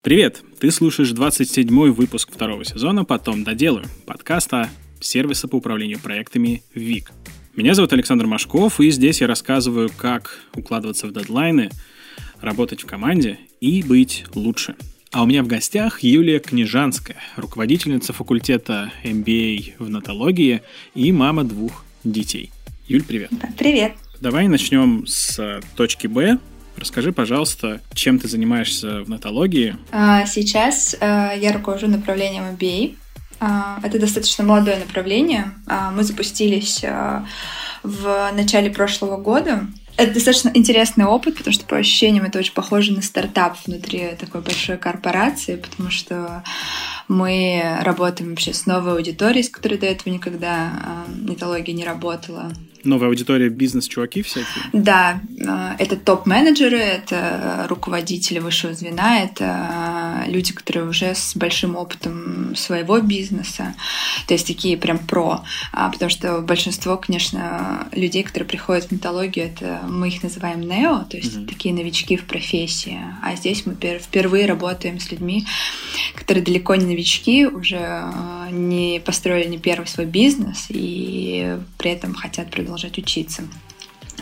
Привет! 0.00 0.44
Ты 0.60 0.70
слушаешь 0.70 1.10
27-й 1.10 1.90
выпуск 1.90 2.30
второго 2.32 2.64
сезона 2.64 3.04
«Потом 3.04 3.42
доделаю» 3.42 3.84
подкаста 4.06 4.70
сервиса 5.00 5.48
по 5.48 5.56
управлению 5.56 5.98
проектами 5.98 6.62
ВИК. 6.72 7.10
Меня 7.56 7.74
зовут 7.74 7.92
Александр 7.92 8.26
Машков, 8.26 8.78
и 8.78 8.90
здесь 8.90 9.20
я 9.20 9.26
рассказываю, 9.26 9.90
как 9.94 10.38
укладываться 10.54 11.08
в 11.08 11.12
дедлайны, 11.12 11.70
работать 12.40 12.84
в 12.84 12.86
команде 12.86 13.40
и 13.60 13.82
быть 13.82 14.24
лучше. 14.36 14.76
А 15.10 15.24
у 15.24 15.26
меня 15.26 15.42
в 15.42 15.48
гостях 15.48 16.04
Юлия 16.04 16.38
Книжанская, 16.38 17.16
руководительница 17.34 18.12
факультета 18.12 18.92
MBA 19.02 19.74
в 19.80 19.90
натологии 19.90 20.62
и 20.94 21.10
мама 21.10 21.42
двух 21.42 21.84
детей. 22.04 22.52
Юль, 22.86 23.02
привет. 23.02 23.30
Привет. 23.58 23.94
Давай 24.20 24.46
начнем 24.46 25.08
с 25.08 25.60
точки 25.74 26.06
Б, 26.06 26.38
Расскажи, 26.78 27.12
пожалуйста, 27.12 27.80
чем 27.92 28.18
ты 28.18 28.28
занимаешься 28.28 29.02
в 29.02 29.08
натологии? 29.08 29.76
А, 29.90 30.26
сейчас 30.26 30.96
а, 31.00 31.32
я 31.32 31.52
руковожу 31.52 31.88
направлением 31.88 32.44
MBA. 32.56 32.96
А, 33.40 33.80
это 33.82 33.98
достаточно 33.98 34.44
молодое 34.44 34.78
направление. 34.78 35.52
Мы 35.92 36.04
запустились 36.04 36.84
в 37.82 38.30
начале 38.32 38.70
прошлого 38.70 39.16
года. 39.16 39.66
Это 39.96 40.14
достаточно 40.14 40.50
интересный 40.54 41.06
опыт, 41.06 41.36
потому 41.36 41.52
что 41.52 41.64
по 41.64 41.76
ощущениям 41.76 42.24
это 42.24 42.38
очень 42.38 42.52
похоже 42.52 42.92
на 42.92 43.02
стартап 43.02 43.56
внутри 43.66 44.10
такой 44.18 44.42
большой 44.42 44.76
корпорации, 44.76 45.56
потому 45.56 45.90
что 45.90 46.44
мы 47.08 47.78
работаем 47.82 48.30
вообще 48.30 48.54
с 48.54 48.66
новой 48.66 48.92
аудиторией, 48.92 49.42
с 49.42 49.48
которой 49.48 49.76
до 49.76 49.86
этого 49.86 50.12
никогда 50.12 51.04
нетология 51.08 51.74
не 51.74 51.84
работала 51.84 52.52
новая 52.84 53.08
аудитория 53.08 53.48
бизнес-чуваки 53.48 54.22
всякие? 54.22 54.64
Да, 54.72 55.20
э, 55.38 55.76
это 55.78 55.96
топ-менеджеры, 55.96 56.78
это 56.78 57.66
руководители 57.68 58.38
высшего 58.38 58.74
звена, 58.74 59.22
это 59.22 60.24
люди, 60.26 60.52
которые 60.52 60.88
уже 60.88 61.14
с 61.14 61.36
большим 61.36 61.76
опытом 61.76 62.54
своего 62.56 63.00
бизнеса, 63.00 63.74
то 64.26 64.34
есть 64.34 64.46
такие 64.46 64.76
прям 64.76 64.98
про, 64.98 65.42
а, 65.72 65.90
потому 65.90 66.10
что 66.10 66.40
большинство, 66.40 66.96
конечно, 66.96 67.88
людей, 67.92 68.22
которые 68.22 68.48
приходят 68.48 68.86
в 68.86 68.92
металлогию, 68.92 69.46
это 69.46 69.80
мы 69.88 70.08
их 70.08 70.22
называем 70.22 70.60
нео, 70.60 71.04
то 71.04 71.16
есть 71.16 71.36
mm-hmm. 71.36 71.46
такие 71.46 71.74
новички 71.74 72.16
в 72.16 72.24
профессии, 72.24 72.98
а 73.22 73.36
здесь 73.36 73.64
мы 73.66 73.74
впервые 73.74 74.46
работаем 74.46 75.00
с 75.00 75.10
людьми, 75.10 75.46
которые 76.14 76.44
далеко 76.44 76.74
не 76.74 76.86
новички, 76.86 77.46
уже 77.46 78.04
не 78.50 79.00
построили 79.04 79.48
не 79.48 79.58
первый 79.58 79.86
свой 79.86 80.06
бизнес 80.06 80.66
и 80.68 81.56
при 81.76 81.90
этом 81.90 82.14
хотят 82.14 82.50
продолжать 82.50 82.77
продолжать 82.78 82.98
учиться. 82.98 83.42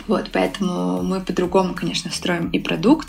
Вот, 0.08 0.30
поэтому 0.32 1.02
мы 1.02 1.20
по-другому, 1.20 1.74
конечно, 1.74 2.10
строим 2.12 2.50
и 2.50 2.58
продукт, 2.58 3.08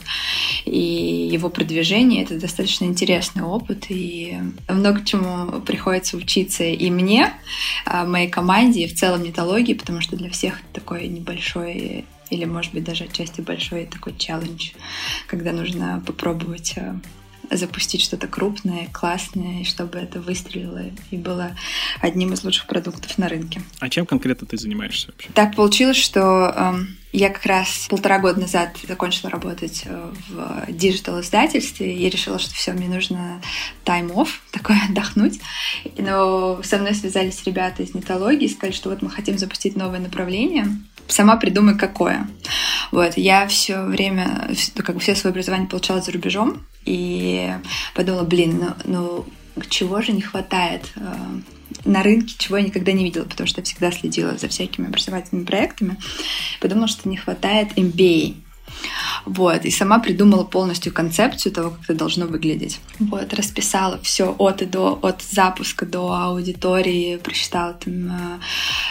и 0.66 1.30
его 1.32 1.50
продвижение. 1.50 2.24
Это 2.24 2.40
достаточно 2.40 2.86
интересный 2.86 3.44
опыт, 3.44 3.86
и 3.90 4.38
много 4.68 5.06
чему 5.06 5.62
приходится 5.62 6.18
учиться 6.18 6.64
и 6.64 6.90
мне, 6.90 7.34
а, 7.86 8.06
моей 8.06 8.30
команде, 8.30 8.84
и 8.84 8.88
в 8.88 8.96
целом 8.96 9.24
нетологии, 9.24 9.74
потому 9.74 10.02
что 10.02 10.16
для 10.16 10.30
всех 10.30 10.56
такой 10.74 11.08
небольшой 11.08 12.06
или, 12.30 12.46
может 12.46 12.74
быть, 12.74 12.84
даже 12.84 13.06
отчасти 13.06 13.42
большой 13.42 13.86
такой 13.86 14.14
челлендж, 14.18 14.72
когда 15.28 15.52
нужно 15.52 16.04
попробовать 16.06 16.74
а, 16.78 17.00
запустить 17.52 18.02
что-то 18.02 18.28
крупное, 18.28 18.88
классное, 18.92 19.64
чтобы 19.64 20.00
это 20.00 20.20
выстрелило 20.20 20.82
и 21.12 21.18
было 21.18 21.56
одним 22.02 22.34
из 22.34 22.44
лучших 22.44 22.68
продуктов 22.68 23.18
на 23.18 23.30
рынке. 23.30 23.62
А 23.80 23.90
чем 23.90 24.06
конкретно 24.06 24.48
ты 24.48 24.58
занимаешься 24.58 25.08
вообще? 25.08 25.30
Так 25.34 25.56
получилось, 25.56 25.98
что 25.98 26.54
э, 26.56 26.74
я 27.14 27.30
как 27.30 27.46
раз 27.46 27.88
полтора 27.90 28.20
года 28.20 28.42
назад 28.42 28.78
закончила 28.88 29.30
работать 29.30 29.84
э, 29.86 30.12
в 30.30 30.66
digital 30.72 31.15
-издательстве 31.15 31.96
и 31.96 32.10
решила, 32.10 32.38
что 32.38 32.54
все, 32.54 32.74
мне 32.74 32.88
нужно 32.88 33.42
time 33.86 34.07
off, 34.07 34.28
такое 34.52 34.80
отдохнуть. 34.90 35.40
Но 35.98 36.62
со 36.64 36.78
мной 36.78 36.94
связались 36.94 37.44
ребята 37.46 37.84
из 37.84 37.94
нетологии 37.94 38.46
и 38.46 38.50
сказали, 38.50 38.76
что 38.76 38.90
вот 38.90 39.02
мы 39.02 39.10
хотим 39.10 39.38
запустить 39.38 39.76
новое 39.76 40.00
направление, 40.00 40.68
сама 41.08 41.38
придумай 41.38 41.78
какое. 41.78 42.28
Вот, 42.92 43.18
я 43.18 43.48
все 43.48 43.84
время, 43.84 44.50
как 44.76 44.96
бы 44.96 45.02
все 45.02 45.16
свое 45.16 45.32
образование 45.32 45.68
получала 45.68 46.02
за 46.02 46.12
рубежом, 46.12 46.66
и 46.88 47.54
подумала, 47.94 48.24
блин, 48.24 48.74
ну, 48.86 49.26
ну 49.56 49.64
чего 49.70 50.02
же 50.02 50.14
не 50.14 50.22
хватает 50.22 50.92
э, 50.96 51.02
на 51.86 52.02
рынке, 52.02 52.36
чего 52.38 52.58
я 52.58 52.64
никогда 52.64 52.92
не 52.92 53.04
видела, 53.04 53.26
потому 53.26 53.48
что 53.48 53.60
я 53.62 53.66
всегда 53.66 53.92
следила 53.92 54.38
за 54.38 54.48
всякими 54.48 54.88
образовательными 54.88 55.46
проектами. 55.46 55.98
Подумала, 56.60 56.88
что 56.88 57.10
не 57.10 57.18
хватает 57.18 57.78
MBA. 57.78 58.36
Вот, 59.26 59.66
и 59.66 59.72
сама 59.72 60.00
придумала 60.00 60.44
полностью 60.44 60.94
концепцию 60.94 61.52
того, 61.52 61.72
как 61.72 61.84
это 61.84 61.96
должно 61.96 62.28
выглядеть. 62.28 62.80
Вот, 63.00 63.34
расписала 63.34 64.00
все 64.02 64.34
от 64.38 64.62
и 64.62 64.66
до, 64.66 64.98
от 65.02 65.22
запуска 65.22 65.86
до 65.86 66.14
аудитории, 66.14 67.18
прочитала 67.18 67.74
там 67.74 68.40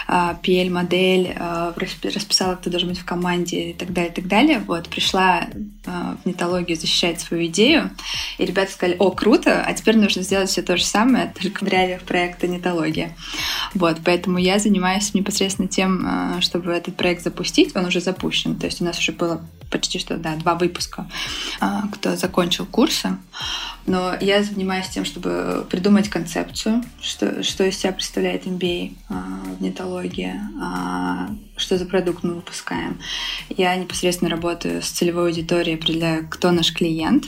PL-модель, 0.07 1.33
э, 1.35 1.73
э, 1.75 2.09
расписала, 2.13 2.55
кто 2.55 2.69
должен 2.69 2.89
быть 2.89 2.99
в 2.99 3.05
команде 3.05 3.71
и 3.71 3.73
так 3.73 3.91
далее, 3.91 4.11
и 4.11 4.15
так 4.15 4.27
далее. 4.27 4.59
Вот, 4.59 4.87
пришла 4.89 5.41
э, 5.41 6.15
в 6.23 6.25
нетологию 6.25 6.77
защищать 6.77 7.19
свою 7.19 7.47
идею, 7.47 7.91
и 8.37 8.45
ребята 8.45 8.71
сказали, 8.71 8.95
о, 8.99 9.11
круто, 9.11 9.63
а 9.65 9.73
теперь 9.73 9.97
нужно 9.97 10.21
сделать 10.21 10.49
все 10.49 10.61
то 10.61 10.77
же 10.77 10.85
самое, 10.85 11.33
только 11.41 11.65
в 11.65 11.67
реалиях 11.67 12.03
проекта 12.03 12.47
нетология. 12.47 13.15
Вот, 13.73 13.97
поэтому 14.03 14.37
я 14.37 14.59
занимаюсь 14.59 15.13
непосредственно 15.13 15.67
тем, 15.67 16.39
чтобы 16.41 16.71
этот 16.71 16.95
проект 16.95 17.23
запустить, 17.23 17.75
он 17.75 17.85
уже 17.85 17.99
запущен, 18.01 18.55
то 18.55 18.65
есть 18.65 18.81
у 18.81 18.85
нас 18.85 18.99
уже 18.99 19.11
было 19.11 19.41
почти 19.69 19.99
что, 19.99 20.17
да, 20.17 20.35
два 20.35 20.55
выпуска, 20.55 21.09
а, 21.59 21.87
кто 21.93 22.15
закончил 22.15 22.65
курсы. 22.65 23.17
Но 23.85 24.13
я 24.19 24.43
занимаюсь 24.43 24.89
тем, 24.89 25.05
чтобы 25.05 25.65
придумать 25.69 26.09
концепцию, 26.09 26.83
что, 27.01 27.41
что 27.41 27.63
из 27.63 27.77
себя 27.77 27.93
представляет 27.93 28.45
MBA 28.45 28.95
а, 29.09 29.13
в 29.57 29.61
нетологии, 29.61 30.33
а, 30.61 31.29
что 31.55 31.77
за 31.77 31.85
продукт 31.85 32.23
мы 32.23 32.35
выпускаем. 32.35 32.99
Я 33.49 33.75
непосредственно 33.75 34.29
работаю 34.29 34.81
с 34.81 34.89
целевой 34.89 35.29
аудиторией, 35.29 35.77
определяю, 35.77 36.27
кто 36.27 36.51
наш 36.51 36.73
клиент. 36.73 37.25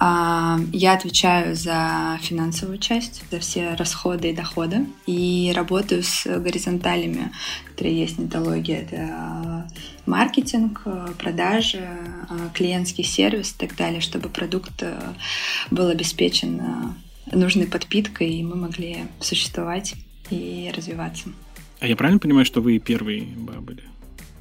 Я 0.00 0.94
отвечаю 0.94 1.54
за 1.54 2.18
финансовую 2.22 2.78
часть, 2.78 3.22
за 3.30 3.38
все 3.38 3.74
расходы 3.74 4.30
и 4.30 4.34
доходы. 4.34 4.86
И 5.06 5.52
работаю 5.54 6.02
с 6.02 6.24
горизонталями, 6.26 7.30
которые 7.70 8.00
есть 8.00 8.16
в 8.16 8.18
нетологии. 8.18 8.74
Это 8.74 9.68
маркетинг, 10.06 10.82
продажи, 11.18 11.88
клиентский 12.54 13.04
сервис 13.04 13.52
и 13.52 13.66
так 13.66 13.76
далее, 13.76 14.00
чтобы 14.00 14.28
продукт 14.28 14.82
э, 14.82 14.98
был 15.70 15.88
обеспечен 15.88 16.60
э, 16.60 17.36
нужной 17.36 17.66
подпиткой, 17.66 18.30
и 18.30 18.42
мы 18.42 18.56
могли 18.56 19.04
существовать 19.20 19.94
и 20.30 20.72
развиваться. 20.74 21.30
А 21.80 21.86
я 21.86 21.96
правильно 21.96 22.20
понимаю, 22.20 22.44
что 22.44 22.60
вы 22.60 22.78
первые 22.78 23.22
были 23.22 23.84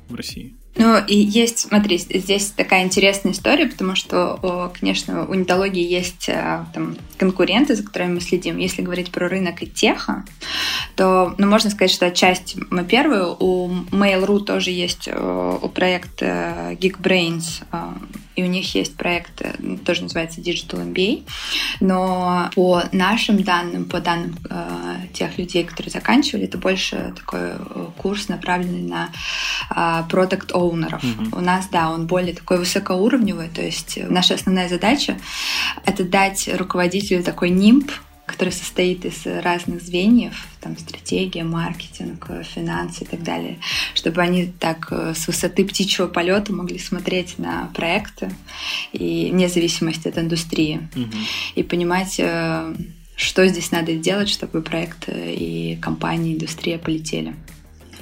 в 0.10 0.16
России? 0.16 0.56
Ну, 0.76 0.98
и 1.06 1.16
есть, 1.16 1.60
смотри, 1.60 1.98
здесь 1.98 2.52
такая 2.52 2.84
интересная 2.84 3.34
история, 3.34 3.68
потому 3.68 3.96
что, 3.96 4.72
конечно, 4.80 5.28
у 5.28 5.34
нетологии 5.34 5.86
есть 5.86 6.30
э, 6.30 6.66
там, 6.74 6.96
конкуренты, 7.18 7.76
за 7.76 7.84
которыми 7.84 8.16
мы 8.16 8.22
следим. 8.22 8.58
Если 8.58 8.82
говорить 8.82 9.12
про 9.12 9.28
рынок 9.28 9.62
и 9.64 9.68
теха, 9.68 10.24
то, 10.96 11.36
ну, 11.38 11.48
можно 11.48 11.70
сказать, 11.70 11.92
что 11.92 12.06
отчасти 12.06 12.58
мы 12.70 12.86
первые. 12.86 13.36
У 13.38 13.70
Mail.ru 13.92 14.40
тоже 14.40 14.72
есть 14.72 15.08
э, 15.08 15.58
у 15.62 15.68
проекта 15.68 16.78
Geekbrains, 16.80 17.64
э, 17.72 17.78
и 18.36 18.44
у 18.44 18.48
них 18.48 18.74
есть 18.76 18.96
проект, 18.96 19.42
тоже 19.86 20.04
называется 20.04 20.42
Digital 20.42 20.86
MBA. 20.92 21.24
Но 21.80 22.50
по 22.56 22.84
нашим 22.92 23.44
данным, 23.44 23.86
по 23.86 24.00
данным 24.00 24.38
тех 25.14 25.38
людей, 25.38 25.64
которые 25.64 25.92
заканчивали, 25.92 26.46
это 26.46 26.58
больше 26.58 27.14
такой 27.18 27.52
курс, 27.98 28.30
направленный 28.30 28.84
на 28.90 29.10
продукт 30.10 30.52
оунеров. 30.54 31.04
Mm-hmm. 31.04 31.38
У 31.38 31.42
нас, 31.42 31.68
да, 31.72 31.92
он 31.92 32.08
более 32.08 32.34
такой 32.34 32.58
высокоуровневый, 32.60 33.50
то 33.50 33.62
есть 33.62 34.00
наша 34.10 34.36
основная 34.36 34.70
задача— 34.70 35.18
это 35.86 36.04
дать 36.04 36.50
руководителю 36.54 37.24
такой 37.24 37.50
нимб, 37.50 37.92
который 38.26 38.52
состоит 38.52 39.06
из 39.06 39.26
разных 39.26 39.82
звеньев, 39.82 40.48
там 40.62 40.78
стратегия, 40.78 41.44
маркетинг, 41.44 42.30
финансы 42.44 43.04
и 43.04 43.08
так 43.08 43.24
далее, 43.24 43.60
чтобы 43.94 44.22
они 44.22 44.48
так 44.48 44.88
э, 44.92 45.14
с 45.16 45.28
высоты 45.28 45.66
птичьего 45.66 46.08
полета 46.08 46.54
могли 46.54 46.80
смотреть 46.80 47.40
на 47.40 47.70
проекты 47.74 48.34
и 48.94 49.30
вне 49.32 49.50
зависимости 49.50 50.08
от 50.08 50.18
индустрии 50.18 50.88
угу. 50.96 51.18
и 51.56 51.64
понимать, 51.64 52.16
э, 52.20 52.74
что 53.16 53.46
здесь 53.48 53.72
надо 53.72 53.96
делать, 53.96 54.30
чтобы 54.30 54.62
проекты 54.62 55.34
и 55.34 55.78
компании, 55.82 56.34
индустрия 56.34 56.78
полетели. 56.78 57.36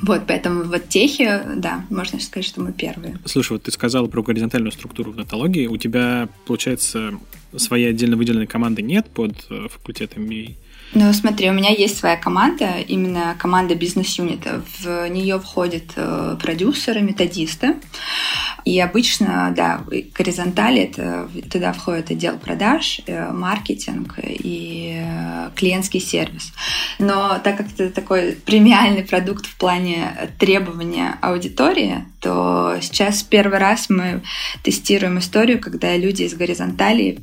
Вот, 0.01 0.23
поэтому 0.27 0.63
вот 0.63 0.87
техи, 0.89 1.27
да, 1.55 1.85
можно 1.89 2.19
сказать, 2.19 2.45
что 2.45 2.61
мы 2.61 2.71
первые. 2.71 3.17
Слушай, 3.25 3.53
вот 3.53 3.63
ты 3.63 3.71
сказала 3.71 4.07
про 4.07 4.23
горизонтальную 4.23 4.71
структуру 4.71 5.11
в 5.11 5.17
натологии. 5.17 5.67
У 5.67 5.77
тебя, 5.77 6.29
получается, 6.45 7.19
своей 7.55 7.89
отдельно 7.89 8.15
выделенной 8.15 8.47
команды 8.47 8.81
нет 8.81 9.07
под 9.09 9.33
э, 9.49 9.67
факультетом 9.69 10.23
MBA? 10.23 10.55
Ну, 10.93 11.13
смотри, 11.13 11.49
у 11.49 11.53
меня 11.53 11.69
есть 11.69 11.99
своя 11.99 12.17
команда, 12.17 12.79
именно 12.87 13.35
команда 13.37 13.75
бизнес-юнита. 13.75 14.63
В 14.79 15.07
нее 15.09 15.39
входят 15.39 15.83
э, 15.95 16.35
продюсеры, 16.41 17.01
методисты. 17.01 17.75
И 18.65 18.79
обычно, 18.79 19.53
да, 19.55 19.83
горизонтали 20.17 20.81
это 20.81 21.29
туда 21.51 21.73
входит 21.73 22.09
отдел 22.09 22.39
продаж, 22.39 23.01
э, 23.05 23.31
маркетинг 23.31 24.15
и 24.23 24.99
э, 24.99 25.51
клиентский 25.55 25.99
сервис. 25.99 26.53
Но 26.97 27.39
так 27.43 27.57
как 27.57 27.67
это 27.71 27.91
такой 27.91 28.31
премиальный 28.33 29.03
продукт 29.03 29.45
в 29.45 29.57
плане 29.57 30.31
требования 30.39 31.19
аудитории, 31.21 32.03
то 32.19 32.77
сейчас 32.81 33.21
первый 33.21 33.59
раз 33.59 33.89
мы 33.89 34.23
тестируем 34.63 35.19
историю, 35.19 35.59
когда 35.59 35.95
люди 35.95 36.23
из 36.23 36.33
горизонтали 36.33 37.19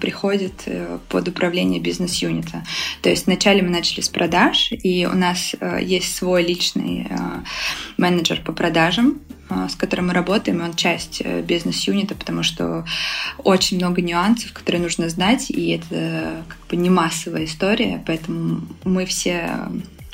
приходят 0.00 0.64
под 1.08 1.28
управление 1.28 1.80
бизнес-юнита. 1.80 2.64
То 3.00 3.09
есть 3.10 3.26
вначале 3.26 3.62
мы 3.62 3.70
начали 3.70 4.00
с 4.00 4.08
продаж, 4.08 4.72
и 4.72 5.06
у 5.06 5.14
нас 5.14 5.54
есть 5.80 6.14
свой 6.14 6.42
личный 6.42 7.08
менеджер 7.96 8.40
по 8.44 8.52
продажам, 8.52 9.20
а, 9.50 9.68
с 9.68 9.74
которым 9.74 10.08
мы 10.08 10.14
работаем, 10.14 10.62
он 10.62 10.74
часть 10.74 11.22
э, 11.24 11.42
бизнес-юнита, 11.42 12.14
потому 12.14 12.44
что 12.44 12.84
очень 13.38 13.78
много 13.78 14.00
нюансов, 14.00 14.52
которые 14.52 14.80
нужно 14.80 15.08
знать, 15.08 15.50
и 15.50 15.70
это 15.70 16.44
как 16.46 16.58
бы 16.68 16.76
не 16.76 16.88
массовая 16.88 17.46
история, 17.46 18.02
поэтому 18.06 18.62
мы 18.84 19.06
все 19.06 19.68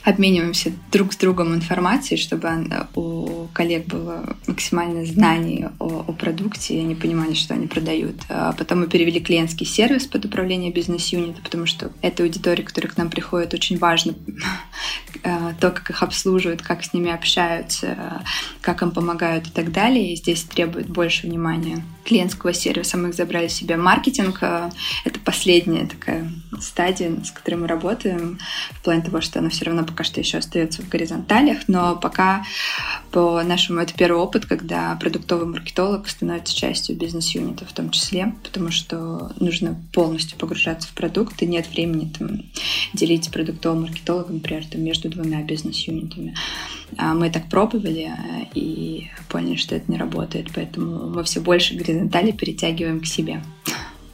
обмениваемся 0.07 0.73
друг 0.93 1.13
с 1.13 1.17
другом 1.17 1.53
информацией, 1.53 2.19
чтобы 2.21 2.49
у 2.95 3.49
коллег 3.53 3.87
было 3.87 4.37
максимальное 4.47 5.05
знание 5.05 5.73
о, 5.81 6.05
о 6.07 6.13
продукте, 6.13 6.77
и 6.77 6.81
они 6.81 6.95
понимали, 6.95 7.35
что 7.35 7.55
они 7.55 7.67
продают. 7.67 8.15
А 8.29 8.53
потом 8.53 8.81
мы 8.81 8.87
перевели 8.87 9.19
клиентский 9.19 9.67
сервис 9.67 10.07
под 10.07 10.25
управление 10.25 10.71
бизнес-юнита, 10.71 11.43
потому 11.43 11.67
что 11.67 11.91
эта 12.03 12.23
аудитория, 12.23 12.63
которая 12.63 12.93
к 12.93 12.97
нам 12.97 13.11
приходит, 13.11 13.53
очень 13.53 13.79
важно 13.79 14.15
э, 15.25 15.55
то, 15.61 15.73
как 15.73 15.91
их 15.91 16.01
обслуживают, 16.05 16.63
как 16.63 16.85
с 16.85 16.93
ними 16.93 17.11
общаются, 17.11 18.23
как 18.61 18.83
им 18.83 18.93
помогают 18.93 19.49
и 19.49 19.51
так 19.51 19.73
далее. 19.73 20.13
И 20.13 20.17
здесь 20.17 20.45
требует 20.45 20.89
больше 20.89 21.27
внимания 21.27 21.83
клиентского 22.07 22.53
сервиса. 22.53 22.97
Мы 22.97 23.13
забрали 23.13 23.49
себе. 23.49 23.77
Маркетинг 23.77 24.39
э,— 24.43 24.71
это 25.05 25.21
последняя 25.21 25.87
такая 25.87 26.31
стадия, 26.61 27.13
с 27.23 27.31
которой 27.31 27.57
мы 27.57 27.67
работаем, 27.67 28.39
в 28.71 28.83
плане 28.83 29.03
того, 29.03 29.21
что 29.21 29.41
она 29.41 29.51
все 29.51 29.67
равно 29.67 29.85
пока 29.85 30.05
что 30.05 30.21
еще 30.21 30.39
остается 30.39 30.83
в 30.83 30.89
горизонталях, 30.89 31.69
но 31.69 31.97
пока 31.97 32.45
по 33.11 33.43
нашему 33.43 33.81
это 33.81 33.95
первый 33.95 34.19
опыт, 34.19 34.47
когда 34.47 34.97
продуктовый 34.97 35.47
маркетолог 35.47 36.09
становится 36.09 36.57
частью 36.57 36.97
бизнес-юнита 36.97 37.65
в 37.65 37.73
том 37.73 37.91
числе, 37.91 38.35
потому 38.43 38.71
что 38.71 39.33
нужно 39.41 39.77
полностью 39.93 40.39
погружаться 40.39 40.89
в 40.89 40.93
продукт, 40.93 41.43
и 41.43 41.47
нет 41.47 41.69
времени 41.69 42.13
там, 42.17 42.43
делить 42.95 43.31
продуктовым 43.31 43.83
маркетологом, 43.83 44.37
например, 44.37 44.65
там, 44.67 44.83
между 44.83 45.09
двумя 45.09 45.43
бизнес-юнитами. 45.43 46.35
А 46.97 47.15
мы 47.15 47.31
так 47.31 47.49
пробовали 47.49 48.13
и 48.55 49.09
поняли, 49.29 49.57
что 49.57 49.75
это 49.75 49.91
не 49.91 49.99
работает, 49.99 50.49
поэтому 50.55 51.09
мы 51.09 51.25
все 51.25 51.41
больше 51.41 51.75
горизонтали 51.75 52.31
перетягиваем 52.31 53.01
к 53.01 53.07
себе. 53.07 53.43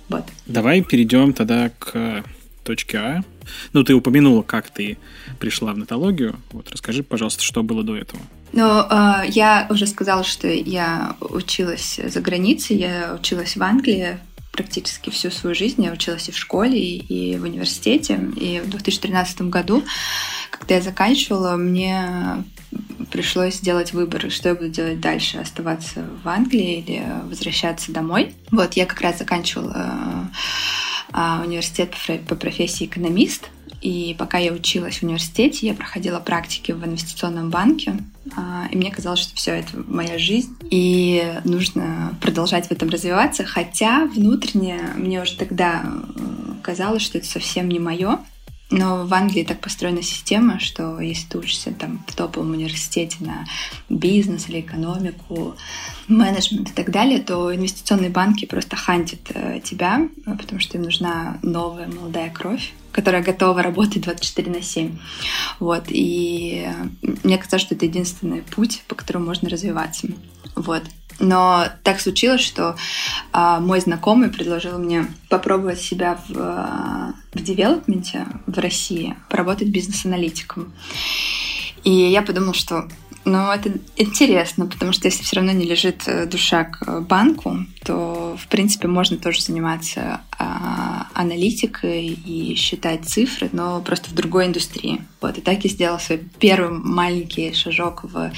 Вот. 0.08 0.24
Давай 0.44 0.82
перейдем 0.82 1.32
тогда 1.32 1.70
к 1.78 2.22
точке 2.64 2.98
А. 2.98 3.24
Ну, 3.72 3.82
ты 3.82 3.94
упомянула, 3.94 4.42
как 4.42 4.68
ты 4.68 4.98
пришла 5.38 5.72
в 5.72 5.78
нотологию. 5.78 6.36
Вот 6.50 6.70
расскажи, 6.70 7.02
пожалуйста, 7.02 7.42
что 7.42 7.62
было 7.62 7.82
до 7.82 7.96
этого. 7.96 8.20
Ну, 8.52 8.82
э, 8.82 9.24
я 9.28 9.66
уже 9.70 9.86
сказала, 9.86 10.22
что 10.22 10.48
я 10.48 11.16
училась 11.20 11.98
за 12.04 12.20
границей, 12.20 12.76
я 12.76 13.16
училась 13.18 13.56
в 13.56 13.62
Англии 13.62 14.18
практически 14.52 15.08
всю 15.10 15.30
свою 15.30 15.56
жизнь. 15.56 15.82
Я 15.82 15.92
училась 15.92 16.28
и 16.28 16.32
в 16.32 16.38
школе, 16.38 16.78
и 16.78 17.36
в 17.38 17.44
университете. 17.44 18.20
И 18.36 18.60
в 18.60 18.68
2013 18.68 19.42
году, 19.42 19.82
когда 20.50 20.74
я 20.76 20.82
заканчивала, 20.82 21.56
мне 21.56 22.44
пришлось 23.10 23.56
сделать 23.56 23.92
выбор, 23.92 24.30
что 24.30 24.50
я 24.50 24.54
буду 24.54 24.68
делать 24.68 25.00
дальше, 25.00 25.38
оставаться 25.38 26.04
в 26.22 26.28
Англии 26.28 26.78
или 26.78 27.04
возвращаться 27.24 27.92
домой. 27.92 28.34
Вот, 28.50 28.74
я 28.74 28.86
как 28.86 29.00
раз 29.00 29.18
заканчивала 29.18 30.30
э, 31.12 31.44
университет 31.44 31.94
по 32.28 32.34
профессии 32.34 32.86
экономист, 32.86 33.48
и 33.82 34.14
пока 34.16 34.38
я 34.38 34.52
училась 34.52 34.98
в 34.98 35.02
университете, 35.02 35.66
я 35.66 35.74
проходила 35.74 36.20
практики 36.20 36.70
в 36.70 36.84
инвестиционном 36.84 37.50
банке, 37.50 37.96
а, 38.36 38.68
и 38.70 38.76
мне 38.76 38.92
казалось, 38.92 39.18
что 39.18 39.34
все 39.34 39.56
это 39.56 39.82
моя 39.88 40.18
жизнь, 40.18 40.56
и 40.70 41.40
нужно 41.44 42.16
продолжать 42.20 42.68
в 42.68 42.70
этом 42.70 42.88
развиваться, 42.90 43.44
хотя 43.44 44.04
внутренне 44.06 44.78
мне 44.94 45.20
уже 45.20 45.36
тогда 45.36 45.82
э, 45.84 46.20
казалось, 46.62 47.02
что 47.02 47.18
это 47.18 47.26
совсем 47.26 47.68
не 47.68 47.80
мое. 47.80 48.20
Но 48.72 49.06
в 49.06 49.12
Англии 49.12 49.44
так 49.44 49.60
построена 49.60 50.02
система, 50.02 50.58
что 50.58 50.98
если 50.98 51.28
ты 51.28 51.38
учишься 51.38 51.72
там 51.72 52.02
в 52.08 52.14
топовом 52.16 52.52
университете 52.52 53.18
на 53.20 53.44
бизнес 53.90 54.48
или 54.48 54.60
экономику, 54.60 55.54
менеджмент 56.08 56.70
и 56.70 56.72
так 56.72 56.90
далее, 56.90 57.20
то 57.20 57.54
инвестиционные 57.54 58.08
банки 58.08 58.46
просто 58.46 58.76
хантят 58.76 59.20
э, 59.34 59.60
тебя, 59.62 60.08
потому 60.24 60.58
что 60.58 60.78
им 60.78 60.84
нужна 60.84 61.38
новая 61.42 61.86
молодая 61.86 62.30
кровь 62.30 62.72
которая 62.92 63.22
готова 63.22 63.62
работать 63.62 64.02
24 64.02 64.50
на 64.50 64.60
7. 64.60 64.98
Вот. 65.60 65.84
И 65.88 66.68
мне 67.24 67.38
кажется, 67.38 67.58
что 67.58 67.74
это 67.74 67.86
единственный 67.86 68.42
путь, 68.42 68.82
по 68.86 68.94
которому 68.94 69.24
можно 69.24 69.48
развиваться. 69.48 70.08
Вот. 70.54 70.82
Но 71.22 71.68
так 71.84 72.00
случилось, 72.00 72.40
что 72.40 72.74
а, 73.32 73.60
мой 73.60 73.78
знакомый 73.80 74.28
предложил 74.28 74.76
мне 74.78 75.06
попробовать 75.28 75.80
себя 75.80 76.18
в, 76.28 76.36
а, 76.36 77.12
в 77.32 77.40
девелопменте 77.40 78.26
в 78.48 78.58
России, 78.58 79.16
поработать 79.28 79.68
бизнес-аналитиком. 79.68 80.72
И 81.84 81.92
я 81.92 82.22
подумала, 82.22 82.54
что 82.54 82.88
ну, 83.24 83.52
это 83.52 83.72
интересно, 83.96 84.66
потому 84.66 84.92
что 84.92 85.06
если 85.06 85.22
все 85.22 85.36
равно 85.36 85.52
не 85.52 85.64
лежит 85.64 86.02
э, 86.06 86.26
душа 86.26 86.64
к 86.64 87.00
банку, 87.02 87.58
то, 87.84 88.36
в 88.36 88.48
принципе, 88.48 88.88
можно 88.88 89.16
тоже 89.16 89.42
заниматься 89.42 90.20
а, 90.38 91.06
аналитикой 91.14 92.06
и 92.06 92.54
считать 92.56 93.04
цифры, 93.04 93.48
но 93.52 93.80
просто 93.80 94.10
в 94.10 94.14
другой 94.14 94.46
индустрии. 94.46 95.02
Вот, 95.20 95.38
и 95.38 95.40
так 95.40 95.62
я 95.64 95.70
сделала 95.70 95.98
свой 95.98 96.18
первый 96.38 96.70
маленький 96.70 97.52
шажок 97.54 98.04
в 98.04 98.32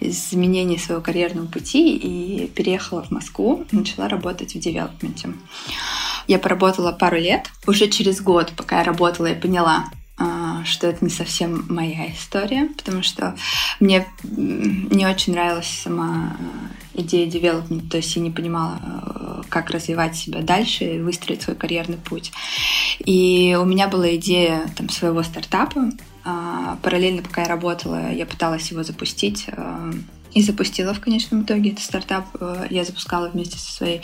изменении 0.00 0.78
своего 0.78 1.02
карьерного 1.02 1.46
пути 1.46 1.96
и 1.96 2.48
переехала 2.48 3.02
в 3.02 3.10
Москву, 3.10 3.64
начала 3.70 4.08
работать 4.08 4.54
в 4.54 4.58
девелопменте. 4.58 5.30
Я 6.26 6.38
поработала 6.38 6.92
пару 6.92 7.18
лет. 7.18 7.50
Уже 7.66 7.88
через 7.88 8.20
год, 8.20 8.52
пока 8.56 8.78
я 8.78 8.84
работала, 8.84 9.26
я 9.26 9.34
поняла, 9.34 9.90
что 10.64 10.86
это 10.86 11.04
не 11.04 11.10
совсем 11.10 11.66
моя 11.68 12.10
история, 12.12 12.68
потому 12.76 13.02
что 13.02 13.36
мне 13.80 14.06
не 14.22 15.06
очень 15.06 15.32
нравилась 15.32 15.68
сама 15.68 16.36
а, 16.38 17.00
идея 17.00 17.26
девелопмента, 17.26 17.90
то 17.90 17.96
есть 17.98 18.14
я 18.16 18.22
не 18.22 18.30
понимала, 18.30 18.78
а, 18.82 19.42
как 19.48 19.70
развивать 19.70 20.16
себя 20.16 20.40
дальше 20.40 20.84
и 20.84 21.00
выстроить 21.00 21.42
свой 21.42 21.56
карьерный 21.56 21.98
путь. 21.98 22.32
И 22.98 23.56
у 23.60 23.64
меня 23.64 23.88
была 23.88 24.14
идея 24.16 24.66
там, 24.76 24.88
своего 24.88 25.22
стартапа. 25.22 25.90
Параллельно, 26.82 27.22
пока 27.22 27.42
я 27.42 27.48
работала, 27.48 28.10
я 28.10 28.24
пыталась 28.24 28.70
его 28.70 28.82
запустить 28.82 29.46
и 30.34 30.42
запустила 30.42 30.92
в 30.92 31.00
конечном 31.00 31.42
итоге 31.42 31.70
этот 31.70 31.84
стартап. 31.84 32.26
Э, 32.40 32.66
я 32.70 32.84
запускала 32.84 33.28
вместе 33.28 33.56
со 33.58 33.70
своей 33.70 34.02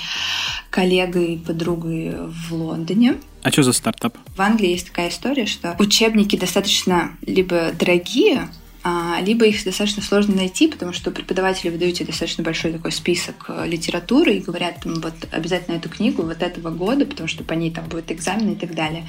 коллегой, 0.70 1.42
подругой 1.44 2.14
в 2.16 2.54
Лондоне. 2.54 3.16
А 3.42 3.50
что 3.50 3.62
за 3.62 3.72
стартап? 3.72 4.16
В 4.36 4.40
Англии 4.40 4.70
есть 4.70 4.86
такая 4.86 5.08
история, 5.08 5.46
что 5.46 5.74
учебники 5.78 6.36
достаточно 6.36 7.16
либо 7.22 7.72
дорогие, 7.72 8.48
а, 8.82 9.18
либо 9.20 9.44
их 9.44 9.62
достаточно 9.64 10.02
сложно 10.02 10.36
найти, 10.36 10.66
потому 10.66 10.92
что 10.92 11.10
преподаватели 11.10 11.68
выдают 11.68 11.96
тебе 11.96 12.06
достаточно 12.06 12.42
большой 12.42 12.72
такой 12.72 12.92
список 12.92 13.46
э, 13.48 13.66
литературы 13.66 14.34
и 14.34 14.40
говорят, 14.40 14.84
вот 14.84 15.14
обязательно 15.32 15.76
эту 15.76 15.90
книгу 15.90 16.22
вот 16.22 16.42
этого 16.42 16.70
года, 16.70 17.04
потому 17.04 17.28
что 17.28 17.44
по 17.44 17.52
ней 17.52 17.70
там 17.70 17.86
будет 17.86 18.10
экзамен 18.10 18.52
и 18.52 18.56
так 18.56 18.74
далее 18.74 19.06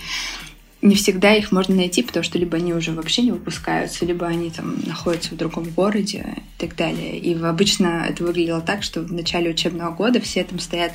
не 0.81 0.95
всегда 0.95 1.35
их 1.35 1.51
можно 1.51 1.75
найти, 1.75 2.01
потому 2.01 2.23
что 2.23 2.39
либо 2.39 2.57
они 2.57 2.73
уже 2.73 2.91
вообще 2.91 3.21
не 3.21 3.31
выпускаются, 3.31 4.05
либо 4.05 4.25
они 4.25 4.49
там 4.49 4.77
находятся 4.85 5.31
в 5.31 5.37
другом 5.37 5.65
городе 5.65 6.35
и 6.37 6.59
так 6.59 6.75
далее. 6.75 7.19
И 7.19 7.35
обычно 7.39 8.05
это 8.09 8.23
выглядело 8.23 8.61
так, 8.61 8.81
что 8.81 9.01
в 9.01 9.13
начале 9.13 9.51
учебного 9.51 9.91
года 9.91 10.19
все 10.19 10.43
там 10.43 10.59
стоят 10.59 10.93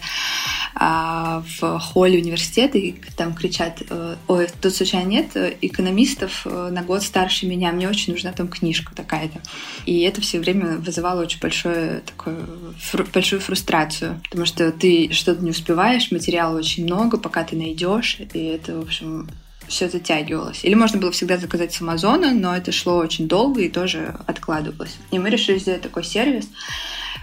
а, 0.75 1.45
в 1.61 1.78
холле 1.78 2.19
университета 2.19 2.78
и 2.78 2.95
там 3.16 3.35
кричат, 3.35 3.83
э, 3.88 4.16
ой, 4.26 4.49
тут 4.61 4.75
случайно 4.75 5.09
нет 5.09 5.37
экономистов 5.62 6.43
э, 6.47 6.69
на 6.71 6.83
год 6.83 7.02
старше 7.02 7.47
меня, 7.47 7.73
мне 7.73 7.88
очень 7.88 8.12
нужна 8.12 8.33
там 8.33 8.49
книжка 8.49 8.95
такая-то. 8.95 9.40
И 9.87 10.00
это 10.00 10.21
все 10.21 10.40
время 10.40 10.78
вызывало 10.78 11.23
очень 11.23 11.40
большое, 11.40 12.00
такое, 12.00 12.37
фру, 12.81 13.05
большую 13.12 13.40
фрустрацию, 13.40 14.21
потому 14.25 14.47
что 14.47 14.73
ты 14.73 15.12
что-то 15.12 15.45
не 15.45 15.50
успеваешь, 15.50 16.11
материала 16.11 16.59
очень 16.59 16.85
много, 16.85 17.19
пока 17.19 17.45
ты 17.45 17.57
найдешь, 17.57 18.19
и 18.35 18.38
это, 18.38 18.78
в 18.78 18.83
общем, 18.83 19.28
все 19.68 19.88
затягивалось. 19.88 20.64
Или 20.64 20.75
можно 20.75 20.99
было 21.00 21.11
всегда 21.12 21.38
заказать 21.38 21.73
с 21.73 21.80
Амазона, 21.80 22.32
но 22.32 22.56
это 22.56 22.73
шло 22.73 22.96
очень 22.96 23.28
долго 23.28 23.62
и 23.62 23.68
тоже 23.68 24.14
откладывалось. 24.26 24.96
И 25.11 25.18
мы 25.18 25.30
решили 25.30 25.58
сделать 25.58 25.82
такой 25.82 26.04
сервис, 26.04 26.49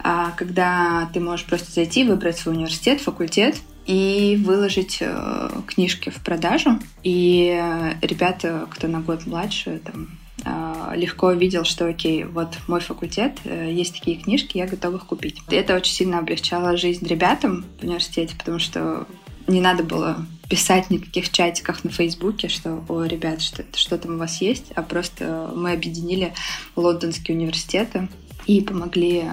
а, 0.03 0.31
когда 0.31 1.09
ты 1.13 1.19
можешь 1.19 1.45
просто 1.45 1.71
зайти, 1.71 2.03
выбрать 2.03 2.37
свой 2.37 2.55
университет, 2.55 3.01
факультет, 3.01 3.55
и 3.85 4.41
выложить 4.43 4.99
э, 5.01 5.49
книжки 5.67 6.09
в 6.09 6.23
продажу. 6.23 6.79
И 7.03 7.61
ребята, 8.01 8.67
кто 8.69 8.87
на 8.87 9.01
год 9.01 9.25
младше, 9.25 9.81
там, 9.83 10.17
э, 10.45 10.95
легко 10.95 11.31
видел, 11.31 11.65
что 11.65 11.87
окей, 11.87 12.23
вот 12.23 12.57
мой 12.67 12.79
факультет, 12.79 13.39
э, 13.43 13.69
есть 13.71 13.99
такие 13.99 14.17
книжки, 14.17 14.57
я 14.57 14.67
готова 14.67 14.97
их 14.97 15.05
купить. 15.05 15.41
Это 15.49 15.75
очень 15.75 15.93
сильно 15.93 16.19
облегчало 16.19 16.77
жизнь 16.77 17.05
ребятам 17.07 17.65
в 17.79 17.83
университете, 17.83 18.35
потому 18.37 18.59
что 18.59 19.05
не 19.47 19.59
надо 19.59 19.83
было 19.83 20.25
писать 20.49 20.89
никаких 20.89 21.31
чатиках 21.31 21.83
на 21.83 21.89
Фейсбуке, 21.89 22.47
что, 22.47 22.83
о, 22.87 23.03
ребят, 23.03 23.41
что, 23.41 23.63
что 23.75 23.97
там 23.97 24.15
у 24.15 24.17
вас 24.17 24.41
есть, 24.41 24.71
а 24.75 24.81
просто 24.81 25.51
мы 25.55 25.71
объединили 25.71 26.33
лондонские 26.75 27.37
университеты 27.37 28.09
и 28.45 28.61
помогли 28.61 29.23
э, 29.23 29.29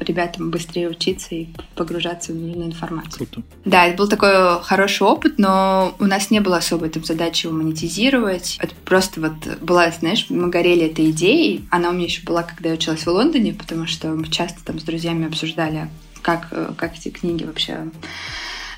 ребятам 0.00 0.50
быстрее 0.50 0.88
учиться 0.88 1.34
и 1.34 1.46
погружаться 1.74 2.32
в 2.32 2.36
нужную 2.36 2.66
информацию. 2.66 3.28
Круто. 3.28 3.42
Да, 3.64 3.86
это 3.86 3.98
был 3.98 4.08
такой 4.08 4.60
хороший 4.62 5.06
опыт, 5.06 5.34
но 5.38 5.94
у 5.98 6.06
нас 6.06 6.30
не 6.30 6.40
было 6.40 6.56
особой 6.56 6.88
там 6.90 7.04
задачи 7.04 7.46
его 7.46 7.56
монетизировать. 7.56 8.56
Это 8.60 8.74
просто 8.84 9.20
вот 9.20 9.58
была, 9.60 9.90
знаешь, 9.92 10.26
мы 10.28 10.48
горели 10.48 10.86
этой 10.86 11.10
идеей. 11.10 11.66
Она 11.70 11.90
у 11.90 11.92
меня 11.92 12.06
еще 12.06 12.22
была, 12.22 12.42
когда 12.42 12.70
я 12.70 12.74
училась 12.74 13.06
в 13.06 13.08
Лондоне, 13.08 13.54
потому 13.54 13.86
что 13.86 14.08
мы 14.08 14.26
часто 14.28 14.64
там 14.64 14.80
с 14.80 14.82
друзьями 14.82 15.26
обсуждали, 15.26 15.88
как, 16.22 16.48
э, 16.50 16.72
как 16.76 16.96
эти 16.96 17.10
книги 17.10 17.44
вообще 17.44 17.90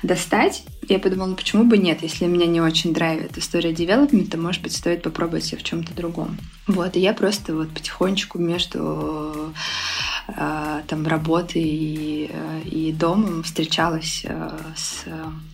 достать. 0.03 0.63
Я 0.87 0.99
подумала, 0.99 1.33
почему 1.35 1.63
бы 1.63 1.77
нет, 1.77 2.01
если 2.01 2.25
меня 2.25 2.47
не 2.47 2.59
очень 2.59 2.93
драйвит 2.93 3.37
история 3.37 3.73
девелопмента, 3.73 4.37
может 4.37 4.61
быть, 4.61 4.75
стоит 4.75 5.03
попробовать 5.03 5.45
себя 5.45 5.59
в 5.59 5.63
чем-то 5.63 5.93
другом. 5.93 6.37
Вот, 6.67 6.95
и 6.95 6.99
я 6.99 7.13
просто 7.13 7.55
вот 7.55 7.69
потихонечку 7.69 8.39
между 8.39 9.53
э, 10.27 10.81
там 10.87 11.07
работой 11.07 11.63
и, 11.63 12.29
э, 12.31 12.61
и 12.65 12.91
домом 12.91 13.43
встречалась 13.43 14.21
э, 14.23 14.57
с 14.75 15.05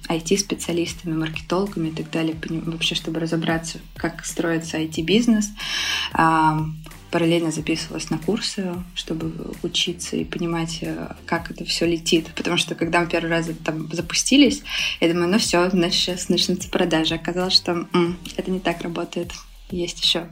IT-специалистами, 0.10 1.16
маркетологами 1.16 1.90
и 1.90 1.92
так 1.92 2.10
далее, 2.10 2.36
вообще, 2.50 2.96
чтобы 2.96 3.20
разобраться, 3.20 3.80
как 3.96 4.26
строится 4.26 4.78
IT-бизнес 4.78 5.50
параллельно 7.12 7.52
записывалась 7.52 8.10
на 8.10 8.18
курсы, 8.18 8.74
чтобы 8.96 9.32
учиться 9.64 10.16
и 10.16 10.26
понимать, 10.26 10.80
э, 10.82 11.14
как 11.26 11.52
это 11.52 11.66
все 11.66 11.86
летит. 11.86 12.28
Потому 12.36 12.58
что 12.58 12.76
когда 12.76 13.02
мы 13.02 13.08
первый 13.08 13.30
раз 13.30 13.50
там 13.64 13.92
запустились, 13.92 14.62
я 15.00 15.12
думаю, 15.12 15.30
ну 15.30 15.40
все, 15.40 15.70
значит, 15.70 15.96
сейчас 15.96 16.30
начнутся 16.30 16.70
продажи. 16.70 17.16
Оказалось, 17.16 17.54
что 17.54 17.72
м-м, 17.72 18.18
это 18.36 18.52
не 18.52 18.60
так 18.60 18.82
работает. 18.82 19.32
Есть 19.70 20.02
еще 20.02 20.28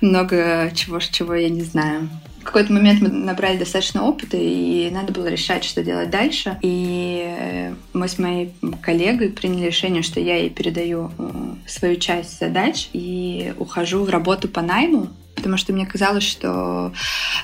много 0.00 0.70
чего, 0.74 1.00
чего 1.00 1.34
я 1.34 1.48
не 1.48 1.62
знаю. 1.62 2.08
В 2.40 2.44
какой-то 2.44 2.72
момент 2.72 3.00
мы 3.00 3.08
набрали 3.08 3.56
достаточно 3.56 4.02
опыта, 4.02 4.36
и 4.36 4.90
надо 4.90 5.12
было 5.12 5.28
решать, 5.28 5.62
что 5.62 5.84
делать 5.84 6.10
дальше. 6.10 6.58
И 6.60 7.72
мы 7.92 8.08
с 8.08 8.18
моей 8.18 8.52
коллегой 8.82 9.30
приняли 9.30 9.66
решение, 9.66 10.02
что 10.02 10.18
я 10.18 10.38
ей 10.38 10.50
передаю 10.50 11.12
э, 11.18 11.54
свою 11.68 11.96
часть 11.96 12.40
задач 12.40 12.88
и 12.92 13.54
ухожу 13.58 14.02
в 14.04 14.10
работу 14.10 14.48
по 14.48 14.60
найму 14.60 15.10
потому 15.34 15.56
что 15.56 15.72
мне 15.72 15.86
казалось, 15.86 16.24
что 16.24 16.92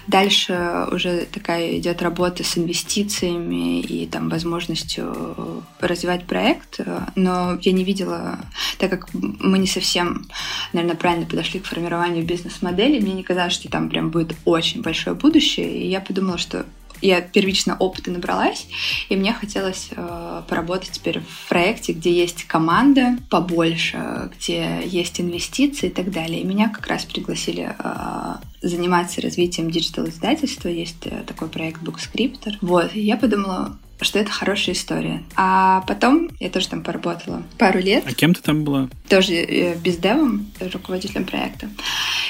дальше 0.07 0.87
уже 0.92 1.26
такая 1.33 1.78
идет 1.78 2.02
работа 2.02 2.45
с 2.45 2.57
инвестициями 2.57 3.80
и 3.80 4.07
там 4.07 4.28
возможностью 4.28 5.64
развивать 5.80 6.25
проект, 6.25 6.80
но 7.14 7.59
я 7.61 7.73
не 7.73 7.85
видела, 7.85 8.38
так 8.78 8.90
как 8.90 9.09
мы 9.12 9.59
не 9.59 9.66
совсем, 9.66 10.26
наверное, 10.73 10.97
правильно 10.97 11.26
подошли 11.26 11.61
к 11.61 11.66
формированию 11.66 12.25
бизнес-модели, 12.25 13.00
мне 13.00 13.14
не 13.14 13.23
казалось, 13.23 13.54
что 13.54 13.68
там 13.68 13.88
прям 13.88 14.11
будет 14.11 14.35
очень 14.45 14.83
большое 14.83 15.16
будущее, 15.16 15.83
и 15.83 15.88
я 15.88 16.00
подумала, 16.00 16.38
что 16.38 16.66
я 17.00 17.21
первично 17.21 17.76
опыта 17.78 18.11
набралась, 18.11 18.67
и 19.09 19.17
мне 19.17 19.33
хотелось 19.33 19.88
э, 19.90 20.43
поработать 20.49 20.93
теперь 20.93 21.21
в 21.21 21.49
проекте, 21.49 21.93
где 21.93 22.12
есть 22.12 22.45
команда 22.45 23.19
побольше, 23.31 24.31
где 24.37 24.83
есть 24.85 25.21
инвестиции 25.21 25.88
и 25.88 25.93
так 25.93 26.11
далее. 26.11 26.40
И 26.40 26.45
меня 26.45 26.69
как 26.69 26.87
раз 26.87 27.05
пригласили 27.05 27.75
э, 27.78 28.35
заниматься 28.62 29.21
развитием 29.21 29.71
диджитал-издательства. 29.71 30.69
Есть 30.69 31.07
э, 31.07 31.23
такой 31.26 31.49
проект 31.49 31.83
Bookscriptor. 31.83 32.55
Вот, 32.61 32.95
и 32.95 33.00
я 33.00 33.17
подумала, 33.17 33.76
что 34.00 34.19
это 34.19 34.31
хорошая 34.31 34.75
история. 34.75 35.23
А 35.37 35.83
потом 35.83 36.31
я 36.40 36.50
тоже 36.50 36.69
там 36.69 36.83
поработала 36.83 37.43
пару 37.59 37.81
лет. 37.81 38.05
А 38.07 38.12
кем 38.12 38.35
ты 38.35 38.43
там 38.43 38.64
была? 38.64 38.88
Тоже 39.09 39.35
э, 39.35 39.76
бездевом, 39.76 40.47
руководителем 40.61 41.25
проекта. 41.25 41.69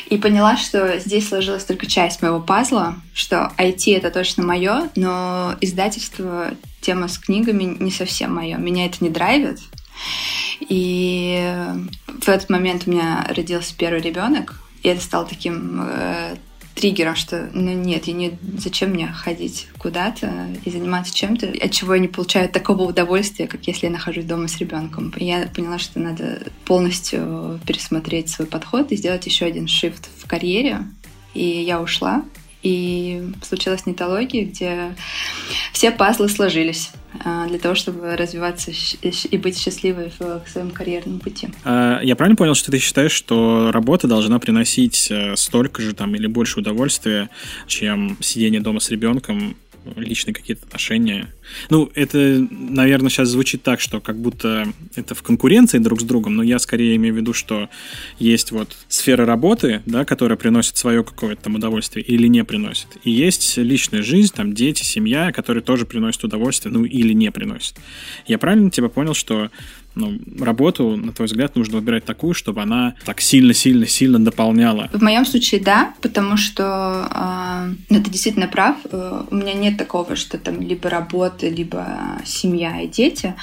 И 0.09 0.17
поняла, 0.17 0.57
что 0.57 0.99
здесь 0.99 1.29
сложилась 1.29 1.65
только 1.65 1.87
часть 1.87 2.23
моего 2.23 2.41
пазла, 2.41 2.97
что 3.13 3.53
IT 3.59 3.97
это 3.97 4.11
точно 4.11 4.45
мое, 4.45 4.89
но 4.97 5.55
издательство, 5.61 6.55
тема 6.81 7.09
с 7.09 7.19
книгами 7.19 7.77
не 7.79 7.91
совсем 7.91 8.35
мое. 8.35 8.57
Меня 8.57 8.87
это 8.87 8.99
не 9.01 9.11
драйвит. 9.11 9.59
И 10.61 11.55
в 12.07 12.29
этот 12.29 12.49
момент 12.51 12.85
у 12.87 12.91
меня 12.91 13.27
родился 13.29 13.75
первый 13.77 14.01
ребенок, 14.01 14.61
и 14.83 14.89
это 14.89 15.03
стало 15.03 15.27
таким 15.27 15.83
э, 15.83 16.37
триггером, 16.78 17.16
что 17.16 17.50
ну 17.52 17.73
нет, 17.73 18.06
я 18.06 18.14
не 18.14 18.38
зачем 18.56 18.90
мне 18.90 19.08
ходить 19.08 19.66
куда-то 19.78 20.47
и 20.64 20.70
заниматься 20.70 21.14
чем-то, 21.14 21.49
от 21.49 21.73
чего 21.73 21.94
я 21.94 22.00
не 22.00 22.08
получаю 22.08 22.49
такого 22.49 22.82
удовольствия, 22.82 23.49
как 23.49 23.66
если 23.66 23.87
я 23.87 23.92
нахожусь 23.92 24.25
дома 24.25 24.47
с 24.47 24.58
ребенком. 24.58 25.12
И 25.16 25.25
я 25.25 25.49
поняла, 25.54 25.78
что 25.78 25.99
надо 25.99 26.40
полностью 26.64 27.61
пересмотреть 27.66 28.30
свой 28.30 28.47
подход 28.47 28.92
и 28.92 28.97
сделать 28.97 29.26
еще 29.26 29.47
один 29.47 29.64
shift 29.64 30.06
в 30.18 30.26
карьере. 30.26 30.85
И 31.35 31.44
я 31.44 31.80
ушла 31.80 32.25
и 32.62 33.32
случилась 33.42 33.87
нетология, 33.87 34.44
где 34.44 34.94
все 35.73 35.90
пазлы 35.90 36.28
сложились 36.28 36.90
для 37.25 37.59
того, 37.59 37.75
чтобы 37.75 38.17
развиваться 38.17 38.71
и 38.71 39.39
быть 39.39 39.59
счастливой 39.59 40.11
в 40.19 40.49
своем 40.49 40.71
карьерном 40.71 41.21
пути. 41.21 41.49
А, 41.65 42.01
я 42.03 42.17
правильно 42.17 42.37
понял, 42.37 42.55
что 42.55 42.71
ты 42.71 42.79
считаешь, 42.79 43.13
что 43.13 43.71
работа 43.73 44.07
должна 44.09 44.39
приносить 44.39 45.09
э, 45.11 45.37
столько 45.37 45.83
же 45.83 45.95
там 45.95 46.15
или 46.15 46.27
больше 46.27 46.61
удовольствия, 46.61 47.31
чем 47.67 48.17
сидение 48.21 48.61
дома 48.61 48.81
с 48.81 48.91
ребенком 48.91 49.57
личные 49.97 50.35
какие-то 50.35 50.66
отношения. 50.66 51.35
Ну, 51.71 51.90
это, 51.95 52.47
наверное, 52.50 53.11
сейчас 53.11 53.28
звучит 53.28 53.62
так, 53.62 53.80
что 53.80 54.00
как 54.00 54.18
будто 54.18 54.73
это 54.97 55.14
в 55.14 55.23
конкуренции 55.23 55.78
друг 55.78 56.00
с 56.00 56.04
другом, 56.04 56.37
но 56.37 56.42
я 56.42 56.59
скорее 56.59 56.97
имею 56.97 57.14
в 57.14 57.16
виду, 57.16 57.33
что 57.33 57.68
есть 58.18 58.52
вот 58.52 58.76
сфера 58.88 59.25
работы, 59.25 59.83
да, 59.87 60.04
которая 60.04 60.37
приносит 60.37 60.76
свое 60.76 61.04
какое-то 61.04 61.45
там 61.45 61.54
удовольствие 61.54 62.04
или 62.04 62.26
не 62.26 62.45
приносит. 62.45 62.88
И 63.04 63.11
есть 63.11 63.57
личная 63.57 64.02
жизнь, 64.02 64.35
там 64.35 64.52
дети, 64.52 64.83
семья, 64.83 65.33
которые 65.33 65.62
тоже 65.62 65.87
приносят 65.87 66.25
удовольствие, 66.25 66.73
ну 66.73 66.85
или 66.85 67.12
не 67.12 67.30
приносят. 67.30 67.76
Я 68.26 68.38
правильно 68.38 68.71
тебя 68.71 68.88
понял, 68.88 69.14
что 69.14 69.50
ну, 69.95 70.18
работу, 70.38 70.97
на 70.97 71.12
твой 71.12 71.26
взгляд, 71.26 71.57
нужно 71.57 71.78
выбирать 71.78 72.04
такую, 72.04 72.35
чтобы 72.35 72.62
она 72.62 72.95
так 73.04 73.21
сильно-сильно-сильно 73.21 74.18
дополняла? 74.18 74.88
В 74.92 75.02
моем 75.02 75.25
случае 75.25 75.61
да, 75.61 75.95
потому 76.00 76.37
что 76.37 77.09
э, 77.11 77.75
ну, 77.88 78.02
ты 78.02 78.11
действительно 78.11 78.47
прав. 78.47 78.76
Э, 78.90 79.25
у 79.30 79.35
меня 79.35 79.54
нет 79.54 79.76
такого, 79.76 80.14
что 80.16 80.38
там 80.38 80.61
либо 80.61 80.88
работа, 80.88 81.49
либо 81.49 81.87
семья 82.25 82.80
и 82.80 82.88
дети, 82.88 83.35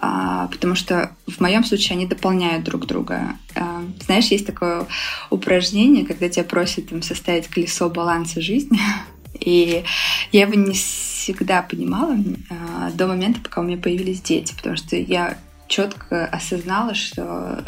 э, 0.00 0.48
потому 0.50 0.74
что 0.74 1.16
в 1.26 1.40
моем 1.40 1.64
случае 1.64 1.96
они 1.96 2.06
дополняют 2.06 2.64
друг 2.64 2.86
друга. 2.86 3.36
Э, 3.54 3.62
знаешь, 4.04 4.26
есть 4.26 4.46
такое 4.46 4.86
упражнение, 5.30 6.04
когда 6.04 6.28
тебя 6.28 6.44
просят 6.44 6.88
там, 6.88 7.02
составить 7.02 7.48
колесо 7.48 7.88
баланса 7.88 8.40
жизни, 8.40 8.80
и 9.40 9.84
я 10.32 10.42
его 10.42 10.54
не 10.54 10.74
всегда 10.74 11.62
понимала 11.62 12.14
э, 12.14 12.90
до 12.94 13.06
момента, 13.06 13.40
пока 13.40 13.60
у 13.60 13.64
меня 13.64 13.78
появились 13.78 14.20
дети, 14.20 14.54
потому 14.54 14.76
что 14.76 14.96
я 14.96 15.38
четко 15.68 16.26
осознала, 16.26 16.94
что 16.94 17.64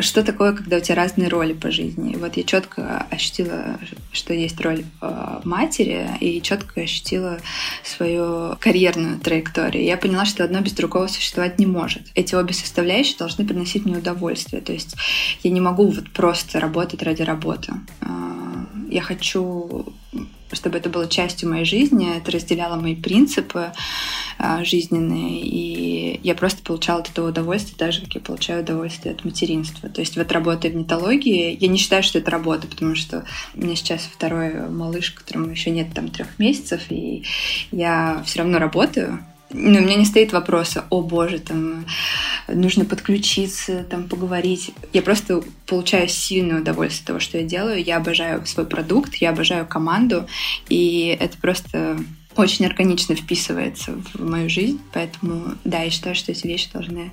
что 0.00 0.24
такое, 0.24 0.52
когда 0.54 0.78
у 0.78 0.80
тебя 0.80 0.96
разные 0.96 1.28
роли 1.28 1.52
по 1.52 1.70
жизни. 1.70 2.16
Вот 2.16 2.36
я 2.36 2.42
четко 2.42 3.06
ощутила, 3.10 3.78
что 4.12 4.34
есть 4.34 4.60
роль 4.60 4.84
э, 5.00 5.40
матери, 5.44 6.08
и 6.20 6.42
четко 6.42 6.80
ощутила 6.80 7.38
свою 7.84 8.56
карьерную 8.58 9.20
траекторию. 9.20 9.84
Я 9.84 9.96
поняла, 9.96 10.24
что 10.24 10.42
одно 10.42 10.60
без 10.60 10.72
другого 10.72 11.06
существовать 11.06 11.60
не 11.60 11.66
может. 11.66 12.02
Эти 12.14 12.34
обе 12.34 12.52
составляющие 12.54 13.16
должны 13.16 13.46
приносить 13.46 13.84
мне 13.84 13.98
удовольствие. 13.98 14.62
То 14.62 14.72
есть 14.72 14.96
я 15.44 15.50
не 15.50 15.60
могу 15.60 15.86
вот 15.86 16.10
просто 16.10 16.58
работать 16.58 17.02
ради 17.02 17.22
работы. 17.22 17.72
Э, 18.00 18.06
я 18.90 19.00
хочу 19.00 19.94
чтобы 20.52 20.78
это 20.78 20.88
было 20.88 21.08
частью 21.08 21.48
моей 21.48 21.64
жизни, 21.64 22.16
это 22.16 22.30
разделяло 22.30 22.80
мои 22.80 22.94
принципы 22.94 23.72
э, 24.38 24.64
жизненные, 24.64 25.40
и 25.40 26.20
я 26.22 26.34
просто 26.34 26.62
получала 26.62 27.00
от 27.00 27.10
этого 27.10 27.28
удовольствие, 27.28 27.76
так 27.76 27.92
же, 27.92 28.02
как 28.02 28.14
я 28.14 28.20
получаю 28.20 28.62
удовольствие 28.62 29.14
от 29.14 29.24
материнства. 29.24 29.88
То 29.88 30.00
есть 30.00 30.16
вот 30.16 30.30
работая 30.32 30.70
в 30.70 30.76
нетологии, 30.76 31.56
я 31.58 31.68
не 31.68 31.78
считаю, 31.78 32.02
что 32.02 32.18
это 32.18 32.30
работа, 32.30 32.66
потому 32.66 32.94
что 32.94 33.24
у 33.54 33.60
меня 33.60 33.76
сейчас 33.76 34.02
второй 34.02 34.68
малыш, 34.68 35.10
которому 35.10 35.50
еще 35.50 35.70
нет 35.70 35.88
там 35.94 36.08
трех 36.08 36.38
месяцев, 36.38 36.82
и 36.90 37.24
я 37.70 38.22
все 38.24 38.40
равно 38.40 38.58
работаю, 38.58 39.24
ну, 39.54 39.78
у 39.78 39.82
меня 39.82 39.94
не 39.94 40.04
стоит 40.04 40.32
вопроса, 40.32 40.84
о 40.90 41.00
боже, 41.00 41.38
там 41.38 41.86
нужно 42.48 42.84
подключиться, 42.84 43.84
там 43.84 44.08
поговорить. 44.08 44.72
Я 44.92 45.00
просто 45.00 45.42
получаю 45.66 46.08
сильное 46.08 46.60
удовольствие 46.60 47.02
от 47.02 47.06
того, 47.06 47.20
что 47.20 47.38
я 47.38 47.44
делаю. 47.44 47.82
Я 47.82 47.98
обожаю 47.98 48.44
свой 48.46 48.66
продукт, 48.66 49.14
я 49.16 49.30
обожаю 49.30 49.64
команду, 49.64 50.26
и 50.68 51.16
это 51.20 51.38
просто 51.38 51.98
очень 52.36 52.66
органично 52.66 53.14
вписывается 53.14 53.92
в 54.12 54.28
мою 54.28 54.50
жизнь, 54.50 54.80
поэтому 54.92 55.54
да, 55.62 55.82
я 55.82 55.90
считаю, 55.90 56.16
что 56.16 56.32
эти 56.32 56.46
вещи 56.48 56.68
должны 56.72 57.12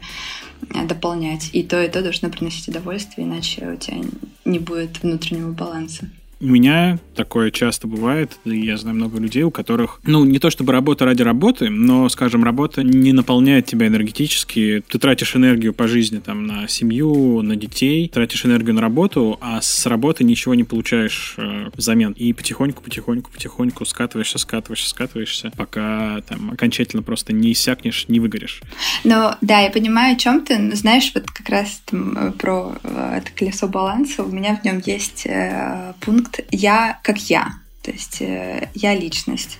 э, 0.74 0.86
дополнять. 0.88 1.52
И 1.54 1.62
то, 1.62 1.84
и 1.84 1.90
то 1.90 2.02
должно 2.02 2.30
приносить 2.30 2.68
удовольствие, 2.68 3.28
иначе 3.28 3.70
у 3.70 3.78
тебя 3.78 3.98
не 4.46 4.58
будет 4.58 5.04
внутреннего 5.04 5.52
баланса. 5.52 6.10
У 6.42 6.48
меня 6.48 6.98
такое 7.16 7.52
часто 7.52 7.88
бывает, 7.88 8.40
я 8.46 8.76
знаю 8.76 8.96
много 8.96 9.20
людей, 9.20 9.44
у 9.44 9.52
которых, 9.52 10.00
ну, 10.06 10.26
не 10.26 10.40
то 10.40 10.50
чтобы 10.50 10.74
работа 10.74 11.06
ради 11.06 11.22
работы, 11.22 11.70
но, 11.70 12.10
скажем, 12.10 12.44
работа 12.44 12.82
не 12.82 13.14
наполняет 13.14 13.68
тебя 13.68 13.86
энергетически. 13.86 14.84
Ты 14.88 14.98
тратишь 14.98 15.36
энергию 15.36 15.72
по 15.72 15.88
жизни 15.88 16.18
там 16.18 16.48
на 16.48 16.68
семью, 16.68 17.44
на 17.44 17.56
детей, 17.56 18.10
тратишь 18.10 18.44
энергию 18.44 18.74
на 18.74 18.82
работу, 18.82 19.38
а 19.40 19.62
с 19.62 19.86
работы 19.86 20.24
ничего 20.24 20.56
не 20.56 20.64
получаешь 20.64 21.36
э, 21.38 21.70
взамен. 21.76 22.14
И 22.14 22.34
потихоньку, 22.34 22.82
потихоньку, 22.82 23.30
потихоньку 23.30 23.86
скатываешься, 23.86 24.40
скатываешься, 24.40 24.90
скатываешься, 24.90 25.52
пока 25.56 26.22
там 26.22 26.50
окончательно 26.50 27.04
просто 27.04 27.34
не 27.34 27.52
иссякнешь, 27.52 28.08
не 28.08 28.20
выгоришь. 28.20 28.64
Ну, 29.04 29.30
да, 29.42 29.60
я 29.60 29.70
понимаю, 29.70 30.16
о 30.16 30.20
чем 30.20 30.44
ты. 30.44 30.76
Знаешь, 30.76 31.12
вот 31.14 31.30
как 31.30 31.50
раз 31.50 31.84
там, 31.86 32.18
э, 32.18 32.32
про 32.32 32.74
э, 32.82 33.18
это 33.18 33.32
колесо 33.32 33.68
баланса, 33.68 34.24
у 34.24 34.32
меня 34.32 34.56
в 34.56 34.66
нем 34.66 34.82
есть 34.84 35.28
э, 35.28 35.94
пункт 36.00 36.31
«я 36.52 37.00
как 37.04 37.18
я». 37.30 37.62
То 37.82 37.90
есть 37.90 38.22
э, 38.22 38.70
я 38.76 38.94
личность. 38.94 39.58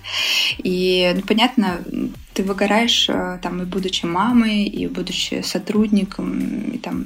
И, 0.58 1.12
ну, 1.14 1.22
понятно, 1.22 1.82
ты 2.34 2.44
выгораешь 2.44 3.08
э, 3.08 3.40
там 3.42 3.62
и 3.62 3.64
будучи 3.64 4.06
мамой, 4.06 4.62
и 4.62 4.86
будучи 4.86 5.42
сотрудником, 5.42 6.70
и 6.70 6.78
там 6.78 7.04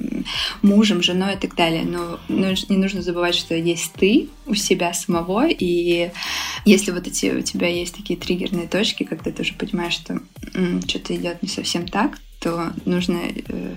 мужем, 0.61 1.01
женой 1.01 1.33
и 1.33 1.37
так 1.37 1.55
далее. 1.55 1.85
Но 1.85 2.19
не 2.29 2.77
нужно 2.77 3.01
забывать, 3.01 3.33
что 3.33 3.55
есть 3.55 3.93
ты 3.93 4.29
у 4.45 4.53
себя 4.53 4.93
самого, 4.93 5.47
и 5.47 6.11
если 6.65 6.91
вот 6.91 7.07
эти 7.07 7.31
у 7.35 7.41
тебя 7.41 7.67
есть 7.67 7.95
такие 7.95 8.19
триггерные 8.19 8.67
точки, 8.67 9.03
когда 9.03 9.31
ты 9.31 9.41
уже 9.41 9.53
понимаешь, 9.55 9.93
что 9.93 10.19
что-то 10.87 11.15
идет 11.15 11.41
не 11.41 11.49
совсем 11.49 11.87
так, 11.87 12.19
то 12.39 12.73
нужно 12.85 13.19
э, 13.25 13.75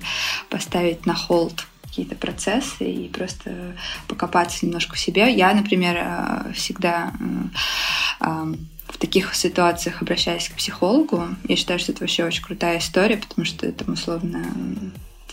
поставить 0.50 1.06
на 1.06 1.14
холд 1.14 1.66
какие-то 2.00 2.16
процессы 2.16 2.90
и 2.90 3.08
просто 3.08 3.74
покопаться 4.08 4.64
немножко 4.64 4.96
в 4.96 4.98
себе. 4.98 5.32
Я, 5.34 5.52
например, 5.52 5.96
э, 5.98 6.52
всегда 6.54 7.12
э, 7.20 8.24
э, 8.26 8.54
в 8.88 8.98
таких 8.98 9.34
ситуациях 9.34 10.00
обращаюсь 10.00 10.48
к 10.48 10.56
психологу. 10.56 11.24
Я 11.46 11.56
считаю, 11.56 11.78
что 11.78 11.92
это 11.92 12.00
вообще 12.00 12.24
очень 12.24 12.42
крутая 12.42 12.78
история, 12.78 13.18
потому 13.18 13.44
что 13.44 13.66
это 13.66 13.90
условно 13.90 14.44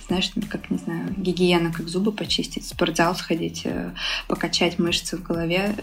знаешь, 0.07 0.31
как, 0.50 0.71
не 0.71 0.77
знаю, 0.77 1.13
гигиена, 1.17 1.74
как 1.74 1.89
зубы 1.89 2.13
почистить, 2.13 2.63
в 2.63 2.69
спортзал 2.69 3.13
сходить, 3.13 3.67
покачать 4.29 4.79
мышцы 4.79 5.17
в 5.17 5.21
голове, 5.21 5.75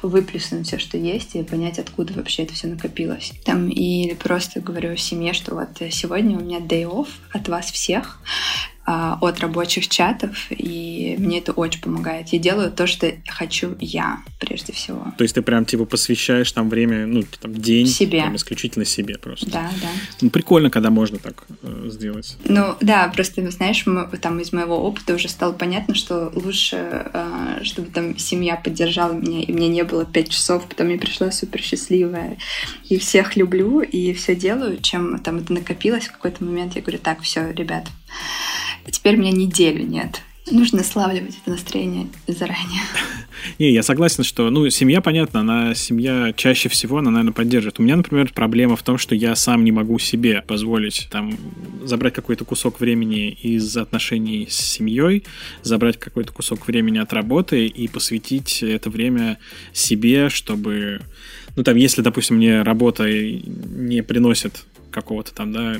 выплеснуть 0.00 0.68
все, 0.68 0.78
что 0.78 0.96
есть, 0.96 1.34
и 1.34 1.42
понять, 1.42 1.80
откуда 1.80 2.12
вообще 2.12 2.44
это 2.44 2.54
все 2.54 2.68
накопилось. 2.68 3.32
Там, 3.44 3.68
или 3.68 4.14
просто 4.14 4.60
говорю 4.60 4.96
семье, 4.96 5.32
что 5.32 5.56
вот 5.56 5.70
сегодня 5.90 6.38
у 6.38 6.40
меня 6.40 6.60
day 6.60 6.84
off 6.84 7.08
от 7.32 7.48
вас 7.48 7.72
всех, 7.72 8.20
от 8.86 9.40
рабочих 9.40 9.88
чатов, 9.88 10.46
и 10.50 11.16
мне 11.18 11.38
это 11.38 11.52
очень 11.52 11.80
помогает. 11.80 12.28
Я 12.28 12.38
делаю 12.38 12.70
то, 12.70 12.86
что 12.86 13.12
хочу 13.26 13.76
я, 13.80 14.20
прежде 14.38 14.72
всего. 14.72 15.12
То 15.18 15.22
есть 15.24 15.34
ты 15.34 15.42
прям 15.42 15.64
типа 15.64 15.84
посвящаешь 15.84 16.52
там 16.52 16.68
время, 16.68 17.06
ну, 17.06 17.24
там 17.40 17.52
день 17.54 17.86
себе. 17.86 18.22
Там, 18.22 18.36
исключительно 18.36 18.84
себе 18.84 19.18
просто. 19.18 19.50
Да, 19.50 19.70
да. 19.80 19.88
Ну, 20.20 20.30
прикольно, 20.30 20.70
когда 20.70 20.90
можно 20.90 21.18
так 21.18 21.44
э, 21.62 21.88
сделать. 21.88 22.36
Ну, 22.44 22.76
да, 22.80 23.08
просто, 23.08 23.48
знаешь, 23.50 23.84
мы, 23.86 24.06
там 24.18 24.38
из 24.40 24.52
моего 24.52 24.76
опыта 24.76 25.14
уже 25.14 25.28
стало 25.28 25.52
понятно, 25.52 25.94
что 25.94 26.30
лучше, 26.34 27.10
э, 27.12 27.60
чтобы 27.64 27.88
там 27.90 28.16
семья 28.18 28.56
поддержала 28.56 29.12
меня, 29.12 29.42
и 29.42 29.52
мне 29.52 29.68
не 29.68 29.82
было 29.82 30.04
пять 30.04 30.30
часов, 30.30 30.66
потом 30.68 30.90
я 30.90 30.98
пришла 30.98 31.30
супер 31.30 31.60
счастливая, 31.60 32.38
и 32.88 32.98
всех 32.98 33.36
люблю, 33.36 33.80
и 33.80 34.12
все 34.12 34.36
делаю, 34.36 34.78
чем 34.80 35.18
там 35.18 35.38
это 35.38 35.52
накопилось 35.52 36.06
в 36.06 36.12
какой-то 36.12 36.44
момент. 36.44 36.76
Я 36.76 36.82
говорю, 36.82 36.98
так, 36.98 37.22
все, 37.22 37.50
ребят, 37.52 37.86
теперь 38.90 39.16
у 39.16 39.20
меня 39.20 39.32
неделю 39.32 39.84
нет. 39.84 40.22
Нужно 40.50 40.84
славливать 40.84 41.36
это 41.42 41.50
настроение 41.50 42.06
заранее. 42.28 42.82
Не, 43.58 43.72
я 43.72 43.82
согласен, 43.82 44.22
что, 44.22 44.48
ну, 44.50 44.68
семья, 44.70 45.00
понятно, 45.00 45.40
она, 45.40 45.74
семья 45.74 46.32
чаще 46.36 46.68
всего, 46.68 46.98
она, 46.98 47.10
наверное, 47.10 47.32
поддержит. 47.32 47.80
У 47.80 47.82
меня, 47.82 47.96
например, 47.96 48.30
проблема 48.32 48.76
в 48.76 48.82
том, 48.82 48.96
что 48.96 49.16
я 49.16 49.34
сам 49.34 49.64
не 49.64 49.72
могу 49.72 49.98
себе 49.98 50.42
позволить, 50.46 51.08
там, 51.10 51.36
забрать 51.82 52.14
какой-то 52.14 52.44
кусок 52.44 52.78
времени 52.78 53.30
из 53.30 53.76
отношений 53.76 54.46
с 54.48 54.56
семьей, 54.56 55.24
забрать 55.62 55.98
какой-то 55.98 56.32
кусок 56.32 56.68
времени 56.68 56.98
от 56.98 57.12
работы 57.12 57.66
и 57.66 57.88
посвятить 57.88 58.62
это 58.62 58.88
время 58.88 59.38
себе, 59.72 60.28
чтобы, 60.28 61.00
ну, 61.56 61.62
там, 61.62 61.76
если, 61.76 62.02
допустим, 62.02 62.36
мне 62.36 62.62
работа 62.62 63.08
не 63.08 64.02
приносит 64.02 64.64
какого-то 64.90 65.34
там, 65.34 65.52
да, 65.52 65.76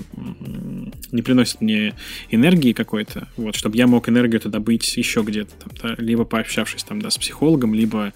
не 1.12 1.22
приносит 1.22 1.60
мне 1.60 1.94
энергии 2.30 2.72
какой-то, 2.72 3.28
вот, 3.36 3.54
чтобы 3.54 3.76
я 3.76 3.86
мог 3.86 4.08
энергию 4.08 4.40
это 4.40 4.48
добыть 4.48 4.96
еще 4.96 5.22
где-то 5.22 5.52
там, 5.54 5.72
да, 5.82 6.02
либо 6.02 6.24
пообщавшись 6.24 6.84
там, 6.84 7.00
да, 7.00 7.10
с 7.10 7.18
психологом, 7.18 7.74
либо 7.74 8.12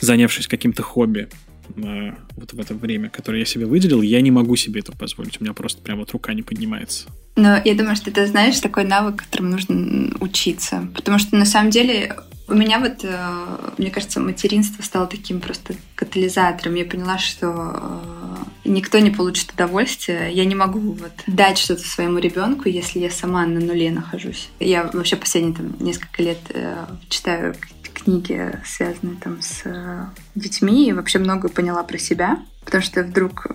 занявшись 0.00 0.46
каким-то 0.46 0.82
хобби 0.82 1.28
э, 1.76 2.12
вот 2.36 2.52
в 2.52 2.60
это 2.60 2.74
время, 2.74 3.08
которое 3.08 3.40
я 3.40 3.44
себе 3.44 3.66
выделил, 3.66 4.02
я 4.02 4.20
не 4.20 4.30
могу 4.30 4.56
себе 4.56 4.80
это 4.80 4.92
позволить. 4.92 5.40
У 5.40 5.44
меня 5.44 5.54
просто 5.54 5.80
прям 5.82 5.98
вот 5.98 6.10
рука 6.12 6.34
не 6.34 6.42
поднимается. 6.42 7.08
Но 7.36 7.60
я 7.64 7.74
думаю, 7.74 7.96
что 7.96 8.10
это, 8.10 8.26
знаешь, 8.26 8.60
такой 8.60 8.84
навык, 8.84 9.16
которым 9.16 9.50
нужно 9.50 10.12
учиться. 10.20 10.86
Потому 10.94 11.18
что 11.18 11.36
на 11.36 11.46
самом 11.46 11.70
деле 11.70 12.14
у 12.46 12.54
меня 12.54 12.78
вот, 12.78 13.04
э, 13.04 13.72
мне 13.78 13.90
кажется, 13.90 14.20
материнство 14.20 14.82
стало 14.82 15.06
таким 15.06 15.40
просто 15.40 15.74
катализатором. 15.94 16.74
Я 16.74 16.84
поняла, 16.84 17.16
что 17.18 17.50
э, 17.54 18.68
никто 18.68 18.98
не 18.98 19.10
получит 19.10 19.52
удовольствия. 19.52 20.28
Я 20.30 20.44
не 20.44 20.54
могу 20.54 20.78
вот 20.78 21.12
дать 21.26 21.56
что-то 21.56 21.82
своему 21.82 22.18
ребенку, 22.18 22.68
если 22.68 22.98
я 22.98 23.10
сама 23.10 23.46
на 23.46 23.60
нуле 23.60 23.90
нахожусь. 23.90 24.50
Я 24.60 24.90
вообще 24.92 25.16
последние 25.16 25.56
там, 25.56 25.74
несколько 25.80 26.22
лет 26.22 26.38
э, 26.50 26.84
читаю 27.08 27.54
книги, 27.94 28.52
связанные 28.64 29.16
там 29.16 29.40
с 29.40 29.62
детьми, 30.34 30.88
и 30.88 30.92
вообще 30.92 31.18
много 31.18 31.48
поняла 31.48 31.82
про 31.82 31.98
себя. 31.98 32.38
Потому 32.64 32.82
что 32.82 33.02
вдруг 33.02 33.46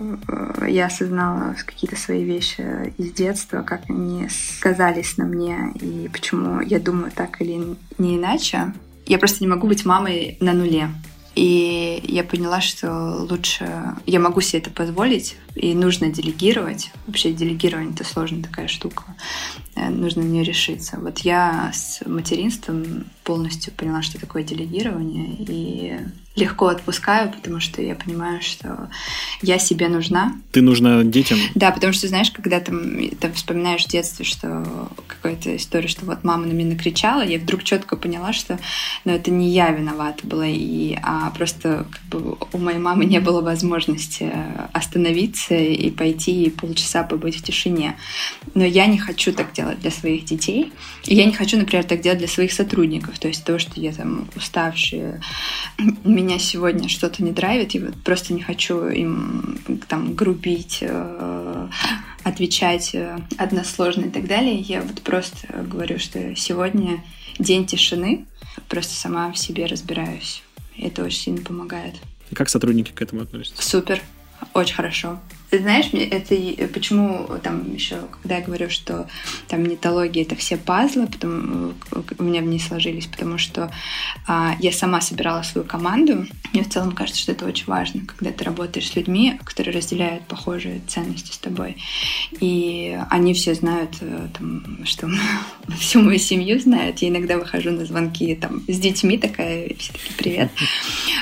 я 0.68 0.86
осознала 0.86 1.56
какие-то 1.66 1.96
свои 1.96 2.24
вещи 2.24 2.94
из 2.98 3.12
детства, 3.12 3.64
как 3.64 3.90
они 3.90 4.28
сказались 4.30 5.18
на 5.18 5.26
мне, 5.26 5.72
и 5.82 6.08
почему 6.14 6.62
я 6.62 6.80
думаю 6.80 7.12
так 7.12 7.42
или 7.42 7.76
не 7.98 8.18
иначе. 8.18 8.74
Я 9.08 9.18
просто 9.18 9.44
не 9.44 9.48
могу 9.48 9.68
быть 9.68 9.86
мамой 9.86 10.38
на 10.40 10.54
нуле. 10.54 10.90
И 11.36 12.04
я 12.04 12.24
поняла, 12.24 12.60
что 12.60 13.26
лучше 13.30 13.96
я 14.06 14.20
могу 14.20 14.42
себе 14.42 14.62
это 14.62 14.72
позволить, 14.72 15.38
и 15.56 15.74
нужно 15.74 16.10
делегировать. 16.10 16.92
Вообще 17.08 17.32
делегирование 17.34 17.94
это 17.94 18.04
сложная 18.04 18.44
такая 18.44 18.68
штука. 18.68 19.04
Э, 19.80 19.90
нужно 19.90 20.24
на 20.24 20.28
нее 20.28 20.44
решиться. 20.44 20.98
Вот 21.00 21.20
я 21.20 21.72
с 21.74 22.06
материнством 22.06 23.06
полностью 23.24 23.74
поняла, 23.74 24.02
что 24.02 24.20
такое 24.20 24.44
делегирование, 24.44 25.36
и 25.40 25.98
легко 26.40 26.68
отпускаю, 26.68 27.32
потому 27.32 27.60
что 27.60 27.82
я 27.82 27.96
понимаю, 27.96 28.42
что 28.42 28.90
я 29.42 29.60
себе 29.60 29.90
нужна. 29.90 30.36
Ты 30.52 30.62
нужна 30.62 31.04
детям? 31.04 31.38
Да, 31.56 31.72
потому 31.72 31.94
что, 31.94 32.08
знаешь, 32.08 32.32
когда 32.32 32.60
там, 32.60 33.10
ты 33.10 33.32
вспоминаешь 33.34 33.86
в 33.86 33.90
детстве, 33.90 34.26
что 34.26 34.90
какая-то 35.08 35.56
история, 35.56 35.88
что 35.88 36.06
вот 36.06 36.24
мама 36.24 36.46
на 36.46 36.54
меня 36.54 36.74
накричала, 36.74 37.22
я 37.22 37.38
вдруг 37.40 37.64
четко 37.64 37.96
поняла, 37.96 38.34
что 38.34 38.60
ну, 39.06 39.12
это 39.12 39.32
не 39.32 39.50
я 39.50 39.72
виновата 39.72 40.26
была, 40.26 40.48
и, 40.48 40.98
а 41.02 41.30
просто 41.32 41.86
как 41.92 42.04
бы, 42.10 42.38
у 42.54 42.58
моей 42.58 42.80
мамы 42.80 43.06
не 43.06 43.20
было 43.20 43.42
возможности 43.42 44.32
остановиться 44.74 45.56
и 45.56 45.92
пойти 45.92 46.46
и 46.46 46.50
полчаса 46.50 47.04
побыть 47.04 47.38
в 47.38 47.44
тишине. 47.44 47.96
Но 48.56 48.64
я 48.64 48.86
не 48.86 48.98
хочу 48.98 49.34
так 49.34 49.54
делать 49.54 49.80
для 49.80 49.92
своих 49.92 50.26
детей. 50.26 50.72
И 51.06 51.16
я 51.16 51.26
не 51.26 51.34
хочу, 51.34 51.58
например, 51.58 51.84
так 51.84 52.02
делать 52.02 52.20
для 52.20 52.28
своих 52.28 52.54
сотрудников. 52.54 53.20
То 53.20 53.28
есть 53.28 53.44
то, 53.44 53.60
что 53.60 53.80
я 53.80 53.92
там 53.92 54.28
уставшие, 54.36 55.22
меня 56.04 56.29
сегодня 56.38 56.90
что-то 56.90 57.24
не 57.24 57.32
драйвит, 57.32 57.74
и 57.74 57.80
вот 57.80 57.96
просто 58.04 58.34
не 58.34 58.42
хочу 58.42 58.88
им 58.88 59.60
там 59.88 60.14
грубить, 60.14 60.80
э, 60.82 61.70
отвечать 62.24 62.94
э, 62.94 63.18
односложно 63.38 64.06
и 64.06 64.10
так 64.10 64.28
далее. 64.28 64.60
Я 64.60 64.82
вот 64.82 65.02
просто 65.02 65.48
говорю, 65.64 65.98
что 65.98 66.36
сегодня 66.36 67.04
день 67.40 67.66
тишины, 67.66 68.26
просто 68.68 68.94
сама 68.94 69.32
в 69.32 69.38
себе 69.38 69.66
разбираюсь. 69.66 70.44
Это 70.78 71.04
очень 71.04 71.20
сильно 71.20 71.42
помогает. 71.42 71.96
И 72.30 72.36
как 72.36 72.50
сотрудники 72.50 72.92
к 72.92 73.02
этому 73.02 73.24
относятся? 73.24 73.64
Супер, 73.64 74.02
очень 74.54 74.76
хорошо. 74.76 75.20
Ты 75.50 75.60
знаешь, 75.60 75.90
это 75.94 76.68
почему 76.68 77.28
там 77.42 77.74
еще, 77.74 77.98
когда 78.22 78.38
я 78.38 78.44
говорю, 78.44 78.70
что 78.70 79.08
там 79.48 79.66
нетология 79.66 80.24
это 80.24 80.36
все 80.36 80.58
пазлы, 80.58 81.08
потом 81.08 81.74
у 82.20 82.24
меня 82.24 82.42
в 82.42 82.46
ней 82.46 82.60
сложились, 82.60 83.08
потому 83.08 83.38
что 83.38 83.72
а, 84.28 84.56
я 84.60 84.72
сама 84.72 85.02
собирала 85.02 85.42
свою 85.42 85.66
команду. 85.66 86.28
Мне 86.54 86.64
в 86.64 86.70
целом 86.70 86.92
кажется, 86.92 87.22
что 87.22 87.32
это 87.32 87.46
очень 87.46 87.66
важно, 87.66 88.02
когда 88.06 88.32
ты 88.32 88.44
работаешь 88.44 88.90
с 88.90 88.96
людьми, 88.96 89.40
которые 89.44 89.76
разделяют 89.76 90.24
похожие 90.28 90.82
ценности 90.88 91.32
с 91.32 91.38
тобой. 91.38 91.78
И 92.40 93.00
они 93.10 93.34
все 93.34 93.56
знают, 93.56 93.98
э, 94.02 94.28
там, 94.38 94.86
что 94.86 95.10
всю 95.80 96.02
мою 96.02 96.20
семью 96.20 96.60
знают. 96.60 97.00
Я 97.00 97.10
иногда 97.10 97.38
выхожу 97.38 97.72
на 97.72 97.86
звонки 97.86 98.36
там, 98.36 98.64
с 98.68 98.80
детьми, 98.80 99.18
такая, 99.18 99.74
все 99.78 99.94
таки 99.94 100.14
привет. 100.18 100.52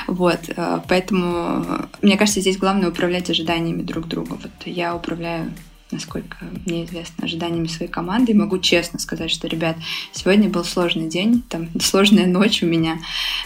Вот, 0.06 0.40
э, 0.48 0.80
поэтому, 0.88 1.86
мне 2.00 2.16
кажется, 2.16 2.40
здесь 2.40 2.56
главное 2.56 2.88
управлять 2.88 3.28
ожиданиями 3.28 3.82
друг 3.82 4.08
друга. 4.08 4.17
Вот 4.24 4.50
я 4.64 4.94
управляю 4.94 5.52
насколько 5.90 6.36
мне 6.66 6.84
известно, 6.84 7.24
ожиданиями 7.24 7.66
своей 7.66 7.90
команды. 7.90 8.32
И 8.32 8.34
могу 8.34 8.58
честно 8.58 8.98
сказать, 8.98 9.30
что, 9.30 9.48
ребят, 9.48 9.76
сегодня 10.12 10.48
был 10.48 10.64
сложный 10.64 11.08
день, 11.08 11.42
там 11.48 11.68
сложная 11.80 12.26
ночь 12.26 12.62
у 12.62 12.66
меня. 12.66 12.98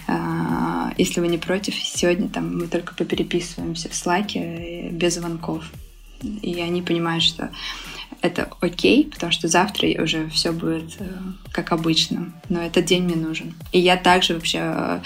А, 0.09 0.93
если 0.99 1.21
вы 1.21 1.29
не 1.29 1.39
против, 1.39 1.75
сегодня 1.75 2.29
там 2.29 2.59
мы 2.59 2.67
только 2.67 2.95
попереписываемся 2.95 3.89
в 3.89 3.95
слаке 3.95 4.89
без 4.91 5.15
звонков. 5.15 5.65
И 6.43 6.61
они 6.61 6.83
понимают, 6.83 7.25
что 7.25 7.51
это 8.23 8.49
окей, 8.61 9.11
потому 9.13 9.33
что 9.33 9.49
завтра 9.49 9.89
уже 10.03 10.29
все 10.29 10.53
будет 10.53 10.97
э, 11.01 11.09
как 11.51 11.73
обычно. 11.73 12.33
Но 12.49 12.63
этот 12.63 12.85
день 12.85 13.03
мне 13.03 13.17
нужен. 13.17 13.55
И 13.73 13.81
я 13.81 13.97
также 13.97 14.35
вообще 14.35 14.61
э, 14.63 15.01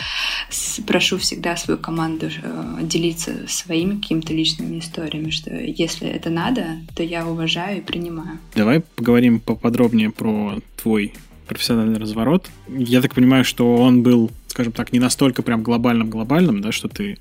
прошу 0.87 1.19
всегда 1.19 1.57
свою 1.57 1.79
команду 1.79 2.29
э, 2.29 2.79
делиться 2.83 3.49
своими 3.49 3.97
какими-то 4.01 4.35
личными 4.35 4.79
историями, 4.79 5.31
что 5.31 5.55
если 5.55 6.09
это 6.09 6.31
надо, 6.31 6.67
то 6.95 7.03
я 7.03 7.27
уважаю 7.27 7.79
и 7.79 7.81
принимаю. 7.81 8.39
Давай 8.55 8.81
поговорим 8.81 9.41
поподробнее 9.41 10.11
про 10.11 10.59
твой 10.81 11.15
профессиональный 11.47 11.99
разворот. 11.99 12.51
Я 12.69 13.01
так 13.01 13.15
понимаю, 13.15 13.45
что 13.45 13.77
он 13.77 14.03
был, 14.03 14.31
скажем 14.49 14.73
так, 14.73 14.93
не 14.93 14.99
настолько 14.99 15.43
прям 15.43 15.63
глобальным-глобальным, 15.63 16.61
да, 16.61 16.73
что 16.73 16.89
ты 16.89 17.19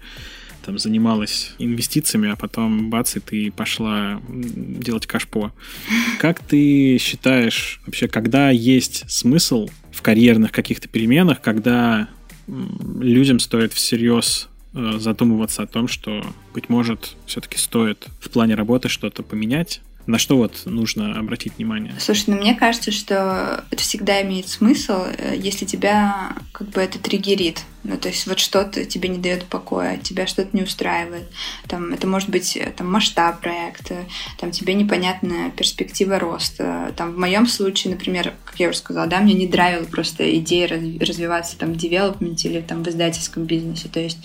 там 0.66 0.80
занималась 0.80 1.52
инвестициями, 1.60 2.30
а 2.32 2.36
потом 2.36 2.90
бац, 2.90 3.16
и 3.16 3.20
ты 3.20 3.52
пошла 3.52 4.22
делать 4.28 5.06
кашпо. 5.06 5.54
Как 6.20 6.40
ты 6.40 6.98
считаешь 6.98 7.82
вообще, 7.86 8.08
когда 8.08 8.50
есть 8.50 9.10
смысл 9.10 9.70
в 9.92 10.02
карьерных 10.02 10.52
каких-то 10.52 10.88
переменах, 10.88 11.42
когда 11.42 12.10
людям 12.48 13.40
стоит 13.40 13.74
всерьез 13.74 14.50
э, 14.74 14.98
задумываться 15.00 15.64
о 15.64 15.68
том, 15.68 15.88
что, 15.88 16.26
быть 16.54 16.70
может, 16.70 17.16
все-таки 17.26 17.58
стоит 17.58 18.06
в 18.20 18.30
плане 18.30 18.56
работы 18.56 18.90
что-то 18.90 19.24
поменять, 19.24 19.82
на 20.06 20.20
что 20.20 20.38
вот 20.38 20.62
нужно 20.66 21.18
обратить 21.18 21.58
внимание? 21.58 21.96
Слушай, 22.00 22.26
ну 22.28 22.38
мне 22.38 22.54
кажется, 22.54 22.92
что 22.92 23.64
это 23.72 23.82
всегда 23.82 24.22
имеет 24.22 24.48
смысл, 24.48 25.06
э, 25.06 25.36
если 25.38 25.66
тебя 25.66 26.36
как 26.52 26.70
бы 26.70 26.82
это 26.82 27.00
триггерит. 27.00 27.64
Ну, 27.88 27.98
то 27.98 28.10
есть 28.10 28.26
вот 28.26 28.40
что-то 28.40 28.84
тебе 28.84 29.10
не 29.10 29.20
дает 29.20 29.46
покоя, 29.46 29.98
тебя 29.98 30.26
что-то 30.26 30.58
не 30.58 30.64
устраивает. 30.64 31.28
Там, 31.68 31.94
это 31.94 32.08
может 32.08 32.30
быть 32.30 32.58
э, 32.58 32.74
там, 32.76 32.92
масштаб 32.92 33.42
проекта, 33.42 34.06
там 34.40 34.50
тебе 34.50 34.74
непонятная 34.74 35.52
перспектива 35.52 36.18
роста. 36.18 36.94
Там, 36.98 37.14
в 37.14 37.20
моем 37.20 37.46
случае, 37.46 37.94
например, 37.94 38.34
как 38.44 38.60
я 38.60 38.70
уже 38.70 38.80
сказала, 38.80 39.06
да, 39.06 39.20
мне 39.20 39.36
не 39.36 39.48
нравилась 39.48 39.88
просто 39.88 40.36
идея 40.40 40.68
развиваться 40.68 41.60
там, 41.60 41.74
в 41.74 41.78
девелопменте 41.78 42.50
или 42.50 42.62
там, 42.62 42.84
в 42.84 42.88
издательском 42.88 43.44
бизнесе. 43.44 43.88
То 43.88 44.00
есть 44.00 44.18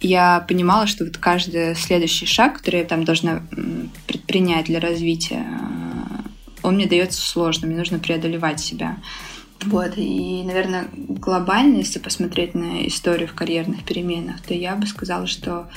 я 0.00 0.44
понимала, 0.46 0.86
что 0.86 1.04
вот 1.04 1.16
каждый 1.16 1.74
следующий 1.74 2.26
шаг, 2.26 2.58
который 2.58 2.80
я 2.80 2.86
там 2.86 3.02
должна 3.02 3.42
предпринять 4.06 4.66
для 4.66 4.78
развития, 4.78 5.44
он 6.62 6.76
мне 6.76 6.86
дается 6.86 7.20
сложно, 7.20 7.66
мне 7.66 7.76
нужно 7.76 7.98
преодолевать 7.98 8.60
себя. 8.60 8.98
Вот, 9.66 9.94
и, 9.96 10.42
наверное, 10.44 10.88
глобально, 10.92 11.78
если 11.78 11.98
посмотреть 11.98 12.54
на 12.54 12.86
историю 12.86 13.28
в 13.28 13.34
карьерных 13.34 13.84
переменах, 13.84 14.40
то 14.40 14.54
я 14.54 14.76
бы 14.76 14.86
сказала, 14.86 15.26
что 15.26 15.68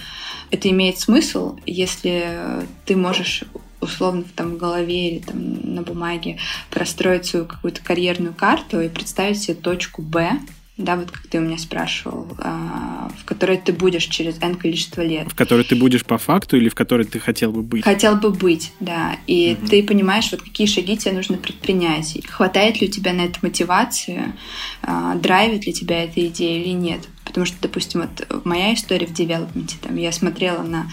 это 0.51 0.69
имеет 0.69 0.99
смысл, 0.99 1.57
если 1.65 2.65
ты 2.85 2.95
можешь 2.95 3.43
условно 3.79 4.23
там 4.35 4.51
в 4.51 4.57
голове 4.57 5.09
или 5.09 5.19
там 5.19 5.73
на 5.73 5.81
бумаге 5.81 6.37
простроить 6.69 7.25
свою 7.25 7.45
какую-то 7.45 7.81
карьерную 7.83 8.33
карту 8.33 8.79
и 8.79 8.89
представить 8.89 9.41
себе 9.41 9.55
точку 9.55 10.03
Б, 10.03 10.39
да, 10.77 10.95
вот 10.95 11.11
как 11.11 11.27
ты 11.27 11.37
у 11.37 11.41
меня 11.41 11.57
спрашивал, 11.57 12.27
а, 12.39 13.11
в 13.19 13.25
которой 13.25 13.57
ты 13.57 13.73
будешь 13.73 14.05
через 14.05 14.41
N 14.41 14.55
количество 14.55 15.01
лет. 15.01 15.27
В 15.31 15.35
которой 15.35 15.63
ты 15.63 15.75
будешь 15.75 16.05
по 16.05 16.17
факту 16.17 16.57
или 16.57 16.69
в 16.69 16.75
которой 16.75 17.05
ты 17.05 17.19
хотел 17.19 17.51
бы 17.51 17.61
быть? 17.61 17.83
Хотел 17.83 18.15
бы 18.15 18.31
быть, 18.31 18.71
да. 18.79 19.17
И 19.27 19.57
угу. 19.59 19.67
ты 19.67 19.83
понимаешь, 19.83 20.31
вот 20.31 20.41
какие 20.41 20.67
шаги 20.67 20.97
тебе 20.97 21.13
нужно 21.13 21.37
предпринять. 21.37 22.17
Хватает 22.27 22.81
ли 22.81 22.87
у 22.87 22.91
тебя 22.91 23.13
на 23.13 23.21
это 23.21 23.39
мотивации, 23.41 24.33
а, 24.81 25.15
драйвит 25.15 25.65
ли 25.65 25.73
тебя 25.73 26.03
эта 26.03 26.25
идея 26.27 26.63
или 26.63 26.71
нет. 26.71 27.01
Потому 27.25 27.45
что, 27.45 27.57
допустим, 27.61 28.01
вот 28.01 28.45
моя 28.45 28.73
история 28.73 29.05
в 29.07 29.13
девелопменте, 29.13 29.77
там 29.81 29.95
я 29.95 30.11
смотрела 30.11 30.63
на 30.63 30.89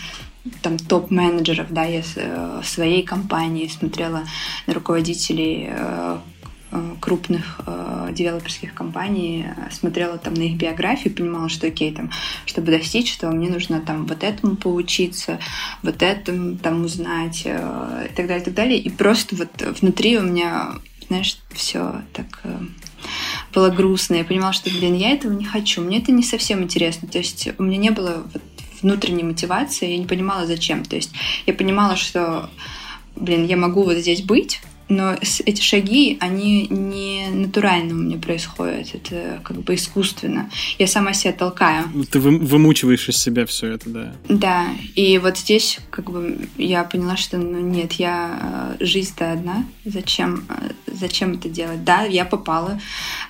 там 0.63 0.79
топ-менеджеров, 0.79 1.67
да, 1.71 1.85
я 1.85 2.03
э, 2.17 2.61
в 2.63 2.67
своей 2.67 3.03
компании 3.03 3.69
смотрела 3.69 4.23
на 4.67 4.75
руководителей 4.75 5.69
Э, 5.71 6.19
крупных 7.01 7.61
э, 7.67 8.11
девелоперских 8.13 8.75
компаний, 8.75 9.47
э, 9.47 9.71
смотрела 9.71 10.19
там 10.19 10.35
на 10.35 10.43
их 10.43 10.57
биографию, 10.57 11.15
понимала, 11.15 11.49
что 11.49 11.67
окей, 11.67 11.93
там, 11.93 12.11
чтобы 12.47 12.71
достичь 12.71 13.17
этого, 13.17 13.33
мне 13.33 13.49
нужно 13.49 13.81
там 13.81 14.07
вот 14.07 14.23
этому 14.23 14.57
поучиться, 14.57 15.39
вот 15.83 16.03
этому 16.03 16.57
там 16.57 16.85
узнать 16.85 17.43
э, 17.45 18.09
и 18.11 18.15
так 18.15 18.27
далее, 18.27 18.43
и 18.43 18.45
так 18.45 18.55
далее. 18.55 18.79
И 18.79 18.91
просто 18.91 19.37
вот 19.37 19.51
внутри 19.81 20.19
у 20.19 20.23
меня, 20.23 20.75
знаешь, 21.09 21.39
все 21.53 22.03
так 22.13 22.41
э, 22.45 22.59
было 23.55 23.71
грустно. 23.71 24.17
Я 24.17 24.25
понимала, 24.25 24.53
что, 24.53 24.71
блин, 24.71 24.95
я 24.95 25.11
этого 25.11 25.33
не 25.33 25.45
хочу, 25.45 25.81
мне 25.81 25.99
это 25.99 26.13
не 26.13 26.23
совсем 26.23 26.63
интересно. 26.63 27.09
То 27.09 27.19
есть 27.19 27.49
у 27.59 27.63
меня 27.63 27.79
не 27.79 27.91
было 27.91 28.27
вот 28.33 28.43
внутренней 28.83 29.25
мотивации, 29.25 29.93
я 29.93 29.99
не 29.99 30.07
понимала, 30.07 30.47
зачем. 30.47 30.85
То 30.85 30.97
есть 30.97 31.13
я 31.47 31.55
понимала, 31.55 31.97
что, 31.97 32.51
блин, 33.17 33.47
я 33.47 33.57
могу 33.57 33.85
вот 33.85 33.97
здесь 33.97 34.23
быть, 34.23 34.61
но 34.89 35.17
эти 35.21 35.61
шаги, 35.61 36.17
они 36.21 36.67
не 36.69 37.29
натурально 37.29 37.95
у 37.95 37.99
меня 37.99 38.19
происходят, 38.19 38.95
это 38.95 39.41
как 39.45 39.59
бы 39.59 39.75
искусственно. 39.75 40.51
Я 40.79 40.87
сама 40.87 41.13
себя 41.13 41.33
толкаю. 41.33 41.85
Ну, 41.93 42.05
ты 42.05 42.19
вымучиваешь 42.19 43.09
из 43.09 43.19
себя 43.19 43.45
все 43.47 43.73
это, 43.73 43.91
да? 43.91 44.15
Да, 44.29 44.67
и 44.95 45.19
вот 45.19 45.39
здесь 45.39 45.79
как 45.91 46.11
бы 46.11 46.49
я 46.57 46.85
поняла, 46.85 47.17
что 47.17 47.39
ну 47.39 47.61
нет, 47.61 47.93
я 47.95 48.77
э, 48.81 48.85
жизнь-то 48.85 49.33
одна, 49.33 49.67
зачем, 49.85 50.45
э, 50.49 50.71
зачем 50.87 51.33
это 51.33 51.49
делать? 51.49 51.85
Да, 51.85 52.05
я 52.05 52.25
попала 52.25 52.81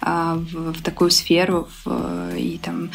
а, 0.01 0.35
в, 0.35 0.75
в 0.75 0.83
такую 0.83 1.11
сферу 1.11 1.69
в, 1.85 2.37
и 2.37 2.59
там 2.59 2.91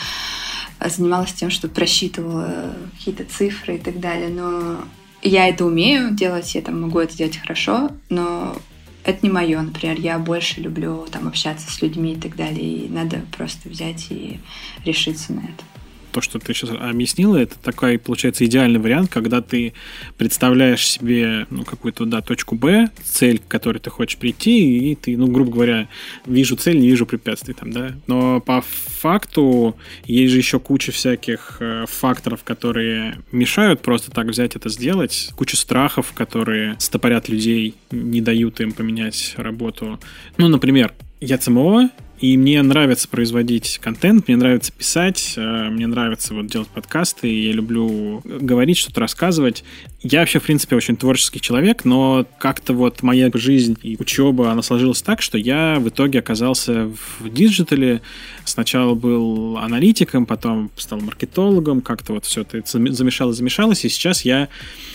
занималась 0.79 1.33
тем, 1.33 1.49
что 1.49 1.67
просчитывала 1.67 2.75
какие-то 2.97 3.25
цифры 3.25 3.75
и 3.75 3.79
так 3.79 3.99
далее, 3.99 4.29
но 4.29 4.79
я 5.23 5.47
это 5.47 5.65
умею 5.65 6.11
делать, 6.11 6.53
я 6.55 6.61
там 6.61 6.81
могу 6.81 6.99
это 6.99 7.15
делать 7.15 7.37
хорошо, 7.37 7.91
но 8.09 8.55
это 9.03 9.19
не 9.21 9.29
мое, 9.29 9.61
например, 9.61 9.99
я 9.99 10.19
больше 10.19 10.61
люблю 10.61 11.05
там 11.11 11.27
общаться 11.27 11.71
с 11.71 11.81
людьми 11.81 12.13
и 12.13 12.19
так 12.19 12.35
далее, 12.35 12.85
и 12.85 12.89
надо 12.89 13.21
просто 13.35 13.69
взять 13.69 14.07
и 14.11 14.39
решиться 14.85 15.33
на 15.33 15.39
это 15.39 15.63
то, 16.13 16.21
что 16.21 16.39
ты 16.39 16.53
сейчас 16.53 16.69
объяснила, 16.69 17.37
это 17.37 17.57
такой, 17.59 17.97
получается, 17.97 18.45
идеальный 18.45 18.79
вариант, 18.79 19.09
когда 19.11 19.41
ты 19.41 19.73
представляешь 20.17 20.87
себе 20.87 21.47
ну, 21.49 21.63
какую-то 21.65 22.05
да, 22.05 22.21
точку 22.21 22.55
Б, 22.55 22.89
цель, 23.03 23.39
к 23.39 23.47
которой 23.47 23.79
ты 23.79 23.89
хочешь 23.89 24.17
прийти, 24.17 24.91
и 24.91 24.95
ты, 24.95 25.17
ну, 25.17 25.27
грубо 25.27 25.51
говоря, 25.51 25.89
вижу 26.25 26.55
цель, 26.55 26.79
не 26.79 26.87
вижу 26.87 27.05
препятствий 27.05 27.53
там, 27.53 27.71
да. 27.71 27.95
Но 28.07 28.39
по 28.39 28.61
факту 28.61 29.75
есть 30.05 30.31
же 30.31 30.37
еще 30.37 30.59
куча 30.59 30.91
всяких 30.91 31.57
э, 31.59 31.85
факторов, 31.87 32.43
которые 32.43 33.17
мешают 33.31 33.81
просто 33.81 34.11
так 34.11 34.27
взять 34.27 34.55
это 34.55 34.69
сделать, 34.69 35.31
куча 35.35 35.57
страхов, 35.57 36.13
которые 36.13 36.75
стопорят 36.79 37.27
людей, 37.27 37.75
не 37.91 38.21
дают 38.21 38.61
им 38.61 38.71
поменять 38.71 39.33
работу. 39.37 39.99
Ну, 40.37 40.47
например, 40.47 40.93
я 41.19 41.37
ЦМО, 41.37 41.89
и 42.23 42.37
мне 42.37 42.61
нравится 42.63 43.09
производить 43.09 43.79
контент, 43.79 44.29
мне 44.29 44.37
нравится 44.37 44.71
писать, 44.71 45.33
э, 45.35 45.69
мне 45.69 45.87
нравится 45.87 46.33
вот 46.33 46.47
делать 46.47 46.69
подкасты, 46.69 47.27
я 47.27 47.51
люблю 47.51 48.21
говорить, 48.23 48.77
что-то 48.77 49.01
рассказывать. 49.01 49.65
Я 50.01 50.21
вообще, 50.21 50.39
в 50.39 50.43
принципе, 50.43 50.77
очень 50.77 50.95
творческий 50.95 51.41
человек, 51.41 51.83
но 51.83 52.25
как-то 52.39 52.71
вот 52.71 53.03
моя 53.03 53.29
жизнь 53.33 53.77
и 53.83 53.97
учеба, 53.99 54.51
она 54.51 54.61
сложилась 54.61 55.01
так, 55.01 55.21
что 55.21 55.37
я 55.37 55.79
в 55.81 55.89
итоге 55.89 56.19
оказался 56.19 56.89
в 57.19 57.29
digital 57.29 57.85
е. 57.85 58.01
Сначала 58.45 58.93
был 58.93 59.57
аналитиком, 59.57 60.25
потом 60.25 60.71
стал 60.77 61.01
маркетологом, 61.01 61.81
как-то 61.81 62.13
вот 62.13 62.23
все 62.23 62.43
это 62.43 62.61
замешалось, 62.65 63.35
замешалось, 63.35 63.83
и 63.83 63.89
сейчас 63.89 64.23
я 64.23 64.47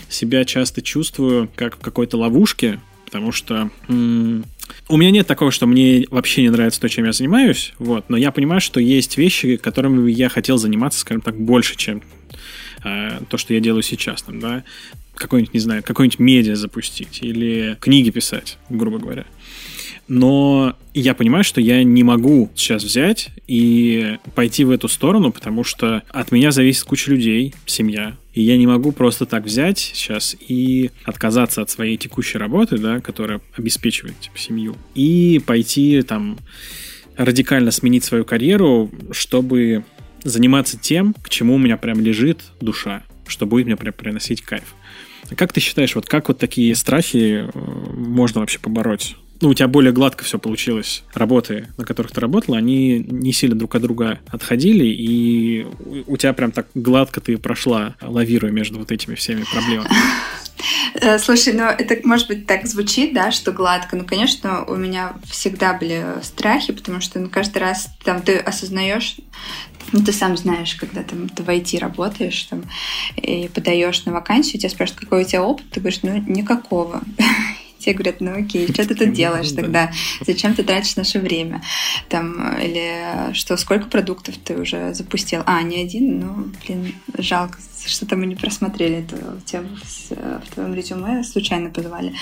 себя 0.08 0.46
часто 0.46 0.80
чувствую 0.80 1.50
как 1.56 1.76
в 1.76 1.80
какой-то 1.80 2.16
ловушке, 2.16 2.80
потому 3.04 3.32
что 3.32 3.68
м- 3.88 4.46
у 4.88 4.96
меня 4.96 5.10
нет 5.10 5.26
такого, 5.26 5.50
что 5.50 5.66
мне 5.66 6.06
вообще 6.10 6.42
не 6.42 6.50
нравится 6.50 6.80
то, 6.80 6.88
чем 6.88 7.04
я 7.04 7.12
занимаюсь, 7.12 7.72
вот, 7.78 8.08
но 8.08 8.16
я 8.16 8.30
понимаю, 8.30 8.60
что 8.60 8.80
есть 8.80 9.18
вещи, 9.18 9.56
которыми 9.56 10.10
я 10.10 10.28
хотел 10.28 10.58
заниматься, 10.58 11.00
скажем 11.00 11.20
так, 11.20 11.38
больше, 11.38 11.76
чем 11.76 12.02
э, 12.84 13.20
то, 13.28 13.36
что 13.36 13.54
я 13.54 13.60
делаю 13.60 13.82
сейчас, 13.82 14.22
там, 14.22 14.40
да, 14.40 14.64
какой-нибудь, 15.14 15.54
не 15.54 15.60
знаю, 15.60 15.82
какой-нибудь 15.82 16.18
медиа 16.18 16.56
запустить 16.56 17.18
или 17.22 17.76
книги 17.80 18.10
писать, 18.10 18.58
грубо 18.70 18.98
говоря 18.98 19.24
но 20.08 20.74
я 20.94 21.14
понимаю, 21.14 21.44
что 21.44 21.60
я 21.60 21.84
не 21.84 22.02
могу 22.02 22.50
сейчас 22.56 22.82
взять 22.82 23.28
и 23.46 24.16
пойти 24.34 24.64
в 24.64 24.70
эту 24.70 24.88
сторону, 24.88 25.30
потому 25.32 25.64
что 25.64 26.02
от 26.08 26.32
меня 26.32 26.50
зависит 26.50 26.84
куча 26.84 27.10
людей, 27.10 27.54
семья, 27.66 28.16
и 28.32 28.42
я 28.42 28.56
не 28.56 28.66
могу 28.66 28.92
просто 28.92 29.26
так 29.26 29.44
взять 29.44 29.78
сейчас 29.78 30.34
и 30.40 30.90
отказаться 31.04 31.62
от 31.62 31.70
своей 31.70 31.96
текущей 31.96 32.38
работы, 32.38 32.78
да, 32.78 33.00
которая 33.00 33.40
обеспечивает 33.56 34.18
типа, 34.18 34.38
семью, 34.38 34.76
и 34.94 35.40
пойти 35.44 36.02
там 36.02 36.38
радикально 37.16 37.70
сменить 37.70 38.04
свою 38.04 38.24
карьеру, 38.24 38.90
чтобы 39.10 39.84
заниматься 40.24 40.78
тем, 40.78 41.14
к 41.22 41.28
чему 41.28 41.56
у 41.56 41.58
меня 41.58 41.76
прям 41.76 42.00
лежит 42.00 42.40
душа, 42.60 43.02
что 43.26 43.44
будет 43.46 43.66
мне 43.66 43.76
прям 43.76 43.92
приносить 43.92 44.42
кайф. 44.42 44.74
Как 45.36 45.52
ты 45.52 45.60
считаешь, 45.60 45.94
вот 45.94 46.06
как 46.06 46.28
вот 46.28 46.38
такие 46.38 46.74
страхи 46.74 47.44
э, 47.44 47.50
можно 47.92 48.40
вообще 48.40 48.58
побороть? 48.58 49.16
Ну, 49.40 49.50
у 49.50 49.54
тебя 49.54 49.68
более 49.68 49.92
гладко 49.92 50.24
все 50.24 50.38
получилось. 50.38 51.04
Работы, 51.14 51.68
на 51.76 51.84
которых 51.84 52.12
ты 52.12 52.20
работала, 52.20 52.56
они 52.58 52.98
не 52.98 53.32
сильно 53.32 53.56
друг 53.56 53.74
от 53.74 53.82
друга 53.82 54.20
отходили, 54.28 54.84
и 54.84 55.66
у 56.06 56.16
тебя 56.16 56.32
прям 56.32 56.50
так 56.50 56.66
гладко 56.74 57.20
ты 57.20 57.38
прошла, 57.38 57.94
лавируя 58.00 58.50
между 58.50 58.78
вот 58.78 58.90
этими 58.90 59.14
всеми 59.14 59.44
проблемами. 59.50 59.88
Э, 61.00 61.20
слушай, 61.20 61.52
ну 61.52 61.64
это 61.64 61.96
может 62.02 62.26
быть 62.26 62.46
так 62.46 62.66
звучит, 62.66 63.14
да, 63.14 63.30
что 63.30 63.52
гладко. 63.52 63.94
Ну, 63.94 64.04
конечно, 64.04 64.64
у 64.64 64.74
меня 64.74 65.12
всегда 65.24 65.72
были 65.72 66.04
страхи, 66.22 66.72
потому 66.72 67.00
что 67.00 67.20
ну, 67.20 67.28
каждый 67.28 67.58
раз 67.58 67.88
там 68.02 68.22
ты 68.22 68.38
осознаешь, 68.38 69.18
ну, 69.92 70.02
ты 70.02 70.12
сам 70.12 70.36
знаешь, 70.36 70.74
когда 70.74 71.04
там 71.04 71.28
ты 71.28 71.44
в 71.44 71.48
IT 71.48 71.78
работаешь 71.78 72.42
там, 72.44 72.64
и 73.16 73.48
подаешь 73.54 74.04
на 74.04 74.12
вакансию, 74.12 74.58
тебя 74.58 74.70
спрашивают, 74.70 75.04
какой 75.04 75.22
у 75.22 75.26
тебя 75.26 75.44
опыт, 75.44 75.66
ты 75.70 75.78
говоришь, 75.78 76.00
ну, 76.02 76.16
никакого. 76.26 77.02
Те 77.78 77.92
говорят, 77.92 78.20
ну 78.20 78.38
окей, 78.38 78.66
что 78.72 78.86
ты 78.86 78.94
тут 78.94 79.12
делаешь 79.12 79.52
тогда? 79.52 79.92
Зачем 80.20 80.54
ты 80.54 80.62
тратишь 80.62 80.96
наше 80.96 81.18
время? 81.18 81.62
Там, 82.08 82.58
или 82.58 83.32
что, 83.34 83.56
сколько 83.56 83.86
продуктов 83.88 84.36
ты 84.38 84.56
уже 84.58 84.94
запустил? 84.94 85.42
А, 85.46 85.62
не 85.62 85.82
один? 85.82 86.20
Ну, 86.20 86.50
блин, 86.64 86.94
жалко, 87.16 87.58
что-то 87.86 88.16
мы 88.16 88.26
не 88.26 88.36
просмотрели 88.36 88.96
это 88.96 89.16
у 89.36 89.40
тебя 89.40 89.62
в, 89.62 90.10
в 90.10 90.54
твоем 90.54 90.74
резюме, 90.74 91.22
случайно 91.24 91.70
позвали. 91.70 92.14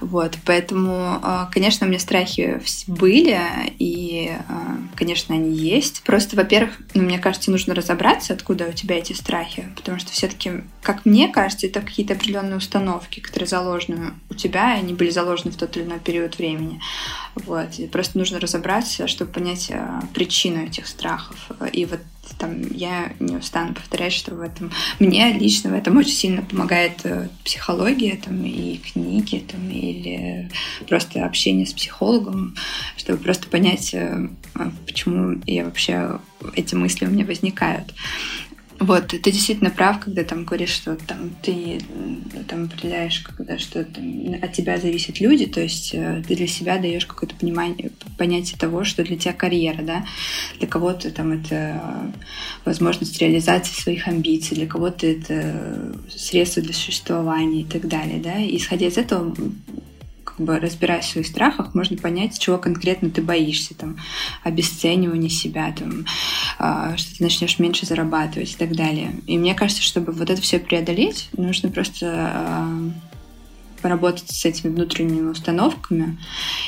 Вот, 0.00 0.36
поэтому, 0.44 1.18
а, 1.22 1.48
конечно, 1.52 1.86
у 1.86 1.90
меня 1.90 1.98
страхи 1.98 2.62
были, 2.86 3.38
и, 3.78 4.32
а, 4.48 4.78
конечно, 4.94 5.34
они 5.34 5.56
есть. 5.56 6.02
Просто, 6.02 6.36
во-первых, 6.36 6.78
ну, 6.94 7.02
мне 7.02 7.18
кажется, 7.18 7.50
нужно 7.50 7.74
разобраться, 7.74 8.32
откуда 8.32 8.68
у 8.68 8.72
тебя 8.72 8.98
эти 8.98 9.12
страхи, 9.12 9.68
потому 9.76 9.98
что 9.98 10.12
все-таки, 10.12 10.62
как 10.82 11.04
мне 11.04 11.28
кажется, 11.28 11.66
это 11.66 11.80
какие-то 11.80 12.14
определенные 12.14 12.56
установки, 12.56 13.20
которые 13.20 13.48
заложены 13.48 14.14
у 14.30 14.34
тебя, 14.34 14.76
и 14.76 14.80
они 14.80 14.94
были 14.94 15.10
заложены 15.10 15.52
в 15.52 15.56
тот 15.56 15.76
или 15.76 15.84
иной 15.84 16.00
период 16.00 16.38
времени. 16.38 16.80
Вот, 17.34 17.78
и 17.78 17.86
просто 17.86 18.18
нужно 18.18 18.40
разобраться, 18.40 19.06
чтобы 19.08 19.32
понять 19.32 19.70
причину 20.14 20.64
этих 20.64 20.86
страхов. 20.86 21.50
И 21.72 21.86
вот 21.86 22.00
там 22.38 22.62
я 22.72 23.12
не 23.20 23.36
устану 23.36 23.74
повторять, 23.74 24.12
что 24.12 24.34
в 24.34 24.40
этом 24.40 24.70
мне 24.98 25.32
лично 25.32 25.70
в 25.70 25.74
этом 25.74 25.96
очень 25.96 26.12
сильно 26.12 26.42
помогает 26.42 27.00
э, 27.04 27.28
психология 27.44 28.16
там 28.22 28.44
и 28.44 28.78
книги 28.78 29.44
там 29.50 29.68
или 29.70 30.50
просто 30.88 31.24
общение 31.24 31.66
с 31.66 31.72
психологом, 31.72 32.54
чтобы 32.96 33.22
просто 33.22 33.48
понять, 33.48 33.94
э, 33.94 34.28
почему 34.86 35.40
я 35.46 35.64
вообще 35.64 36.20
эти 36.54 36.74
мысли 36.74 37.06
у 37.06 37.10
меня 37.10 37.24
возникают. 37.24 37.94
Вот, 38.78 39.08
ты 39.08 39.30
действительно 39.30 39.70
прав, 39.70 40.00
когда 40.00 40.24
там 40.24 40.44
говоришь, 40.44 40.70
что 40.70 40.96
там 40.96 41.30
ты 41.42 41.80
там 42.48 42.64
определяешь, 42.64 43.20
когда 43.20 43.58
что 43.58 43.80
от 43.80 44.52
тебя 44.52 44.78
зависят 44.78 45.20
люди, 45.20 45.46
то 45.46 45.60
есть 45.60 45.94
э, 45.94 46.22
ты 46.26 46.34
для 46.34 46.46
себя 46.46 46.78
даешь 46.78 47.06
какое-то 47.06 47.36
понимание, 47.36 47.90
понятие 48.18 48.58
того, 48.58 48.84
что 48.84 49.04
для 49.04 49.16
тебя 49.16 49.34
карьера, 49.34 49.82
да, 49.82 50.06
для 50.58 50.66
кого-то 50.66 51.10
там 51.10 51.32
это 51.32 52.12
возможность 52.64 53.20
реализации 53.20 53.80
своих 53.80 54.08
амбиций, 54.08 54.56
для 54.56 54.66
кого-то 54.66 55.06
это 55.06 55.94
средство 56.10 56.62
для 56.62 56.74
существования 56.74 57.62
и 57.62 57.64
так 57.64 57.86
далее, 57.86 58.20
да, 58.20 58.38
и 58.38 58.56
исходя 58.56 58.86
из 58.86 58.96
этого 58.98 59.34
как 60.36 60.46
бы 60.46 60.58
разбираясь 60.58 61.06
в 61.06 61.10
своих 61.10 61.26
страхах, 61.26 61.74
можно 61.74 61.96
понять, 61.96 62.38
чего 62.38 62.58
конкретно 62.58 63.10
ты 63.10 63.22
боишься, 63.22 63.74
там, 63.74 63.96
обесценивания 64.42 65.28
себя, 65.28 65.72
там, 65.72 66.04
э, 66.58 66.96
что 66.96 67.16
ты 67.16 67.22
начнешь 67.22 67.58
меньше 67.58 67.86
зарабатывать 67.86 68.52
и 68.52 68.56
так 68.56 68.74
далее. 68.74 69.12
И 69.26 69.38
мне 69.38 69.54
кажется, 69.54 69.82
чтобы 69.82 70.12
вот 70.12 70.30
это 70.30 70.40
все 70.40 70.58
преодолеть, 70.58 71.28
нужно 71.36 71.68
просто 71.68 72.32
э, 72.34 72.90
поработать 73.82 74.30
с 74.30 74.44
этими 74.44 74.70
внутренними 74.70 75.28
установками 75.28 76.18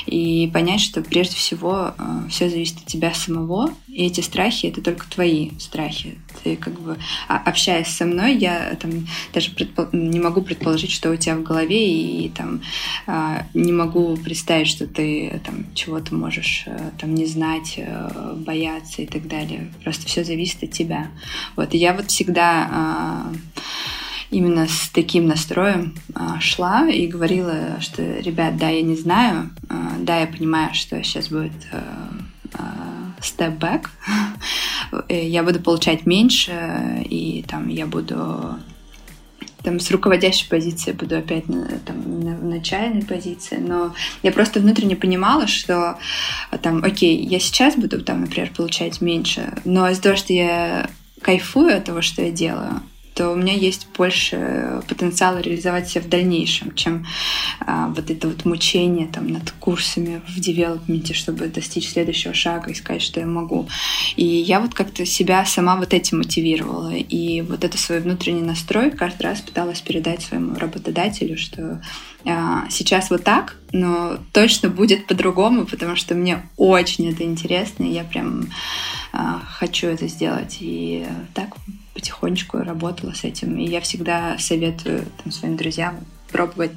и 0.05 0.49
понять, 0.53 0.81
что 0.81 1.01
прежде 1.01 1.35
всего 1.35 1.93
э, 1.97 2.03
все 2.29 2.49
зависит 2.49 2.77
от 2.77 2.85
тебя 2.85 3.13
самого, 3.13 3.73
и 3.87 4.05
эти 4.05 4.21
страхи 4.21 4.67
это 4.67 4.81
только 4.81 5.09
твои 5.09 5.51
страхи. 5.59 6.17
Ты 6.43 6.57
как 6.57 6.79
бы 6.79 6.97
а, 7.27 7.37
общаясь 7.37 7.87
со 7.87 8.05
мной, 8.05 8.35
я 8.35 8.75
там 8.75 9.07
даже 9.33 9.51
предпол... 9.51 9.87
не 9.93 10.19
могу 10.19 10.41
предположить, 10.41 10.91
что 10.91 11.11
у 11.11 11.15
тебя 11.15 11.35
в 11.37 11.43
голове, 11.43 12.25
и 12.25 12.29
там 12.29 12.61
э, 13.07 13.43
не 13.53 13.71
могу 13.71 14.17
представить, 14.17 14.67
что 14.67 14.85
ты 14.85 15.41
там 15.45 15.65
чего-то 15.73 16.13
можешь 16.13 16.63
э, 16.67 16.91
там 16.99 17.15
не 17.15 17.25
знать, 17.25 17.79
бояться 18.35 19.01
и 19.01 19.05
так 19.05 19.27
далее. 19.27 19.71
Просто 19.83 20.05
все 20.07 20.23
зависит 20.23 20.63
от 20.63 20.71
тебя. 20.71 21.07
Вот 21.55 21.73
и 21.73 21.77
я 21.77 21.93
вот 21.93 22.09
всегда 22.11 23.31
именно 24.35 24.67
с 24.67 24.89
таким 24.89 25.27
настроем 25.27 25.95
а, 26.13 26.41
шла 26.41 26.89
и 26.89 27.07
говорила, 27.07 27.79
что, 27.79 28.01
ребят, 28.19 28.57
да, 28.57 28.67
я 28.67 28.81
не 28.81 28.97
знаю, 28.97 29.49
а, 29.69 29.93
да, 29.99 30.19
я 30.19 30.27
понимаю, 30.27 30.73
что 30.73 31.01
сейчас 31.03 31.29
будет 31.29 31.53
step 33.19 33.57
back, 33.57 33.87
я 35.09 35.43
буду 35.43 35.59
получать 35.59 36.05
меньше, 36.05 37.03
и 37.09 37.43
там 37.47 37.69
я 37.69 37.85
буду 37.85 38.57
там 39.63 39.79
с 39.79 39.89
руководящей 39.89 40.47
позиции 40.47 40.91
буду 40.91 41.17
опять 41.17 41.49
на, 41.49 41.67
там, 41.79 42.19
на, 42.19 42.37
начальной 42.37 43.03
позиции, 43.03 43.57
но 43.57 43.95
я 44.21 44.31
просто 44.31 44.59
внутренне 44.59 44.95
понимала, 44.95 45.47
что 45.47 45.97
там, 46.61 46.83
окей, 46.83 47.17
я 47.25 47.39
сейчас 47.39 47.75
буду 47.75 48.03
там, 48.03 48.21
например, 48.21 48.51
получать 48.55 49.01
меньше, 49.01 49.53
но 49.65 49.89
из-за 49.89 50.03
того, 50.03 50.15
что 50.17 50.33
я 50.33 50.89
кайфую 51.21 51.75
от 51.75 51.85
того, 51.85 52.01
что 52.01 52.21
я 52.21 52.31
делаю, 52.31 52.81
то 53.15 53.31
у 53.31 53.35
меня 53.35 53.53
есть 53.53 53.87
больше 53.97 54.81
потенциала 54.89 55.39
реализовать 55.39 55.87
себя 55.87 56.01
в 56.01 56.09
дальнейшем, 56.09 56.75
чем 56.75 57.07
а, 57.61 57.87
вот 57.87 58.11
это 58.11 58.27
вот 58.27 58.43
мучение 58.43 59.07
там 59.07 59.27
над 59.27 59.51
курсами 59.51 60.21
в 60.27 60.37
девелопменте, 60.41 61.13
чтобы 61.13 61.47
достичь 61.47 61.89
следующего 61.89 62.33
шага 62.33 62.71
и 62.71 62.75
сказать, 62.75 63.01
что 63.01 63.21
я 63.21 63.25
могу. 63.25 63.69
И 64.17 64.25
я 64.25 64.59
вот 64.59 64.73
как-то 64.73 65.05
себя 65.05 65.45
сама 65.45 65.77
вот 65.77 65.93
этим 65.93 66.17
мотивировала. 66.17 66.93
И 66.93 67.39
вот 67.41 67.63
это 67.63 67.77
свой 67.77 68.01
внутренний 68.01 68.41
настрой 68.41 68.91
каждый 68.91 69.23
раз 69.23 69.39
пыталась 69.39 69.79
передать 69.79 70.21
своему 70.21 70.55
работодателю, 70.55 71.37
что 71.37 71.81
а, 72.25 72.65
сейчас 72.69 73.09
вот 73.09 73.23
так, 73.23 73.55
но 73.71 74.17
точно 74.33 74.67
будет 74.67 75.07
по-другому, 75.07 75.65
потому 75.65 75.95
что 75.95 76.15
мне 76.15 76.43
очень 76.57 77.09
это 77.09 77.23
интересно, 77.23 77.85
и 77.85 77.93
я 77.93 78.03
прям 78.03 78.49
а, 79.13 79.41
хочу 79.47 79.87
это 79.87 80.09
сделать. 80.09 80.57
И 80.59 81.05
так 81.33 81.55
потихонечку 81.95 82.59
работала 82.59 83.13
с 83.13 83.23
этим. 83.23 83.57
И 83.57 83.65
я 83.65 83.81
всегда 83.81 84.37
советую 84.37 85.05
там, 85.23 85.31
своим 85.31 85.57
друзьям 85.57 85.97
пробовать 86.31 86.71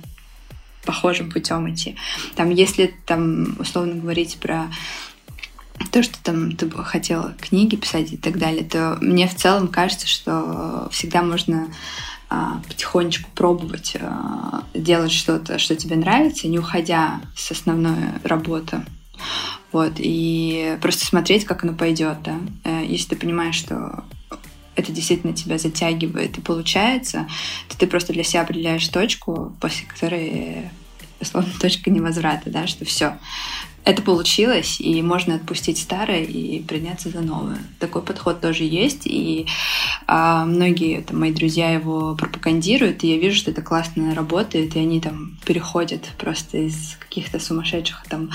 похожим 0.85 1.31
путем 1.31 1.71
идти. 1.71 1.97
Там, 2.35 2.49
если 2.51 2.95
там 3.05 3.57
условно 3.59 3.97
говорить 3.97 4.39
про 4.41 4.71
то, 5.93 6.03
что 6.03 6.23
там 6.23 6.57
ты 6.57 6.67
бы 6.67 6.85
хотела 6.85 7.35
книги 7.41 7.77
писать 7.77 8.13
и 8.13 8.17
так 8.17 8.39
далее, 8.39 8.65
то 8.65 8.97
мне 9.01 9.29
в 9.29 9.35
целом 9.35 9.69
кажется, 9.69 10.07
что 10.07 10.89
всегда 10.91 11.23
можно 11.23 11.69
а, 12.31 12.61
потихонечку 12.67 13.31
пробовать 13.35 13.97
а, 14.01 14.65
делать 14.75 15.13
что-то, 15.13 15.59
что 15.59 15.77
тебе 15.77 15.97
нравится, 15.97 16.49
не 16.49 16.59
уходя 16.59 17.21
с 17.37 17.51
основной 17.51 17.97
работы. 18.23 18.85
Вот, 19.73 19.95
и 19.97 20.79
просто 20.81 21.05
смотреть, 21.05 21.45
как 21.45 21.65
оно 21.65 21.75
пойдет, 21.75 22.23
да. 22.23 22.39
Э, 22.65 22.85
если 22.87 23.11
ты 23.11 23.17
понимаешь, 23.17 23.57
что 23.57 24.05
это 24.79 24.93
действительно 24.93 25.33
тебя 25.33 25.59
затягивает 25.59 26.39
и 26.39 26.41
получается, 26.41 27.29
то 27.69 27.77
ты 27.77 27.87
просто 27.87 28.13
для 28.13 28.23
себя 28.23 28.43
определяешь 28.43 28.87
точку, 28.89 29.53
после 29.61 29.87
которой 29.87 30.71
условно 31.21 31.51
точка 31.61 31.91
невозврата, 31.91 32.49
да, 32.49 32.69
что 32.69 32.85
все, 32.85 33.19
это 33.85 34.03
получилось, 34.03 34.81
и 34.81 35.01
можно 35.03 35.37
отпустить 35.37 35.79
старое 35.79 36.23
и 36.23 36.61
приняться 36.63 37.09
за 37.09 37.21
новое. 37.21 37.59
Такой 37.79 38.03
подход 38.03 38.41
тоже 38.41 38.65
есть, 38.65 39.07
и 39.07 39.47
а, 40.07 40.45
многие 40.45 41.01
там, 41.01 41.21
мои 41.21 41.33
друзья 41.33 41.71
его 41.71 42.15
пропагандируют, 42.15 43.03
и 43.03 43.09
я 43.09 43.19
вижу, 43.19 43.37
что 43.37 43.51
это 43.51 43.63
классно 43.63 44.15
работает, 44.15 44.77
и 44.77 44.81
они 44.81 45.01
там 45.01 45.39
переходят 45.47 46.03
просто 46.19 46.59
из 46.59 46.97
каких-то 46.99 47.41
сумасшедших 47.41 48.05
там 48.09 48.31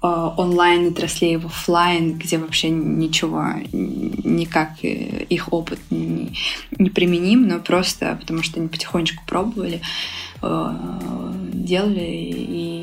а, 0.00 0.34
онлайн 0.36 0.88
отраслей 0.88 1.36
в 1.36 1.46
офлайн, 1.46 2.16
где 2.16 2.38
вообще 2.38 2.70
ничего, 2.70 3.44
никак 3.72 4.82
э, 4.82 5.24
их 5.28 5.52
опыт 5.52 5.80
не, 5.90 6.34
не 6.78 6.88
применим, 6.88 7.46
но 7.46 7.58
просто 7.58 8.16
потому 8.20 8.42
что 8.42 8.58
они 8.58 8.68
потихонечку 8.68 9.22
пробовали, 9.26 9.82
Э, 10.46 10.70
делали, 11.52 12.04
и 12.04 12.73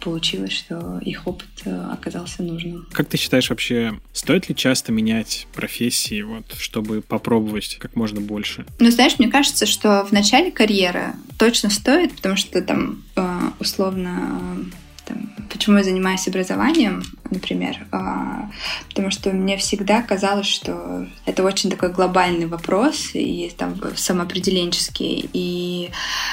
получилось, 0.00 0.52
что 0.52 1.00
их 1.04 1.26
опыт 1.26 1.48
э, 1.64 1.90
оказался 1.92 2.42
нужным. 2.42 2.86
Как 2.92 3.08
ты 3.08 3.16
считаешь 3.16 3.50
вообще, 3.50 3.98
стоит 4.12 4.48
ли 4.48 4.54
часто 4.54 4.92
менять 4.92 5.46
профессии, 5.54 6.22
вот, 6.22 6.54
чтобы 6.58 7.02
попробовать 7.02 7.76
как 7.78 7.96
можно 7.96 8.20
больше? 8.20 8.66
Ну, 8.78 8.90
знаешь, 8.90 9.18
мне 9.18 9.28
кажется, 9.28 9.66
что 9.66 10.04
в 10.04 10.12
начале 10.12 10.50
карьеры 10.50 11.14
точно 11.38 11.70
стоит, 11.70 12.14
потому 12.16 12.36
что 12.36 12.62
там 12.62 13.02
э, 13.16 13.40
условно 13.58 14.64
там, 15.10 15.30
почему 15.50 15.78
я 15.78 15.84
занимаюсь 15.84 16.26
образованием, 16.28 17.02
например. 17.30 17.86
А, 17.90 18.48
потому 18.88 19.10
что 19.10 19.30
мне 19.30 19.56
всегда 19.56 20.02
казалось, 20.02 20.46
что 20.46 21.06
это 21.26 21.42
очень 21.42 21.70
такой 21.70 21.92
глобальный 21.92 22.46
вопрос 22.46 23.10
и 23.14 23.52
там 23.56 23.74
самоопределенческий. 23.96 25.28
И 25.32 25.90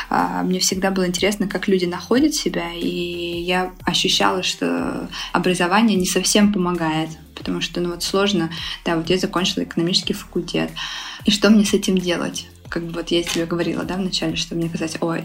а, 0.10 0.44
мне 0.44 0.60
всегда 0.60 0.92
было 0.92 1.08
интересно, 1.08 1.48
как 1.48 1.68
люди 1.68 1.86
находят 1.86 2.36
себя. 2.36 2.72
И 2.74 3.42
я 3.42 3.72
ощущала, 3.84 4.44
что 4.44 5.10
образование 5.34 5.98
не 5.98 6.06
совсем 6.06 6.54
помогает 6.54 7.10
потому 7.36 7.62
что 7.62 7.82
ну 7.82 7.92
вот 7.92 8.02
сложно, 8.02 8.50
да, 8.84 8.96
вот 8.96 9.12
я 9.12 9.18
закончила 9.20 9.64
экономический 9.64 10.14
факультет, 10.14 10.72
и 11.24 11.30
что 11.30 11.52
мне 11.52 11.66
с 11.66 11.74
этим 11.76 11.96
делать? 11.96 12.48
Как 12.70 12.84
бы 12.84 12.94
вот 12.94 13.10
я 13.10 13.24
тебе 13.24 13.46
говорила, 13.46 13.84
да, 13.84 13.96
вначале, 13.96 14.36
что 14.36 14.56
мне 14.56 14.70
казалось, 14.70 14.98
о, 15.02 15.18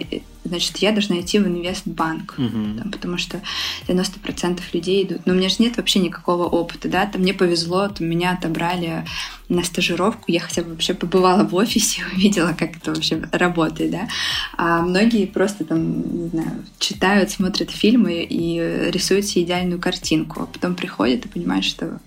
значит, 0.45 0.79
я 0.79 0.93
должна 0.93 1.21
идти 1.21 1.39
в 1.39 1.47
инвестбанк, 1.47 2.35
uh-huh. 2.39 2.79
там, 2.79 2.91
потому 2.91 3.19
что 3.19 3.41
90% 3.89 4.61
людей 4.73 5.05
идут. 5.05 5.27
Но 5.27 5.33
у 5.33 5.37
меня 5.37 5.49
же 5.49 5.57
нет 5.59 5.77
вообще 5.77 5.99
никакого 5.99 6.45
опыта, 6.45 6.89
да, 6.89 7.07
там 7.07 7.23
мне 7.23 7.35
повезло, 7.35 7.89
там 7.89 8.07
меня 8.09 8.33
отобрали 8.33 9.05
на 9.49 9.63
стажировку, 9.63 10.25
я 10.29 10.41
хотя 10.41 10.63
бы 10.63 10.71
вообще 10.71 10.95
побывала 10.95 11.45
в 11.45 11.55
офисе, 11.55 12.03
увидела, 12.15 12.55
как 12.59 12.77
это 12.77 12.93
вообще 12.93 13.23
работает, 13.33 13.91
да. 13.91 14.09
А 14.57 14.83
многие 14.83 15.27
просто 15.27 15.65
там, 15.65 16.23
не 16.25 16.29
знаю, 16.29 16.65
читают, 16.79 17.31
смотрят 17.31 17.71
фильмы 17.71 18.27
и 18.29 18.91
рисуют 18.91 19.27
себе 19.27 19.45
идеальную 19.45 19.81
картинку, 19.81 20.43
а 20.43 20.47
потом 20.47 20.75
приходят 20.75 21.25
и 21.25 21.29
понимают, 21.29 21.65
что 21.65 22.01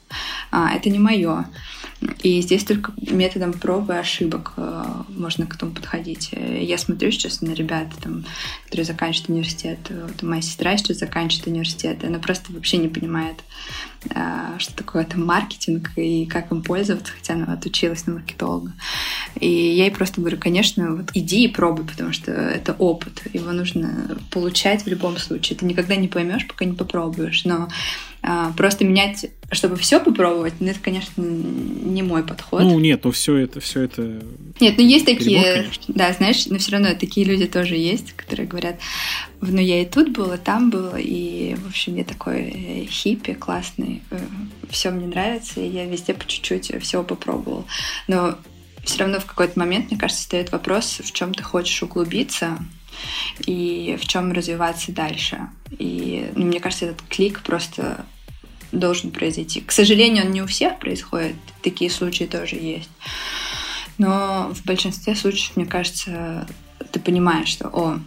а, 0.52 0.74
это 0.74 0.90
не 0.90 1.00
мое. 1.00 1.46
И 2.22 2.42
здесь 2.42 2.64
только 2.64 2.92
методом 2.98 3.54
проб 3.54 3.90
и 3.90 3.94
ошибок 3.94 4.54
э, 4.58 4.86
можно 5.10 5.46
к 5.46 5.56
этому 5.56 5.72
подходить. 5.72 6.32
Я 6.32 6.78
смотрю 6.78 7.12
сейчас 7.12 7.42
на 7.42 7.52
ребят, 7.52 7.88
там, 8.02 8.26
которые 8.66 8.86
заканчивают 8.86 9.30
университет. 9.30 9.80
Вот 9.90 10.22
моя 10.24 10.42
сестра 10.42 10.78
сейчас 10.78 10.98
заканчивает 10.98 11.48
университет, 11.48 12.04
и 12.04 12.08
она 12.08 12.20
просто 12.20 12.52
вообще 12.52 12.78
не 12.78 12.88
понимает, 12.88 13.38
э, 14.10 14.58
что 14.58 14.76
такое 14.76 15.04
там 15.06 15.26
маркетинг 15.26 15.92
и 15.96 16.26
как 16.26 16.52
им 16.52 16.62
пользоваться, 16.62 17.14
хотя 17.14 17.34
она 17.34 17.54
отучилась 17.54 18.06
на 18.06 18.14
маркетолога. 18.14 18.74
И 19.40 19.50
я 19.50 19.86
ей 19.86 19.92
просто 19.92 20.22
говорю, 20.22 20.38
конечно, 20.38 20.96
вот 20.96 21.12
иди 21.14 21.46
и 21.46 21.48
пробуй, 21.48 21.86
потому 21.86 22.14
что 22.14 22.32
это 22.32 22.74
опыт, 22.74 23.22
его 23.34 23.52
нужно 23.52 24.18
получать 24.32 24.84
в 24.84 24.88
любом 24.88 25.18
случае. 25.18 25.58
Ты 25.58 25.66
никогда 25.66 25.96
не 25.96 26.08
поймешь, 26.08 26.48
пока 26.48 26.66
не 26.66 26.74
попробуешь. 26.74 27.46
Но 27.46 27.70
просто 28.58 28.86
менять, 28.86 29.28
чтобы 29.52 29.76
все 29.76 30.00
попробовать, 30.00 30.56
ну 30.60 30.68
это, 30.68 30.80
конечно, 30.80 31.22
не 31.22 32.02
мой 32.02 32.24
подход. 32.24 32.64
Ну 32.64 32.80
нет, 32.80 33.04
ну 33.04 33.12
все 33.12 33.36
это, 33.38 33.60
все 33.60 33.82
это. 33.82 34.24
Нет, 34.60 34.76
ну 34.78 34.84
есть 34.84 35.06
такие, 35.06 35.64
конечно. 35.64 35.94
да, 35.96 36.14
знаешь, 36.14 36.46
но 36.48 36.58
все 36.58 36.72
равно 36.72 36.90
такие 37.00 37.26
люди 37.26 37.46
тоже 37.46 37.76
есть, 37.76 38.14
которые 38.14 38.48
говорят, 38.48 38.80
ну 39.42 39.60
я 39.60 39.82
и 39.82 39.86
тут 39.86 40.10
была, 40.10 40.38
там 40.38 40.70
была, 40.70 41.00
и 41.00 41.56
в 41.56 41.68
общем 41.68 41.96
я 41.96 42.04
такой 42.04 42.42
э, 42.42 42.86
хиппи 42.86 43.34
классный, 43.34 44.02
э, 44.10 44.20
все 44.70 44.90
мне 44.90 45.08
нравится, 45.08 45.62
и 45.62 45.70
я 45.70 45.86
везде 45.86 46.14
по 46.14 46.26
чуть-чуть 46.26 46.82
всего 46.82 47.04
попробовал. 47.04 47.66
Но 48.08 48.38
все 48.84 49.00
равно 49.00 49.20
в 49.20 49.26
какой-то 49.26 49.60
момент, 49.60 49.92
мне 49.92 50.00
кажется, 50.00 50.24
стоит 50.24 50.52
вопрос, 50.52 51.02
в 51.04 51.12
чем 51.12 51.34
ты 51.34 51.44
хочешь 51.44 51.84
углубиться, 51.84 52.58
и 53.46 53.98
в 54.02 54.08
чем 54.08 54.32
развиваться 54.32 54.92
дальше. 54.92 55.50
И 55.78 56.32
ну, 56.36 56.46
мне 56.46 56.60
кажется, 56.60 56.86
этот 56.86 57.02
клик 57.04 57.42
просто 57.42 58.06
должен 58.80 59.12
произойти. 59.12 59.62
К 59.62 59.72
сожалению, 59.72 60.26
он 60.26 60.32
не 60.32 60.42
у 60.42 60.48
всех 60.48 60.80
происходит, 60.80 61.36
такие 61.62 61.90
случаи 61.90 62.26
тоже 62.26 62.56
есть. 62.56 62.90
Но 63.98 64.52
в 64.54 64.66
большинстве 64.66 65.16
случаев, 65.16 65.56
мне 65.56 65.66
кажется, 65.66 66.48
ты 66.92 67.00
понимаешь, 67.00 67.48
что, 67.48 67.70
о, 67.70 68.00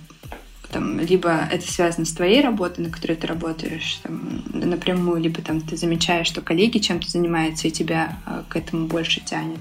там, 0.70 1.00
либо 1.00 1.48
это 1.50 1.70
связано 1.70 2.04
с 2.04 2.12
твоей 2.12 2.42
работой, 2.42 2.82
на 2.82 2.90
которой 2.90 3.16
ты 3.16 3.26
работаешь 3.26 4.00
там, 4.02 4.42
напрямую, 4.52 5.20
либо 5.20 5.40
там 5.40 5.60
ты 5.62 5.76
замечаешь, 5.76 6.26
что 6.26 6.42
коллеги 6.42 6.78
чем-то 6.78 7.08
занимаются, 7.08 7.68
и 7.68 7.70
тебя 7.70 8.18
а, 8.26 8.44
к 8.48 8.56
этому 8.56 8.86
больше 8.86 9.20
тянет. 9.20 9.58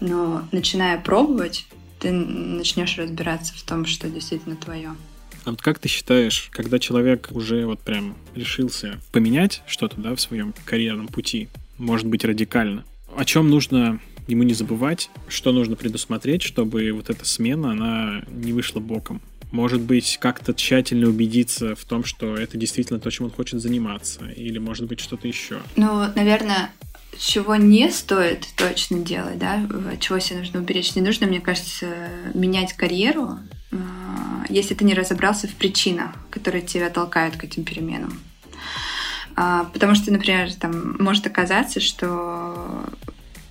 Но 0.00 0.46
начиная 0.52 0.98
пробовать, 0.98 1.66
ты 1.98 2.12
начнешь 2.12 2.96
разбираться 2.98 3.54
в 3.54 3.62
том, 3.62 3.84
что 3.86 4.08
действительно 4.08 4.56
твое. 4.56 4.94
А 5.44 5.50
вот 5.50 5.60
как 5.60 5.78
ты 5.78 5.88
считаешь, 5.88 6.48
когда 6.52 6.78
человек 6.78 7.28
уже 7.32 7.66
вот 7.66 7.80
прям 7.80 8.16
решился 8.34 9.00
поменять 9.12 9.62
что-то, 9.66 10.00
да, 10.00 10.14
в 10.14 10.20
своем 10.20 10.54
карьерном 10.64 11.08
пути, 11.08 11.48
может 11.76 12.06
быть, 12.06 12.24
радикально, 12.24 12.84
о 13.14 13.24
чем 13.24 13.50
нужно 13.50 14.00
ему 14.26 14.42
не 14.42 14.54
забывать, 14.54 15.10
что 15.28 15.52
нужно 15.52 15.76
предусмотреть, 15.76 16.42
чтобы 16.42 16.90
вот 16.92 17.10
эта 17.10 17.26
смена, 17.26 17.72
она 17.72 18.22
не 18.28 18.52
вышла 18.52 18.80
боком? 18.80 19.20
Может 19.52 19.82
быть, 19.82 20.18
как-то 20.20 20.54
тщательно 20.54 21.08
убедиться 21.08 21.76
в 21.76 21.84
том, 21.84 22.04
что 22.04 22.36
это 22.36 22.56
действительно 22.56 22.98
то, 22.98 23.10
чем 23.10 23.26
он 23.26 23.32
хочет 23.32 23.60
заниматься, 23.60 24.24
или, 24.34 24.58
может 24.58 24.86
быть, 24.86 25.00
что-то 25.00 25.28
еще? 25.28 25.60
Ну, 25.76 26.06
наверное, 26.16 26.72
чего 27.18 27.54
не 27.54 27.90
стоит 27.90 28.48
точно 28.56 28.98
делать, 28.98 29.38
да, 29.38 29.62
чего 30.00 30.18
себе 30.18 30.40
нужно 30.40 30.60
уберечь. 30.60 30.96
Не 30.96 31.02
нужно, 31.02 31.26
мне 31.26 31.40
кажется, 31.40 31.86
менять 32.34 32.72
карьеру, 32.72 33.38
если 34.48 34.74
ты 34.74 34.84
не 34.84 34.94
разобрался 34.94 35.48
в 35.48 35.54
причинах, 35.54 36.10
которые 36.30 36.62
тебя 36.62 36.90
толкают 36.90 37.36
к 37.36 37.44
этим 37.44 37.64
переменам. 37.64 38.18
А, 39.36 39.64
потому 39.72 39.94
что, 39.94 40.12
например, 40.12 40.52
там 40.54 40.96
может 40.98 41.26
оказаться, 41.26 41.80
что 41.80 42.84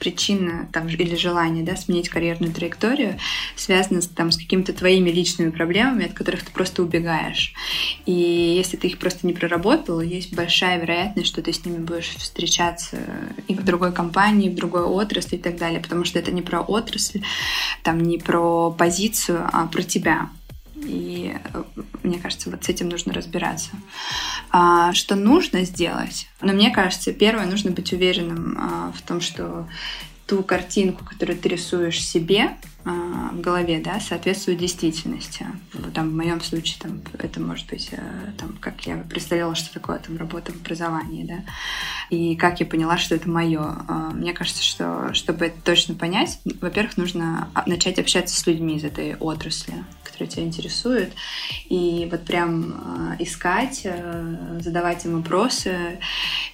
причина 0.04 0.68
там, 0.74 0.90
или 0.90 1.16
желание 1.16 1.64
да, 1.64 1.78
сменить 1.78 2.10
карьерную 2.10 2.54
траекторию 2.54 3.18
связано 3.56 4.02
с, 4.02 4.08
там, 4.08 4.32
с 4.32 4.38
какими-то 4.38 4.74
твоими 4.74 5.10
личными 5.10 5.50
проблемами, 5.50 6.08
от 6.08 6.14
которых 6.14 6.44
ты 6.44 6.52
просто 6.52 6.84
убегаешь. 6.84 7.54
И 8.06 8.12
если 8.12 8.76
ты 8.76 8.88
их 8.88 9.00
просто 9.00 9.26
не 9.26 9.32
проработал, 9.32 10.02
есть 10.02 10.36
большая 10.36 10.82
вероятность, 10.82 11.30
что 11.30 11.42
ты 11.42 11.54
с 11.54 11.64
ними 11.66 11.78
будешь 11.78 12.10
встречаться 12.18 12.98
и 13.48 13.56
в 13.56 13.64
другой 13.64 13.94
компании, 13.94 14.48
и 14.48 14.52
в 14.52 14.56
другой 14.56 14.84
отрасли 14.84 15.38
и 15.38 15.40
так 15.40 15.58
далее, 15.58 15.80
потому 15.80 16.04
что 16.04 16.20
это 16.20 16.32
не 16.32 16.42
про 16.42 16.60
отрасль, 16.60 17.22
там 17.82 18.04
не 18.04 18.18
про 18.18 18.72
позицию, 18.72 19.48
а 19.54 19.68
про 19.68 19.84
тебя. 19.84 20.30
И 20.84 21.34
э, 21.54 21.64
мне 22.04 22.20
кажется, 22.20 22.50
вот 22.50 22.64
с 22.64 22.70
этим 22.70 22.90
нужно 22.90 23.14
разбираться. 23.14 23.72
А, 24.52 24.94
что 24.94 25.16
нужно 25.16 25.64
сделать? 25.64 26.28
Но 26.42 26.48
ну, 26.48 26.54
мне 26.54 26.72
кажется, 26.72 27.14
первое, 27.14 27.46
нужно 27.46 27.72
быть 27.72 27.94
уверенным 27.94 28.58
а, 28.60 28.92
в 28.92 29.02
том, 29.02 29.22
что 29.22 29.68
ту 30.26 30.44
картинку, 30.44 31.06
которую 31.06 31.38
ты 31.38 31.50
рисуешь 31.50 32.04
себе 32.04 32.52
в 32.86 33.40
голове, 33.42 33.82
да, 33.84 34.00
соответствует 34.00 34.60
действительности. 34.60 35.46
Там, 35.94 36.10
в 36.10 36.14
моем 36.14 36.42
случае 36.42 36.80
там, 36.82 37.02
это 37.18 37.40
может 37.40 37.68
быть, 37.68 37.90
э, 37.92 37.98
там, 38.38 38.58
как 38.60 38.82
я 38.86 38.98
представляла, 38.98 39.56
что 39.56 39.74
такое 39.74 40.00
там, 40.00 40.18
работа 40.18 40.52
в 40.52 40.58
образовании, 40.58 41.24
да, 41.24 41.44
и 42.10 42.36
как 42.36 42.60
я 42.60 42.66
поняла, 42.66 42.98
что 42.98 43.16
это 43.16 43.30
мое. 43.30 43.62
Мне 44.14 44.34
кажется, 44.34 44.64
что 44.64 45.14
чтобы 45.14 45.46
это 45.46 45.62
точно 45.64 45.96
понять, 45.96 46.40
во-первых, 46.62 46.98
нужно 46.98 47.50
начать 47.66 48.00
общаться 48.00 48.40
с 48.40 48.46
людьми 48.46 48.76
из 48.76 48.84
этой 48.84 49.16
отрасли, 49.16 49.84
которые 50.04 50.30
тебя 50.30 50.44
интересуют, 50.44 51.14
и 51.70 52.08
вот 52.12 52.26
прям 52.26 53.16
искать, 53.20 53.82
э, 53.86 54.60
задавать 54.62 55.06
им 55.06 55.18
вопросы 55.18 56.00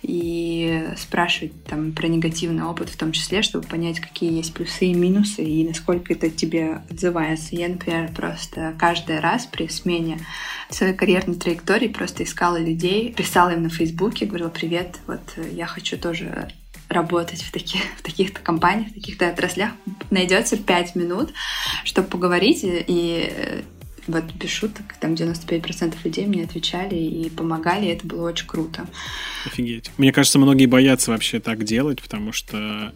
и 0.02 0.86
спрашивать 0.98 1.64
там 1.66 1.92
про 1.92 2.08
негативный 2.08 2.64
опыт 2.64 2.90
в 2.90 2.98
том 2.98 3.12
числе, 3.12 3.42
чтобы 3.42 3.68
понять, 3.68 4.00
какие 4.00 4.34
есть 4.34 4.54
плюсы 4.54 4.88
и 4.88 4.94
минусы, 4.94 5.44
и 5.44 5.68
насколько 5.68 6.14
это 6.14 6.30
тебе 6.30 6.82
отзывается. 6.90 7.56
Я, 7.56 7.70
например, 7.70 8.12
просто 8.14 8.74
каждый 8.78 9.20
раз 9.20 9.46
при 9.46 9.68
смене 9.68 10.20
своей 10.70 10.94
карьерной 10.94 11.36
траектории 11.36 11.88
просто 11.88 12.24
искала 12.24 12.58
людей, 12.58 13.14
писала 13.14 13.50
им 13.50 13.64
на 13.64 13.70
Фейсбуке, 13.70 14.26
говорила, 14.26 14.50
привет, 14.50 15.00
вот 15.08 15.22
э, 15.38 15.50
я 15.54 15.66
хочу 15.66 15.98
тоже 15.98 16.50
работать 16.88 17.42
в 17.42 17.52
таких 17.52 17.82
в 17.98 18.02
таких-то 18.02 18.40
компаниях, 18.40 18.90
в 18.90 18.94
таких-то 18.94 19.30
отраслях, 19.30 19.72
найдется 20.10 20.58
5 20.58 20.96
минут, 20.96 21.34
чтобы 21.84 22.08
поговорить. 22.08 22.62
И 22.64 23.32
э, 23.32 23.62
вот 24.12 24.26
без 24.34 24.50
шуток, 24.50 24.96
там 25.00 25.14
95% 25.14 25.96
людей 26.04 26.26
мне 26.26 26.44
отвечали 26.44 26.96
и 26.96 27.30
помогали, 27.30 27.86
и 27.86 27.90
это 27.90 28.06
было 28.06 28.30
очень 28.30 28.48
круто. 28.48 28.88
Офигеть. 29.46 29.92
Мне 29.98 30.12
кажется, 30.12 30.40
многие 30.40 30.66
боятся 30.66 31.12
вообще 31.12 31.40
так 31.40 31.64
делать, 31.64 32.02
потому 32.02 32.32
что 32.32 32.94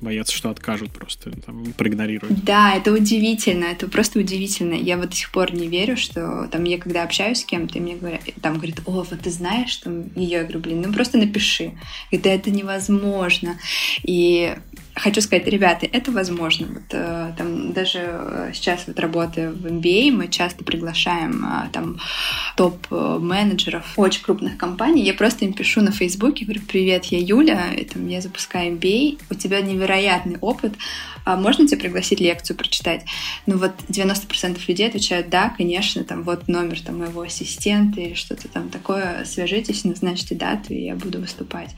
боятся, 0.00 0.36
что 0.36 0.50
откажут 0.50 0.92
просто, 0.92 1.30
там, 1.40 1.72
проигнорируют. 1.72 2.44
Да, 2.44 2.74
это 2.74 2.92
удивительно, 2.92 3.64
это 3.64 3.88
просто 3.88 4.20
удивительно. 4.20 4.74
Я 4.74 4.98
вот 4.98 5.10
до 5.10 5.16
сих 5.16 5.32
пор 5.32 5.52
не 5.52 5.66
верю, 5.66 5.96
что 5.96 6.46
там 6.52 6.64
я 6.64 6.78
когда 6.78 7.02
общаюсь 7.02 7.40
с 7.40 7.44
кем-то, 7.44 7.78
и 7.78 7.80
мне 7.80 7.96
говорят, 7.96 8.20
там 8.42 8.54
говорит, 8.54 8.80
о, 8.84 9.02
вот 9.02 9.20
ты 9.20 9.30
знаешь, 9.30 9.74
там 9.76 10.12
ее, 10.14 10.38
я 10.38 10.42
говорю, 10.42 10.60
блин, 10.60 10.82
ну 10.82 10.92
просто 10.92 11.18
напиши. 11.18 11.72
Это 12.10 12.28
это 12.28 12.50
невозможно. 12.50 13.58
И 14.02 14.54
хочу 14.94 15.20
сказать, 15.20 15.46
ребята, 15.46 15.86
это 15.86 16.10
возможно. 16.12 16.68
Вот, 16.68 16.84
э, 16.90 17.32
там 17.36 17.72
даже 17.72 17.98
э, 18.02 18.50
сейчас 18.54 18.84
вот 18.86 18.98
работая 18.98 19.50
в 19.50 19.66
MBA, 19.66 20.12
мы 20.12 20.28
часто 20.28 20.64
приглашаем 20.64 21.44
э, 21.44 21.68
там 21.72 21.98
топ-менеджеров 22.56 23.84
очень 23.96 24.22
крупных 24.22 24.56
компаний. 24.56 25.02
Я 25.02 25.14
просто 25.14 25.44
им 25.44 25.52
пишу 25.52 25.80
на 25.80 25.90
Фейсбуке, 25.90 26.44
говорю, 26.44 26.62
привет, 26.66 27.06
я 27.06 27.18
Юля, 27.18 27.72
и, 27.74 27.84
там, 27.84 28.06
я 28.08 28.20
запускаю 28.20 28.76
MBA, 28.76 29.18
у 29.30 29.34
тебя 29.34 29.60
невероятный 29.60 30.38
опыт, 30.40 30.74
а 31.24 31.36
можно 31.36 31.66
тебе 31.66 31.80
пригласить 31.80 32.20
лекцию 32.20 32.56
прочитать? 32.56 33.04
Ну 33.46 33.58
вот 33.58 33.72
90% 33.88 34.60
людей 34.68 34.88
отвечают, 34.88 35.28
да, 35.28 35.54
конечно, 35.56 36.04
там 36.04 36.22
вот 36.22 36.48
номер 36.48 36.80
там 36.80 36.98
моего 36.98 37.22
ассистента 37.22 38.00
или 38.00 38.14
что-то 38.14 38.48
там 38.48 38.68
такое, 38.68 39.24
свяжитесь, 39.24 39.84
назначьте 39.84 40.34
дату, 40.34 40.74
и 40.74 40.84
я 40.84 40.94
буду 40.94 41.20
выступать. 41.20 41.70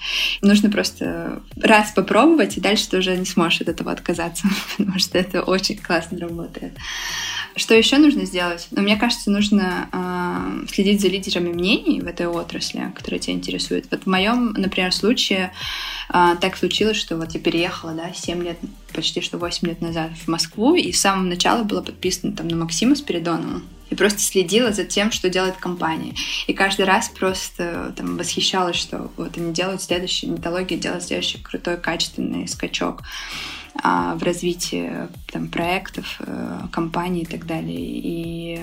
Нужно 0.42 0.70
просто 0.70 1.42
раз 1.60 1.92
попробовать, 1.92 2.56
и 2.56 2.60
дальше 2.60 2.88
ты 2.88 2.98
уже 2.98 3.16
не 3.16 3.26
сможешь 3.26 3.62
от 3.62 3.68
этого 3.68 3.92
отказаться, 3.92 4.48
потому 4.76 4.98
что 4.98 5.18
это 5.18 5.42
очень 5.42 5.76
классно 5.78 6.18
работает. 6.18 6.72
Что 7.56 7.74
еще 7.74 7.96
нужно 7.96 8.26
сделать? 8.26 8.68
Ну, 8.70 8.82
мне 8.82 8.96
кажется, 8.96 9.30
нужно 9.30 9.88
э, 9.90 10.66
следить 10.70 11.00
за 11.00 11.08
лидерами 11.08 11.48
мнений 11.48 12.02
в 12.02 12.06
этой 12.06 12.26
отрасли, 12.26 12.92
которые 12.94 13.18
тебя 13.18 13.34
интересуют. 13.34 13.86
Вот 13.90 14.02
в 14.02 14.06
моем, 14.06 14.52
например, 14.52 14.92
случае 14.92 15.52
э, 16.08 16.36
так 16.40 16.56
случилось, 16.56 16.96
что 16.96 17.16
вот 17.16 17.32
я 17.32 17.40
переехала, 17.40 17.92
да, 17.92 18.12
7 18.12 18.42
лет, 18.42 18.58
почти 18.92 19.20
что 19.20 19.38
8 19.38 19.68
лет 19.68 19.80
назад 19.80 20.10
в 20.16 20.28
Москву, 20.28 20.74
и 20.74 20.92
с 20.92 21.00
самого 21.00 21.24
начала 21.24 21.62
была 21.62 21.82
подписана 21.82 22.34
там 22.34 22.48
на 22.48 22.56
Максима 22.56 22.94
Спиридонова 22.94 23.62
и 23.90 23.94
просто 23.94 24.20
следила 24.20 24.72
за 24.72 24.84
тем, 24.84 25.12
что 25.12 25.30
делает 25.30 25.56
компания. 25.56 26.14
И 26.46 26.52
каждый 26.52 26.86
раз 26.86 27.08
просто 27.08 27.94
там 27.96 28.16
восхищалась, 28.16 28.76
что 28.76 29.10
вот 29.16 29.36
они 29.36 29.52
делают 29.52 29.82
следующий, 29.82 30.26
металлогия 30.26 30.76
делает 30.76 31.04
следующий 31.04 31.38
крутой, 31.38 31.76
качественный 31.76 32.48
скачок. 32.48 33.02
А, 33.82 34.14
в 34.14 34.22
развитии 34.22 34.90
там, 35.30 35.48
проектов, 35.48 36.16
э, 36.20 36.60
компаний 36.72 37.22
и 37.22 37.26
так 37.26 37.46
далее. 37.46 37.76
И 37.78 38.60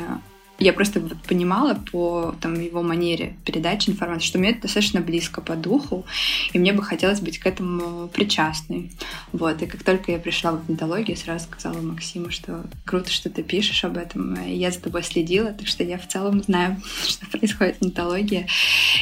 я 0.60 0.74
просто 0.74 1.02
понимала 1.28 1.74
по 1.74 2.36
там, 2.40 2.54
его 2.60 2.84
манере 2.84 3.36
передачи 3.46 3.90
информации, 3.90 4.28
что 4.28 4.40
мне 4.40 4.52
это 4.52 4.62
достаточно 4.62 5.02
близко 5.02 5.42
по 5.42 5.56
духу, 5.56 6.06
и 6.54 6.60
мне 6.60 6.74
бы 6.74 6.84
хотелось 6.84 7.20
быть 7.20 7.40
к 7.40 7.48
этому 7.48 8.08
причастной. 8.08 8.92
Вот. 9.32 9.62
И 9.62 9.66
как 9.66 9.84
только 9.84 10.12
я 10.12 10.20
пришла 10.20 10.52
в 10.52 10.70
металлогию, 10.70 11.18
сразу 11.18 11.46
сказала 11.46 11.82
Максиму, 11.82 12.30
что 12.30 12.66
круто, 12.86 13.12
что 13.12 13.30
ты 13.30 13.44
пишешь 13.44 13.84
об 13.84 13.98
этом. 13.98 14.36
И 14.36 14.56
я 14.56 14.72
за 14.72 14.80
тобой 14.80 15.04
следила, 15.04 15.52
так 15.52 15.68
что 15.68 15.84
я 15.84 15.98
в 15.98 16.08
целом 16.08 16.42
знаю, 16.44 16.82
что 17.08 17.26
происходит 17.28 17.78
в 17.78 17.86
металлогии. 17.86 18.48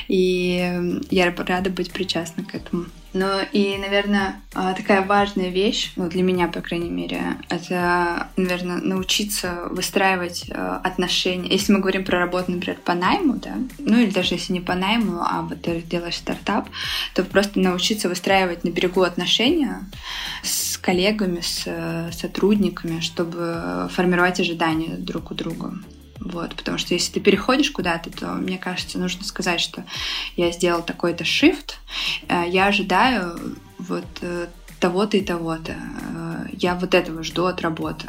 И 0.08 1.02
я 1.10 1.34
рада 1.36 1.70
быть 1.70 1.92
причастна 1.92 2.44
к 2.44 2.56
этому. 2.56 2.86
Ну 3.14 3.28
и, 3.52 3.78
наверное, 3.78 4.42
а, 4.54 4.74
такая 4.74 5.06
важная 5.06 5.50
вещь, 5.50 5.92
ну, 5.98 6.08
для 6.08 6.24
меня, 6.24 6.48
по 6.48 6.62
крайней 6.62 6.90
мере, 6.90 7.22
это, 7.50 8.28
наверное, 8.38 8.78
научиться 8.78 9.68
выстраивать 9.70 10.46
а, 10.50 10.78
отношения. 10.78 11.50
Если 11.50 11.74
мы 11.74 11.80
говорим 11.80 12.06
про 12.06 12.20
работу, 12.20 12.52
например, 12.52 12.80
по 12.86 12.94
найму, 12.94 13.34
да, 13.34 13.56
ну 13.80 14.00
или 14.00 14.12
даже 14.12 14.36
если 14.36 14.54
не 14.54 14.62
по 14.62 14.76
найму, 14.76 15.22
а 15.22 15.42
вот 15.42 15.62
ты 15.62 15.82
делаешь 15.82 16.16
стартап, 16.16 16.70
то 17.14 17.24
просто 17.26 17.60
научиться 17.60 18.08
выстраивать 18.08 18.64
на 18.64 18.70
берегу 18.70 19.02
отношения 19.02 19.84
с 20.44 20.78
коллегами, 20.78 21.42
с 21.42 21.64
э, 21.66 22.12
сотрудниками, 22.14 23.02
чтобы 23.02 23.90
формировать 23.94 24.40
ожидания 24.40 24.96
друг 24.96 25.32
у 25.32 25.34
друга. 25.34 25.74
Вот, 26.22 26.56
потому 26.56 26.78
что 26.78 26.94
если 26.94 27.14
ты 27.14 27.20
переходишь 27.20 27.72
куда-то, 27.72 28.12
то, 28.12 28.28
мне 28.34 28.60
кажется, 28.60 29.00
нужно 29.00 29.24
сказать, 29.24 29.60
что 29.60 29.84
я 30.36 30.52
сделал 30.52 30.84
такой-то 30.84 31.24
shift, 31.24 31.74
э, 32.28 32.44
я 32.48 32.68
ожидаю 32.68 33.58
вот 33.80 34.06
э, 34.22 34.48
того-то 34.80 35.18
и 35.18 35.22
того-то. 35.22 35.74
Э, 35.74 36.46
я 36.54 36.76
вот 36.76 36.94
этого 36.94 37.24
жду 37.24 37.46
от 37.46 37.62
работы, 37.62 38.08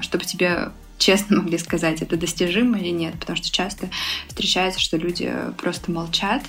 чтобы 0.00 0.24
тебе 0.24 0.70
честно 0.96 1.36
могли 1.42 1.58
сказать, 1.58 2.00
это 2.00 2.16
достижимо 2.16 2.78
или 2.78 2.88
нет, 2.88 3.20
потому 3.20 3.36
что 3.36 3.52
часто 3.52 3.90
встречается, 4.26 4.80
что 4.80 4.96
люди 4.96 5.30
просто 5.58 5.92
молчат, 5.92 6.42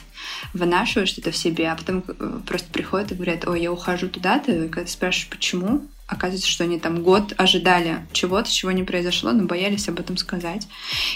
вынашивают 0.53 1.09
что-то 1.09 1.31
в 1.31 1.37
себе, 1.37 1.69
а 1.69 1.75
потом 1.75 2.03
просто 2.47 2.71
приходят 2.71 3.11
и 3.11 3.15
говорят, 3.15 3.45
ой, 3.45 3.63
я 3.63 3.71
ухожу 3.71 4.07
туда-то, 4.07 4.53
и 4.53 4.69
когда 4.69 4.85
ты 4.85 4.91
спрашиваешь, 4.91 5.29
почему, 5.29 5.85
Оказывается, 6.07 6.49
что 6.49 6.63
они 6.63 6.79
там 6.79 7.01
год 7.01 7.33
ожидали 7.37 8.05
чего-то, 8.13 8.51
чего 8.51 8.71
не 8.71 8.83
произошло, 8.83 9.31
но 9.31 9.45
боялись 9.45 9.89
об 9.89 9.99
этом 9.99 10.17
сказать. 10.17 10.67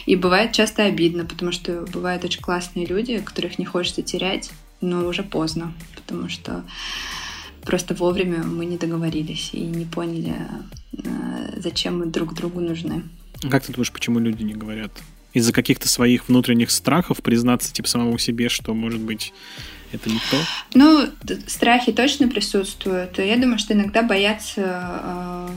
И 0.08 0.16
бывает 0.16 0.52
часто 0.52 0.86
обидно, 0.86 1.26
потому 1.26 1.52
что 1.52 1.86
бывают 1.94 2.24
очень 2.24 2.42
классные 2.42 2.88
люди, 2.88 3.20
которых 3.20 3.60
не 3.60 3.66
хочется 3.66 4.02
терять, 4.02 4.50
но 4.82 5.06
уже 5.06 5.22
поздно, 5.22 5.74
потому 5.96 6.28
что 6.30 6.64
просто 7.62 7.94
вовремя 7.94 8.44
мы 8.44 8.66
не 8.66 8.78
договорились 8.78 9.50
и 9.54 9.60
не 9.60 9.86
поняли, 9.86 10.36
э, 10.94 11.60
зачем 11.60 12.00
мы 12.00 12.08
друг 12.08 12.34
другу 12.34 12.60
нужны. 12.60 13.04
Как 13.50 13.64
ты 13.64 13.74
думаешь, 13.74 13.92
почему 13.92 14.20
люди 14.20 14.42
не 14.44 14.54
говорят? 14.54 14.92
Из-за 15.34 15.54
каких-то 15.54 15.88
своих 15.88 16.28
внутренних 16.28 16.72
страхов 16.72 17.22
признаться 17.22 17.72
типа 17.72 17.88
самому 17.88 18.18
себе, 18.18 18.50
что, 18.50 18.74
может 18.74 19.00
быть, 19.00 19.34
это 19.92 20.10
не 20.10 20.20
то? 20.32 20.38
Ну, 20.74 21.08
страхи 21.48 21.92
точно 21.92 22.28
присутствуют. 22.28 23.18
Я 23.18 23.38
думаю, 23.38 23.60
что 23.60 23.74
иногда 23.74 24.04
боятся 24.04 24.62
э, 25.04 25.50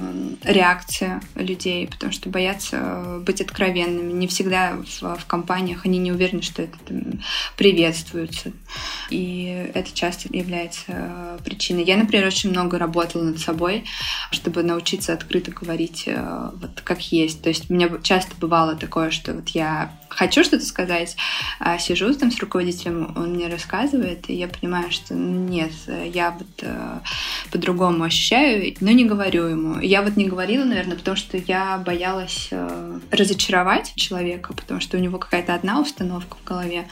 реакции 0.44 1.20
людей, 1.34 1.86
потому 1.86 2.12
что 2.12 2.28
боятся 2.28 3.20
быть 3.20 3.40
откровенными. 3.40 4.12
Не 4.12 4.26
всегда 4.26 4.76
в, 4.76 5.16
в 5.16 5.26
компаниях 5.26 5.84
они 5.84 5.98
не 5.98 6.12
уверены, 6.12 6.42
что 6.42 6.62
это 6.62 6.76
там, 6.86 7.20
приветствуется. 7.56 8.52
И 9.10 9.70
это 9.74 9.92
часто 9.92 10.28
является 10.34 10.82
э, 10.88 11.38
причиной. 11.44 11.84
Я, 11.84 11.96
например, 11.96 12.26
очень 12.26 12.50
много 12.50 12.78
работала 12.78 13.22
над 13.22 13.38
собой, 13.38 13.84
чтобы 14.30 14.62
научиться 14.62 15.12
открыто 15.12 15.50
говорить 15.50 16.04
э, 16.06 16.50
вот 16.54 16.80
как 16.82 17.00
есть. 17.12 17.42
То 17.42 17.48
есть 17.48 17.70
у 17.70 17.74
меня 17.74 17.90
часто 18.02 18.34
бывало 18.36 18.76
такое, 18.76 19.10
что 19.10 19.34
вот 19.34 19.48
я 19.50 19.92
хочу 20.08 20.44
что-то 20.44 20.64
сказать, 20.64 21.16
а 21.58 21.78
сижу 21.78 22.12
там 22.14 22.30
с 22.30 22.38
руководителем, 22.38 23.12
он 23.16 23.34
мне 23.34 23.48
рассказывает, 23.48 24.21
и 24.28 24.34
я 24.34 24.48
понимаю, 24.48 24.90
что 24.90 25.14
нет, 25.14 25.72
я 25.86 26.32
вот 26.32 26.48
э, 26.62 27.00
по-другому 27.50 28.04
ощущаю, 28.04 28.74
но 28.80 28.90
не 28.90 29.04
говорю 29.04 29.46
ему. 29.46 29.80
Я 29.80 30.02
вот 30.02 30.16
не 30.16 30.26
говорила, 30.26 30.64
наверное, 30.64 30.96
потому 30.96 31.16
что 31.16 31.36
я 31.36 31.78
боялась 31.78 32.48
э, 32.50 33.00
разочаровать 33.10 33.94
человека, 33.96 34.54
потому 34.54 34.80
что 34.80 34.96
у 34.96 35.00
него 35.00 35.18
какая-то 35.18 35.54
одна 35.54 35.80
установка 35.80 36.36
в 36.36 36.44
голове, 36.44 36.88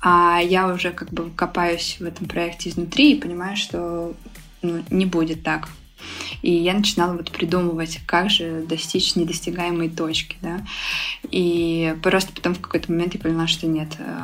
а 0.00 0.40
я 0.40 0.68
уже 0.68 0.90
как 0.90 1.10
бы 1.10 1.30
копаюсь 1.30 1.96
в 2.00 2.04
этом 2.04 2.26
проекте 2.26 2.70
изнутри 2.70 3.12
и 3.12 3.20
понимаю, 3.20 3.56
что 3.56 4.14
ну, 4.62 4.82
не 4.90 5.06
будет 5.06 5.42
так. 5.42 5.68
И 6.42 6.50
я 6.50 6.74
начинала 6.74 7.16
вот 7.16 7.30
придумывать, 7.30 8.00
как 8.06 8.30
же 8.30 8.64
достичь 8.66 9.16
недостигаемой 9.16 9.88
точки, 9.90 10.36
да. 10.40 10.64
И 11.30 11.94
просто 12.02 12.32
потом 12.32 12.54
в 12.54 12.60
какой-то 12.60 12.90
момент 12.90 13.14
я 13.14 13.20
поняла, 13.20 13.46
что 13.46 13.66
нет, 13.66 13.96
э, 13.98 14.20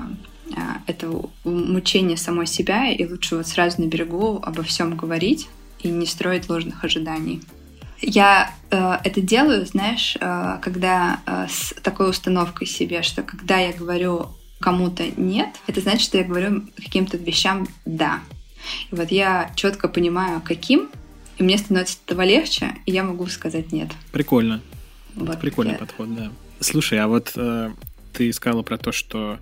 это 0.87 1.11
мучение 1.45 2.17
самой 2.17 2.47
себя, 2.47 2.91
и 2.91 3.05
лучше 3.05 3.37
вот 3.37 3.47
сразу 3.47 3.83
на 3.83 3.87
берегу 3.87 4.41
обо 4.43 4.63
всем 4.63 4.97
говорить 4.97 5.49
и 5.81 5.89
не 5.89 6.07
строить 6.07 6.49
ложных 6.49 6.85
ожиданий. 6.85 7.43
Я 8.01 8.53
э, 8.71 8.99
это 9.05 9.21
делаю, 9.21 9.65
знаешь, 9.67 10.17
э, 10.21 10.59
когда 10.61 11.21
э, 11.27 11.47
с 11.49 11.75
такой 11.83 12.11
установкой 12.11 12.67
себе, 12.67 13.03
что 13.03 13.23
когда 13.23 13.59
я 13.59 13.73
говорю 13.73 14.29
кому-то 14.61 15.05
нет, 15.17 15.49
это 15.67 15.81
значит, 15.81 16.03
что 16.03 16.19
я 16.19 16.25
говорю 16.25 16.63
каким-то 16.77 17.17
вещам 17.17 17.67
да. 17.85 18.21
И 18.91 18.95
вот 18.95 19.11
я 19.11 19.51
четко 19.57 19.89
понимаю, 19.89 20.43
каким 20.45 20.89
и 21.39 21.43
мне 21.43 21.59
становится 21.59 21.99
этого 22.07 22.23
легче, 22.23 22.75
и 22.87 22.93
я 22.93 23.05
могу 23.05 23.27
сказать 23.27 23.73
нет. 23.73 23.91
Прикольно. 24.13 24.63
Вот 25.15 25.41
Прикольный 25.41 25.73
я... 25.73 25.79
подход, 25.79 26.15
да. 26.15 26.31
Слушай, 26.61 26.99
а 27.01 27.09
вот 27.09 27.33
э, 27.37 27.71
ты 28.13 28.33
сказала 28.33 28.63
про 28.63 28.79
то, 28.79 28.93
что 28.93 29.39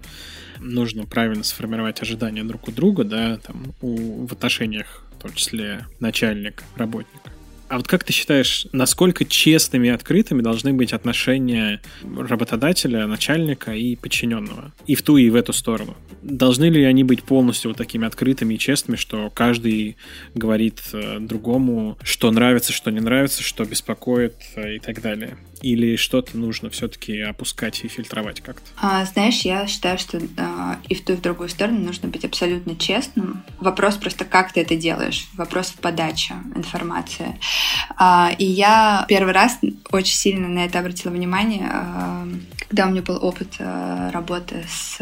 нужно 0.64 1.04
правильно 1.04 1.44
сформировать 1.44 2.02
ожидания 2.02 2.42
друг 2.42 2.68
у 2.68 2.72
друга, 2.72 3.04
да, 3.04 3.38
там, 3.38 3.74
у, 3.80 4.26
в 4.26 4.32
отношениях, 4.32 5.04
в 5.18 5.22
том 5.22 5.34
числе 5.34 5.86
начальник-работник. 6.00 7.20
А 7.68 7.78
вот 7.78 7.88
как 7.88 8.04
ты 8.04 8.12
считаешь, 8.12 8.66
насколько 8.72 9.24
честными 9.24 9.88
и 9.88 9.90
открытыми 9.90 10.42
должны 10.42 10.72
быть 10.74 10.92
отношения 10.92 11.80
работодателя, 12.04 13.06
начальника 13.06 13.72
и 13.72 13.96
подчиненного? 13.96 14.72
И 14.86 14.94
в 14.94 15.02
ту, 15.02 15.16
и 15.16 15.30
в 15.30 15.34
эту 15.34 15.52
сторону. 15.52 15.96
Должны 16.22 16.66
ли 16.66 16.84
они 16.84 17.04
быть 17.04 17.24
полностью 17.24 17.70
вот 17.70 17.78
такими 17.78 18.06
открытыми 18.06 18.54
и 18.54 18.58
честными, 18.58 18.96
что 18.96 19.30
каждый 19.30 19.96
говорит 20.34 20.82
э, 20.92 21.18
другому, 21.20 21.98
что 22.02 22.30
нравится, 22.30 22.72
что 22.72 22.90
не 22.90 23.00
нравится, 23.00 23.42
что 23.42 23.64
беспокоит 23.64 24.36
э, 24.56 24.76
и 24.76 24.78
так 24.78 25.00
далее? 25.00 25.38
Или 25.64 25.96
что-то 25.96 26.36
нужно 26.36 26.68
все-таки 26.68 27.18
опускать 27.20 27.82
и 27.84 27.88
фильтровать 27.88 28.42
как-то? 28.42 28.68
А, 28.76 29.02
знаешь, 29.06 29.40
я 29.46 29.66
считаю, 29.66 29.96
что 29.96 30.20
а, 30.36 30.78
и 30.90 30.94
в 30.94 31.02
ту, 31.02 31.14
и 31.14 31.16
в 31.16 31.22
другую 31.22 31.48
сторону 31.48 31.78
нужно 31.78 32.10
быть 32.10 32.22
абсолютно 32.22 32.76
честным. 32.76 33.42
Вопрос 33.60 33.94
просто, 33.94 34.26
как 34.26 34.52
ты 34.52 34.60
это 34.60 34.76
делаешь. 34.76 35.26
Вопрос 35.32 35.68
в 35.68 35.76
подаче 35.76 36.34
информации. 36.54 37.40
А, 37.96 38.30
и 38.36 38.44
я 38.44 39.06
первый 39.08 39.32
раз 39.32 39.58
очень 39.90 40.14
сильно 40.14 40.48
на 40.48 40.66
это 40.66 40.80
обратила 40.80 41.12
внимание, 41.12 41.66
а, 41.72 42.28
когда 42.68 42.86
у 42.86 42.90
меня 42.90 43.00
был 43.00 43.24
опыт 43.24 43.54
а, 43.58 44.10
работы 44.10 44.66
с 44.68 44.98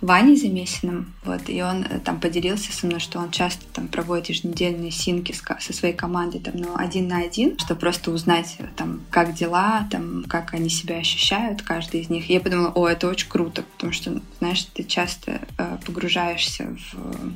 Ваней 0.00 0.36
Замесиным, 0.36 1.14
вот, 1.24 1.42
и 1.48 1.62
он 1.62 1.84
э, 1.84 2.00
там 2.00 2.20
поделился 2.20 2.72
со 2.72 2.86
мной, 2.86 3.00
что 3.00 3.18
он 3.18 3.30
часто 3.30 3.64
там 3.74 3.86
проводит 3.88 4.30
еженедельные 4.30 4.90
синки 4.90 5.32
со 5.32 5.72
своей 5.72 5.94
командой 5.94 6.40
там, 6.40 6.54
ну, 6.56 6.74
один 6.74 7.08
на 7.08 7.18
один, 7.18 7.58
чтобы 7.58 7.80
просто 7.80 8.10
узнать, 8.10 8.56
там, 8.76 9.02
как 9.10 9.34
дела, 9.34 9.67
там, 9.90 10.24
как 10.28 10.54
они 10.54 10.68
себя 10.68 10.96
ощущают, 10.98 11.62
каждый 11.62 12.00
из 12.00 12.10
них. 12.10 12.28
И 12.28 12.34
я 12.34 12.40
подумала, 12.40 12.72
о, 12.74 12.86
это 12.86 13.08
очень 13.08 13.28
круто, 13.28 13.62
потому 13.62 13.92
что, 13.92 14.20
знаешь, 14.38 14.64
ты 14.74 14.84
часто 14.84 15.40
погружаешься 15.84 16.76
в 16.92 17.32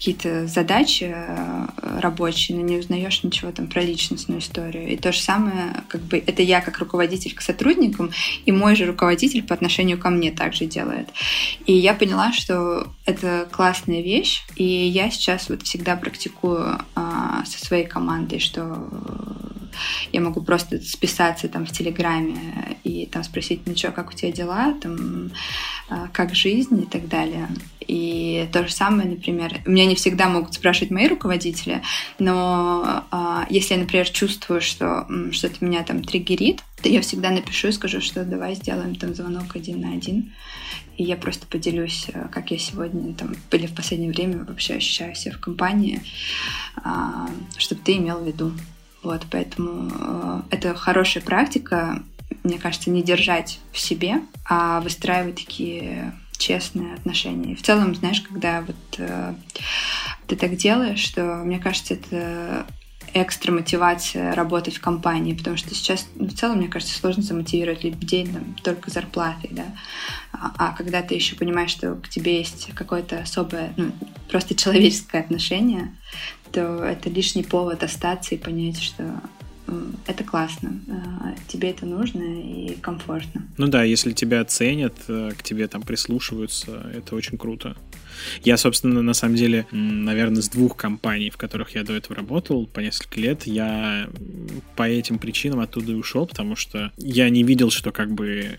какие-то 0.00 0.46
задачи 0.46 1.12
э, 1.14 1.66
рабочие, 2.00 2.56
но 2.56 2.64
не 2.64 2.78
узнаешь 2.78 3.22
ничего 3.22 3.52
там 3.52 3.66
про 3.66 3.82
личностную 3.82 4.40
историю. 4.40 4.88
И 4.88 4.96
то 4.96 5.12
же 5.12 5.20
самое, 5.20 5.74
как 5.88 6.00
бы 6.00 6.16
это 6.16 6.42
я 6.42 6.62
как 6.62 6.78
руководитель 6.78 7.34
к 7.34 7.42
сотрудникам, 7.42 8.10
и 8.46 8.50
мой 8.50 8.76
же 8.76 8.86
руководитель 8.86 9.42
по 9.42 9.52
отношению 9.52 9.98
ко 9.98 10.08
мне 10.08 10.30
также 10.30 10.64
делает. 10.64 11.10
И 11.66 11.74
я 11.74 11.92
поняла, 11.92 12.32
что 12.32 12.86
это 13.04 13.46
классная 13.50 14.00
вещь, 14.00 14.42
и 14.56 14.64
я 14.64 15.10
сейчас 15.10 15.50
вот 15.50 15.64
всегда 15.64 15.96
практикую 15.96 16.78
а, 16.94 17.44
со 17.44 17.62
своей 17.62 17.86
командой, 17.86 18.38
что 18.38 18.88
я 20.12 20.20
могу 20.20 20.42
просто 20.42 20.80
списаться 20.80 21.48
там 21.48 21.66
в 21.66 21.72
Телеграме 21.72 22.76
и 22.84 23.06
там 23.06 23.24
спросить, 23.24 23.62
ну 23.66 23.76
что, 23.76 23.92
как 23.92 24.10
у 24.10 24.12
тебя 24.12 24.32
дела, 24.32 24.74
там, 24.80 25.30
а, 25.88 26.08
как 26.12 26.34
жизнь 26.34 26.82
и 26.82 26.86
так 26.86 27.08
далее. 27.08 27.48
И 27.86 28.48
то 28.52 28.66
же 28.66 28.72
самое, 28.72 29.08
например, 29.08 29.60
меня 29.66 29.86
не 29.86 29.96
всегда 29.96 30.28
могут 30.28 30.54
спрашивать 30.54 30.90
мои 30.90 31.08
руководители, 31.08 31.82
но 32.18 33.04
а, 33.10 33.46
если 33.50 33.74
я, 33.74 33.80
например, 33.80 34.08
чувствую, 34.08 34.60
что 34.60 35.06
что-то 35.32 35.64
меня 35.64 35.82
там 35.82 36.04
триггерит, 36.04 36.62
то 36.82 36.88
я 36.88 37.00
всегда 37.00 37.30
напишу 37.30 37.68
и 37.68 37.72
скажу, 37.72 38.00
что 38.00 38.24
давай 38.24 38.54
сделаем 38.54 38.94
там 38.94 39.14
звонок 39.14 39.56
один 39.56 39.80
на 39.80 39.92
один. 39.92 40.32
И 40.96 41.02
я 41.04 41.16
просто 41.16 41.46
поделюсь, 41.46 42.06
э, 42.12 42.28
как 42.30 42.50
я 42.50 42.58
сегодня 42.58 43.14
там, 43.14 43.34
или 43.52 43.66
в 43.66 43.74
последнее 43.74 44.12
время 44.12 44.44
вообще 44.44 44.74
ощущаю 44.74 45.14
себя 45.14 45.32
в 45.32 45.40
компании, 45.40 46.02
а, 46.76 47.28
чтобы 47.56 47.80
ты 47.82 47.96
имел 47.96 48.20
в 48.20 48.26
виду. 48.26 48.52
Вот, 49.02 49.26
поэтому 49.30 49.90
э, 49.90 50.42
это 50.50 50.74
хорошая 50.74 51.22
практика, 51.22 52.02
мне 52.44 52.58
кажется, 52.58 52.90
не 52.90 53.02
держать 53.02 53.60
в 53.72 53.78
себе, 53.78 54.20
а 54.44 54.80
выстраивать 54.80 55.36
такие 55.36 56.12
честные 56.36 56.94
отношения. 56.94 57.52
И 57.52 57.56
в 57.56 57.62
целом, 57.62 57.94
знаешь, 57.94 58.20
когда 58.20 58.62
вот 58.62 58.76
э, 58.98 59.34
ты 60.26 60.36
так 60.36 60.56
делаешь, 60.56 61.00
что 61.00 61.22
мне 61.44 61.58
кажется, 61.58 61.94
это 61.94 62.66
экстра 63.12 63.52
мотивация 63.52 64.34
работать 64.34 64.76
в 64.76 64.80
компании, 64.80 65.34
потому 65.34 65.56
что 65.56 65.74
сейчас 65.74 66.06
ну, 66.14 66.28
в 66.28 66.34
целом, 66.34 66.58
мне 66.58 66.68
кажется, 66.68 66.96
сложно 66.96 67.22
замотивировать 67.22 67.82
людей 67.82 68.26
там, 68.26 68.54
только 68.62 68.90
зарплатой, 68.90 69.50
да. 69.52 69.64
А, 70.32 70.52
а 70.56 70.76
когда 70.76 71.02
ты 71.02 71.14
еще 71.14 71.34
понимаешь, 71.34 71.70
что 71.70 71.96
к 71.96 72.08
тебе 72.08 72.38
есть 72.38 72.70
какое-то 72.74 73.20
особое, 73.20 73.72
ну, 73.76 73.92
просто 74.30 74.54
человеческое 74.54 75.20
отношение, 75.20 75.96
то 76.52 76.84
это 76.84 77.10
лишний 77.10 77.42
повод 77.42 77.82
остаться 77.82 78.34
и 78.34 78.38
понять, 78.38 78.80
что 78.80 79.20
это 80.06 80.24
классно, 80.24 80.80
а, 80.88 81.34
тебе 81.48 81.70
это 81.70 81.86
нужно 81.86 82.22
и 82.22 82.74
комфортно. 82.80 83.42
Ну 83.56 83.68
да, 83.68 83.84
если 83.84 84.12
тебя 84.12 84.44
ценят, 84.44 84.94
э, 85.08 85.30
к 85.36 85.42
тебе 85.42 85.68
там 85.68 85.82
прислушиваются, 85.82 86.90
это 86.92 87.14
очень 87.14 87.38
круто. 87.38 87.76
Я, 88.42 88.56
собственно, 88.56 89.02
на 89.02 89.14
самом 89.14 89.36
деле, 89.36 89.66
наверное, 89.70 90.42
с 90.42 90.48
двух 90.48 90.76
компаний, 90.76 91.30
в 91.30 91.36
которых 91.36 91.74
я 91.74 91.82
до 91.82 91.94
этого 91.94 92.16
работал 92.16 92.66
по 92.66 92.80
несколько 92.80 93.20
лет, 93.20 93.46
я 93.46 94.08
по 94.76 94.88
этим 94.88 95.18
причинам 95.18 95.60
оттуда 95.60 95.92
и 95.92 95.94
ушел, 95.94 96.26
потому 96.26 96.56
что 96.56 96.92
я 96.96 97.28
не 97.30 97.42
видел, 97.42 97.70
что 97.70 97.92
как 97.92 98.12
бы 98.12 98.58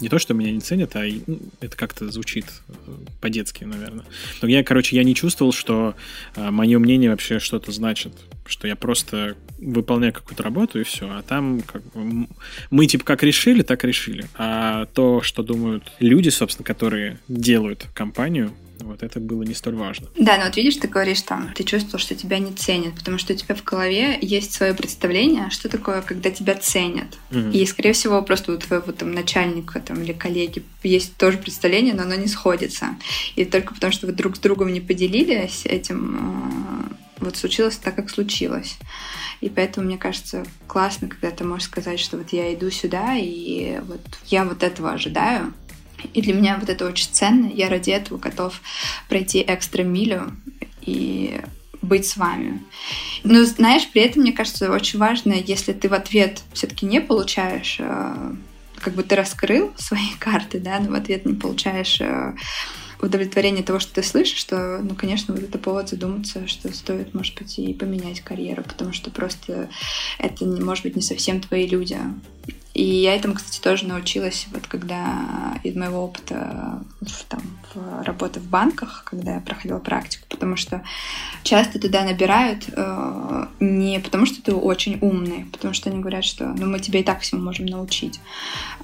не 0.00 0.08
то, 0.08 0.18
что 0.18 0.34
меня 0.34 0.52
не 0.52 0.60
ценят, 0.60 0.94
а 0.96 1.04
ну, 1.26 1.38
это 1.60 1.76
как-то 1.76 2.10
звучит 2.10 2.46
э, 2.68 2.74
по-детски, 3.20 3.64
наверное. 3.64 4.04
Но 4.42 4.48
я, 4.48 4.62
короче, 4.62 4.96
я 4.96 5.04
не 5.04 5.14
чувствовал, 5.14 5.52
что 5.52 5.94
э, 6.34 6.50
мое 6.50 6.78
мнение 6.78 7.10
вообще 7.10 7.38
что-то 7.38 7.72
значит, 7.72 8.12
что 8.48 8.68
я 8.68 8.76
просто 8.76 9.36
выполняю 9.58 10.12
какую-то 10.12 10.42
работу 10.42 10.80
и 10.80 10.84
все, 10.84 11.08
а 11.08 11.22
там 11.22 11.60
как 11.62 11.82
бы 11.92 12.28
мы 12.70 12.86
типа 12.86 13.04
как 13.04 13.22
решили, 13.22 13.62
так 13.62 13.84
решили, 13.84 14.26
а 14.36 14.86
то, 14.86 15.22
что 15.22 15.42
думают 15.42 15.92
люди, 15.98 16.28
собственно, 16.28 16.64
которые 16.64 17.18
делают 17.28 17.86
компанию, 17.94 18.52
вот 18.80 19.02
это 19.02 19.20
было 19.20 19.42
не 19.42 19.54
столь 19.54 19.76
важно. 19.76 20.08
Да, 20.18 20.36
но 20.38 20.44
вот 20.44 20.56
видишь, 20.56 20.76
ты 20.76 20.88
говоришь 20.88 21.22
там, 21.22 21.52
ты 21.54 21.64
чувствовал, 21.64 21.98
что 21.98 22.14
тебя 22.14 22.38
не 22.38 22.52
ценят, 22.52 22.94
потому 22.94 23.18
что 23.18 23.32
у 23.32 23.36
тебя 23.36 23.54
в 23.54 23.64
голове 23.64 24.18
есть 24.20 24.52
свое 24.52 24.74
представление, 24.74 25.50
что 25.50 25.68
такое, 25.68 26.02
когда 26.02 26.30
тебя 26.30 26.54
ценят. 26.54 27.18
Угу. 27.30 27.50
И, 27.50 27.66
скорее 27.66 27.92
всего, 27.92 28.22
просто 28.22 28.52
у 28.52 28.58
твоего 28.58 28.92
там 28.92 29.12
начальника 29.12 29.80
там, 29.80 30.02
или 30.02 30.12
коллеги 30.12 30.62
есть 30.82 31.16
тоже 31.16 31.38
представление, 31.38 31.94
но 31.94 32.02
оно 32.02 32.14
не 32.14 32.28
сходится. 32.28 32.96
И 33.34 33.44
только 33.44 33.74
потому, 33.74 33.92
что 33.92 34.06
вы 34.06 34.12
друг 34.12 34.36
с 34.36 34.40
другом 34.40 34.72
не 34.72 34.80
поделились 34.80 35.62
этим, 35.64 36.16
а, 36.20 36.96
вот 37.18 37.36
случилось 37.36 37.76
так, 37.76 37.96
как 37.96 38.10
случилось. 38.10 38.78
И 39.40 39.48
поэтому, 39.48 39.86
мне 39.86 39.98
кажется, 39.98 40.44
классно, 40.66 41.08
когда 41.08 41.30
ты 41.30 41.44
можешь 41.44 41.68
сказать, 41.68 42.00
что 42.00 42.16
вот 42.16 42.32
я 42.32 42.54
иду 42.54 42.70
сюда, 42.70 43.16
и 43.16 43.80
вот 43.86 44.00
я 44.26 44.44
вот 44.44 44.62
этого 44.62 44.92
ожидаю, 44.92 45.52
и 46.14 46.22
для 46.22 46.34
меня 46.34 46.58
вот 46.58 46.68
это 46.68 46.86
очень 46.86 47.08
ценно. 47.10 47.46
Я 47.46 47.68
ради 47.68 47.90
этого 47.90 48.18
готов 48.18 48.60
пройти 49.08 49.44
экстра 49.46 49.82
милю 49.82 50.32
и 50.82 51.40
быть 51.82 52.06
с 52.06 52.16
вами. 52.16 52.62
Но 53.24 53.44
знаешь, 53.44 53.88
при 53.90 54.02
этом, 54.02 54.22
мне 54.22 54.32
кажется, 54.32 54.70
очень 54.70 54.98
важно, 54.98 55.32
если 55.32 55.72
ты 55.72 55.88
в 55.88 55.94
ответ 55.94 56.42
все-таки 56.52 56.86
не 56.86 57.00
получаешь, 57.00 57.76
э, 57.78 58.32
как 58.78 58.94
бы 58.94 59.02
ты 59.02 59.16
раскрыл 59.16 59.72
свои 59.78 60.14
карты, 60.18 60.58
да, 60.58 60.78
но 60.80 60.90
в 60.90 60.94
ответ 60.94 61.24
не 61.26 61.34
получаешь 61.34 62.00
э, 62.00 62.34
удовлетворение 63.00 63.62
того, 63.62 63.78
что 63.78 63.94
ты 63.94 64.02
слышишь, 64.02 64.38
что, 64.38 64.80
ну, 64.82 64.94
конечно, 64.94 65.34
вот 65.34 65.42
это 65.42 65.58
повод 65.58 65.88
задуматься, 65.88 66.46
что 66.46 66.72
стоит, 66.72 67.14
может 67.14 67.36
быть, 67.38 67.58
и 67.58 67.74
поменять 67.74 68.20
карьеру, 68.20 68.62
потому 68.62 68.92
что 68.92 69.10
просто 69.10 69.68
это, 70.18 70.44
может 70.44 70.84
быть, 70.84 70.96
не 70.96 71.02
совсем 71.02 71.40
твои 71.40 71.66
люди. 71.66 71.98
И 72.76 72.84
я 72.84 73.16
этому, 73.16 73.32
кстати, 73.32 73.58
тоже 73.58 73.86
научилась, 73.86 74.48
вот 74.52 74.66
когда 74.66 75.58
из 75.64 75.74
моего 75.74 76.04
опыта 76.04 76.82
в, 77.00 77.24
там, 77.24 77.40
в 77.72 78.02
работы 78.02 78.38
в 78.38 78.50
банках, 78.50 79.02
когда 79.06 79.36
я 79.36 79.40
проходила 79.40 79.78
практику, 79.78 80.26
потому 80.28 80.56
что 80.56 80.82
часто 81.42 81.78
туда 81.78 82.04
набирают 82.04 82.68
э, 82.68 83.46
не 83.60 83.98
потому, 84.00 84.26
что 84.26 84.42
ты 84.42 84.54
очень 84.54 84.98
умный, 85.00 85.46
потому 85.52 85.72
что 85.72 85.88
они 85.88 86.00
говорят, 86.00 86.26
что 86.26 86.48
ну, 86.48 86.66
мы 86.66 86.78
тебя 86.78 87.00
и 87.00 87.02
так 87.02 87.20
всему 87.20 87.40
можем 87.40 87.64
научить, 87.64 88.20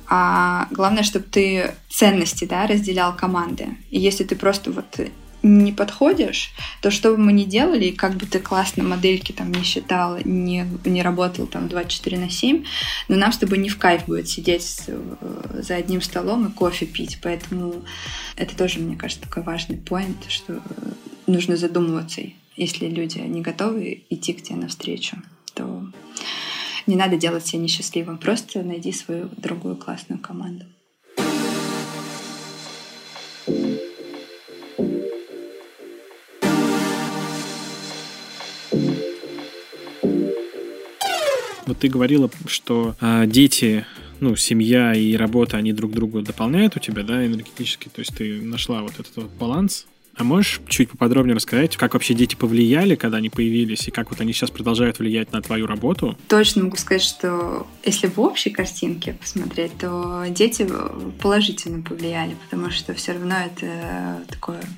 а 0.08 0.68
главное, 0.70 1.02
чтобы 1.02 1.26
ты 1.26 1.74
ценности 1.90 2.46
да, 2.46 2.66
разделял 2.66 3.14
команды. 3.14 3.76
И 3.90 4.00
если 4.00 4.24
ты 4.24 4.36
просто 4.36 4.72
вот 4.72 4.86
не 5.42 5.72
подходишь, 5.72 6.50
то 6.80 6.90
что 6.90 7.10
бы 7.10 7.18
мы 7.18 7.32
ни 7.32 7.44
делали, 7.44 7.90
как 7.90 8.14
бы 8.14 8.26
ты 8.26 8.38
классно 8.38 8.84
модельки 8.84 9.32
там 9.32 9.52
не 9.52 9.62
считал, 9.62 10.18
не, 10.24 10.66
не 10.84 11.02
работал 11.02 11.46
там 11.46 11.68
24 11.68 12.18
на 12.18 12.30
7, 12.30 12.64
но 13.08 13.16
нам 13.16 13.32
с 13.32 13.38
тобой 13.38 13.58
не 13.58 13.68
в 13.68 13.78
кайф 13.78 14.06
будет 14.06 14.28
сидеть 14.28 14.84
э, 14.86 15.62
за 15.62 15.76
одним 15.76 16.00
столом 16.00 16.46
и 16.46 16.52
кофе 16.52 16.86
пить. 16.86 17.18
Поэтому 17.22 17.84
это 18.36 18.56
тоже, 18.56 18.78
мне 18.78 18.96
кажется, 18.96 19.24
такой 19.24 19.42
важный 19.42 19.76
поинт, 19.76 20.24
что 20.28 20.60
нужно 21.26 21.56
задумываться, 21.56 22.22
если 22.56 22.86
люди 22.86 23.18
не 23.18 23.40
готовы 23.40 24.04
идти 24.10 24.32
к 24.32 24.42
тебе 24.42 24.56
навстречу, 24.56 25.16
то 25.54 25.86
не 26.86 26.96
надо 26.96 27.16
делать 27.16 27.46
себя 27.46 27.62
несчастливым, 27.62 28.18
просто 28.18 28.62
найди 28.62 28.92
свою 28.92 29.28
другую 29.36 29.76
классную 29.76 30.20
команду. 30.20 30.66
Вот 41.66 41.78
ты 41.78 41.88
говорила, 41.88 42.30
что 42.46 42.94
э, 43.00 43.24
дети, 43.26 43.86
ну, 44.20 44.36
семья 44.36 44.94
и 44.94 45.14
работа, 45.16 45.56
они 45.56 45.72
друг 45.72 45.92
друга 45.92 46.22
дополняют 46.22 46.76
у 46.76 46.80
тебя, 46.80 47.02
да, 47.02 47.24
энергетически. 47.24 47.88
То 47.88 48.00
есть 48.00 48.14
ты 48.16 48.40
нашла 48.40 48.82
вот 48.82 48.92
этот 48.98 49.14
вот 49.16 49.30
баланс. 49.38 49.86
А 50.14 50.24
можешь 50.24 50.60
чуть 50.68 50.90
поподробнее 50.90 51.34
рассказать, 51.34 51.76
как 51.78 51.94
вообще 51.94 52.12
дети 52.12 52.34
повлияли, 52.34 52.96
когда 52.96 53.16
они 53.16 53.30
появились, 53.30 53.88
и 53.88 53.90
как 53.90 54.10
вот 54.10 54.20
они 54.20 54.34
сейчас 54.34 54.50
продолжают 54.50 54.98
влиять 54.98 55.32
на 55.32 55.40
твою 55.40 55.66
работу? 55.66 56.18
Точно 56.28 56.64
могу 56.64 56.76
сказать, 56.76 57.02
что 57.02 57.66
если 57.82 58.08
в 58.08 58.20
общей 58.20 58.50
картинке 58.50 59.14
посмотреть, 59.14 59.72
то 59.78 60.26
дети 60.28 60.68
положительно 61.20 61.82
повлияли, 61.82 62.36
потому 62.44 62.70
что 62.70 62.92
все 62.92 63.12
равно 63.12 63.36
это 63.46 64.22
такое 64.28 64.60
ну, 64.60 64.68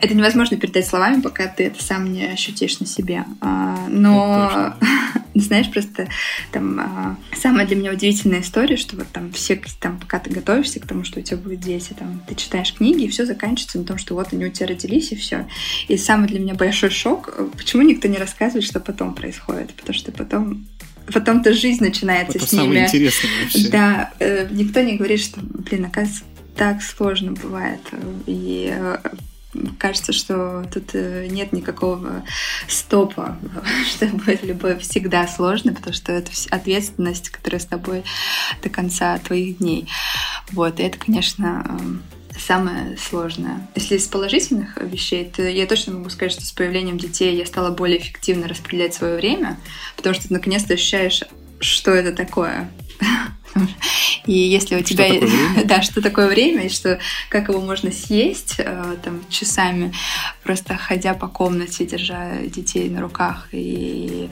это 0.00 0.14
невозможно 0.14 0.56
передать 0.56 0.86
словами, 0.86 1.20
пока 1.20 1.46
ты 1.46 1.64
это 1.64 1.82
сам 1.82 2.12
не 2.12 2.26
ощутишь 2.26 2.80
на 2.80 2.86
себе. 2.86 3.24
А, 3.40 3.86
но, 3.88 4.74
знаешь, 5.34 5.70
просто 5.70 6.08
там 6.50 6.80
а, 6.80 7.16
самая 7.36 7.66
для 7.66 7.76
меня 7.76 7.92
удивительная 7.92 8.40
история, 8.40 8.76
что 8.76 8.96
вот 8.96 9.06
там 9.12 9.32
все, 9.32 9.60
там, 9.80 9.98
пока 9.98 10.18
ты 10.18 10.30
готовишься 10.30 10.80
к 10.80 10.86
тому, 10.86 11.04
что 11.04 11.20
у 11.20 11.22
тебя 11.22 11.36
будут 11.36 11.60
дети, 11.60 11.94
там, 11.96 12.22
ты 12.26 12.34
читаешь 12.34 12.74
книги, 12.74 13.04
и 13.04 13.08
все 13.08 13.26
заканчивается 13.26 13.78
на 13.78 13.84
том, 13.84 13.98
что 13.98 14.14
вот 14.14 14.32
они 14.32 14.44
у 14.44 14.50
тебя 14.50 14.68
родились, 14.68 15.12
и 15.12 15.16
все. 15.16 15.46
И 15.88 15.96
самый 15.96 16.28
для 16.28 16.40
меня 16.40 16.54
большой 16.54 16.90
шок, 16.90 17.38
почему 17.56 17.82
никто 17.82 18.08
не 18.08 18.18
рассказывает, 18.18 18.64
что 18.64 18.80
потом 18.80 19.14
происходит, 19.14 19.74
потому 19.74 19.94
что 19.94 20.12
потом 20.12 20.66
потом-то 21.12 21.52
жизнь 21.52 21.82
начинается 21.82 22.38
это 22.38 22.46
с 22.46 22.52
ними. 22.52 22.62
Самое 22.62 22.86
интересное 22.86 23.30
вообще. 23.42 23.68
Да, 23.70 24.10
э, 24.20 24.48
никто 24.50 24.80
не 24.80 24.96
говорит, 24.96 25.20
что, 25.20 25.40
блин, 25.40 25.86
оказывается, 25.86 26.24
так 26.56 26.82
сложно 26.82 27.32
бывает. 27.32 27.80
И 28.26 28.72
э, 28.72 28.98
кажется, 29.78 30.12
что 30.12 30.64
тут 30.72 30.90
э, 30.94 31.26
нет 31.30 31.52
никакого 31.52 32.24
стопа, 32.68 33.38
что 33.88 34.06
будет 34.06 34.42
любовь 34.42 34.82
всегда 34.82 35.26
сложно, 35.26 35.74
потому 35.74 35.94
что 35.94 36.12
это 36.12 36.30
ответственность, 36.50 37.30
которая 37.30 37.60
с 37.60 37.66
тобой 37.66 38.04
до 38.62 38.68
конца 38.68 39.18
твоих 39.18 39.58
дней. 39.58 39.88
Вот, 40.52 40.80
и 40.80 40.82
это, 40.82 40.98
конечно, 40.98 41.78
самое 42.38 42.96
сложное. 42.96 43.68
Если 43.74 43.96
из 43.96 44.06
положительных 44.06 44.76
вещей, 44.78 45.24
то 45.24 45.42
я 45.42 45.66
точно 45.66 45.94
могу 45.94 46.10
сказать, 46.10 46.32
что 46.32 46.44
с 46.44 46.52
появлением 46.52 46.98
детей 46.98 47.36
я 47.36 47.46
стала 47.46 47.70
более 47.70 47.98
эффективно 47.98 48.48
распределять 48.48 48.94
свое 48.94 49.16
время, 49.16 49.58
потому 49.96 50.14
что 50.14 50.28
ты 50.28 50.34
наконец-то 50.34 50.74
ощущаешь, 50.74 51.22
что 51.60 51.92
это 51.92 52.12
такое. 52.12 52.70
И 54.26 54.32
если 54.32 54.76
у 54.76 54.82
тебя... 54.82 55.08
Что 55.08 55.64
да, 55.64 55.82
что 55.82 56.00
такое 56.00 56.28
время, 56.28 56.66
и 56.66 56.68
что, 56.68 56.98
как 57.28 57.48
его 57.48 57.60
можно 57.60 57.90
съесть 57.90 58.56
э, 58.58 58.96
там, 59.02 59.22
часами, 59.28 59.92
просто 60.42 60.76
ходя 60.76 61.14
по 61.14 61.28
комнате, 61.28 61.86
держа 61.86 62.36
детей 62.42 62.88
на 62.88 63.00
руках. 63.00 63.48
И 63.52 64.28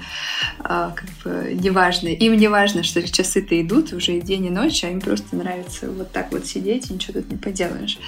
э, 0.61 0.91
как 0.95 1.09
бы 1.25 1.53
неважно, 1.55 2.09
им 2.09 2.37
не 2.37 2.49
важно, 2.49 2.83
что 2.83 3.03
часы-то 3.03 3.61
идут 3.61 3.93
уже 3.93 4.19
и 4.19 4.21
день, 4.21 4.47
и 4.47 4.51
ночь, 4.51 4.85
а 4.85 4.91
им 4.91 5.01
просто 5.01 5.37
нравится 5.37 5.91
вот 5.91 6.13
так 6.13 6.33
вот 6.33 6.47
сидеть, 6.47 6.91
и 6.91 6.95
ничего 6.95 7.21
тут 7.21 7.31
не 7.31 7.37
поделаешь. 7.37 7.99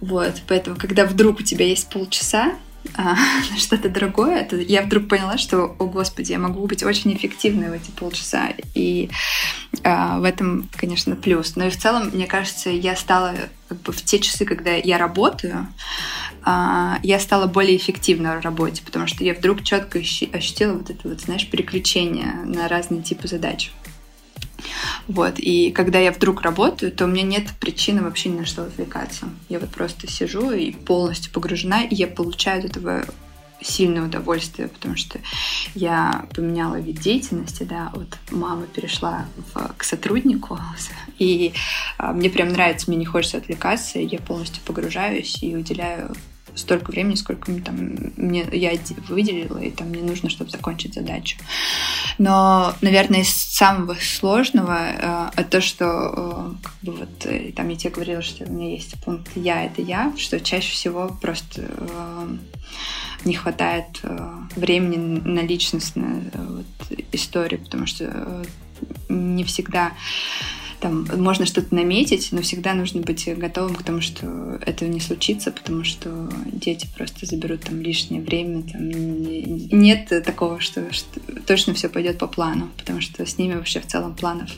Вот, 0.00 0.34
поэтому, 0.48 0.76
когда 0.76 1.04
вдруг 1.04 1.40
у 1.40 1.42
тебя 1.42 1.66
есть 1.66 1.90
полчаса, 1.90 2.54
а, 2.94 3.16
что-то 3.58 3.88
другое, 3.88 4.44
то 4.44 4.56
я 4.56 4.82
вдруг 4.82 5.08
поняла, 5.08 5.38
что, 5.38 5.76
о 5.78 5.86
господи, 5.86 6.32
я 6.32 6.38
могу 6.38 6.66
быть 6.66 6.82
очень 6.82 7.14
эффективной 7.14 7.70
в 7.70 7.72
эти 7.72 7.90
полчаса. 7.90 8.50
И 8.74 9.10
а, 9.84 10.18
в 10.18 10.24
этом, 10.24 10.68
конечно, 10.76 11.16
плюс. 11.16 11.56
Но 11.56 11.66
и 11.66 11.70
в 11.70 11.76
целом, 11.76 12.10
мне 12.12 12.26
кажется, 12.26 12.70
я 12.70 12.96
стала 12.96 13.34
как 13.68 13.80
бы 13.82 13.92
в 13.92 14.02
те 14.02 14.18
часы, 14.18 14.44
когда 14.44 14.72
я 14.72 14.98
работаю, 14.98 15.68
а, 16.42 16.98
я 17.02 17.20
стала 17.20 17.46
более 17.46 17.76
эффективной 17.76 18.38
в 18.38 18.42
работе, 18.42 18.82
потому 18.84 19.06
что 19.06 19.24
я 19.24 19.34
вдруг 19.34 19.62
четко 19.62 19.98
ощутила 19.98 20.74
вот 20.74 20.90
это 20.90 21.08
вот, 21.08 21.20
знаешь, 21.20 21.48
переключение 21.48 22.32
на 22.44 22.68
разные 22.68 23.02
типы 23.02 23.28
задач. 23.28 23.70
Вот. 25.08 25.38
И 25.38 25.70
когда 25.70 25.98
я 25.98 26.12
вдруг 26.12 26.42
работаю, 26.42 26.92
то 26.92 27.04
у 27.04 27.08
меня 27.08 27.22
нет 27.22 27.50
причины 27.60 28.02
вообще 28.02 28.28
ни 28.28 28.40
на 28.40 28.46
что 28.46 28.62
отвлекаться. 28.62 29.28
Я 29.48 29.58
вот 29.58 29.70
просто 29.70 30.10
сижу 30.10 30.50
и 30.50 30.72
полностью 30.72 31.32
погружена, 31.32 31.82
и 31.82 31.94
я 31.94 32.06
получаю 32.06 32.60
от 32.60 32.64
этого 32.66 33.04
сильное 33.62 34.04
удовольствие, 34.04 34.68
потому 34.68 34.96
что 34.96 35.20
я 35.74 36.26
поменяла 36.34 36.80
вид 36.80 37.00
деятельности, 37.00 37.62
да, 37.62 37.90
вот 37.94 38.16
мама 38.30 38.66
перешла 38.66 39.26
в, 39.52 39.74
к 39.76 39.84
сотруднику, 39.84 40.58
и 41.18 41.52
а, 41.98 42.12
мне 42.12 42.30
прям 42.30 42.48
нравится, 42.48 42.88
мне 42.88 42.96
не 42.96 43.04
хочется 43.04 43.38
отвлекаться, 43.38 43.98
я 43.98 44.18
полностью 44.18 44.62
погружаюсь 44.64 45.42
и 45.42 45.54
уделяю 45.54 46.14
столько 46.54 46.90
времени, 46.90 47.14
сколько 47.14 47.52
там, 47.60 47.76
мне, 48.16 48.46
я 48.52 48.72
выделила, 49.08 49.58
и 49.58 49.70
там 49.70 49.88
мне 49.88 50.02
нужно, 50.02 50.30
чтобы 50.30 50.50
закончить 50.50 50.94
задачу. 50.94 51.36
Но, 52.18 52.74
наверное, 52.80 53.20
из 53.20 53.30
самого 53.30 53.96
сложного 54.00 55.30
э, 55.36 55.44
то, 55.44 55.60
что 55.60 55.84
э, 55.84 56.52
как 56.62 56.74
бы 56.82 56.92
вот 56.92 57.26
э, 57.26 57.52
там 57.52 57.68
я 57.68 57.76
тебе 57.76 57.90
говорила, 57.90 58.22
что 58.22 58.44
у 58.44 58.52
меня 58.52 58.70
есть 58.70 58.94
пункт 59.04 59.30
«я»— 59.34 59.64
это 59.66 59.82
«я», 59.82 60.12
что 60.16 60.40
чаще 60.40 60.72
всего 60.72 61.16
просто 61.20 61.62
э, 61.62 62.36
не 63.24 63.34
хватает 63.34 64.00
э, 64.02 64.30
времени 64.56 64.96
на 64.96 65.40
личностную 65.40 66.30
э, 66.32 66.38
вот, 66.38 66.98
историю, 67.12 67.60
потому 67.60 67.86
что 67.86 68.04
э, 68.04 68.44
не 69.08 69.44
всегда 69.44 69.92
там 70.80 71.06
можно 71.16 71.46
что-то 71.46 71.74
наметить, 71.74 72.28
но 72.32 72.42
всегда 72.42 72.74
нужно 72.74 73.02
быть 73.02 73.28
готовым 73.36 73.74
к 73.74 73.82
тому, 73.82 74.00
что 74.00 74.58
этого 74.66 74.88
не 74.88 75.00
случится, 75.00 75.52
потому 75.52 75.84
что 75.84 76.28
дети 76.46 76.88
просто 76.96 77.26
заберут 77.26 77.62
там 77.62 77.80
лишнее 77.80 78.20
время. 78.20 78.62
Там 78.62 78.88
нет 78.88 80.08
такого, 80.24 80.60
что, 80.60 80.92
что 80.92 81.20
точно 81.46 81.74
все 81.74 81.88
пойдет 81.88 82.18
по 82.18 82.26
плану, 82.26 82.70
потому 82.76 83.00
что 83.00 83.24
с 83.24 83.38
ними 83.38 83.54
вообще 83.54 83.80
в 83.80 83.86
целом 83.86 84.14
планов 84.14 84.50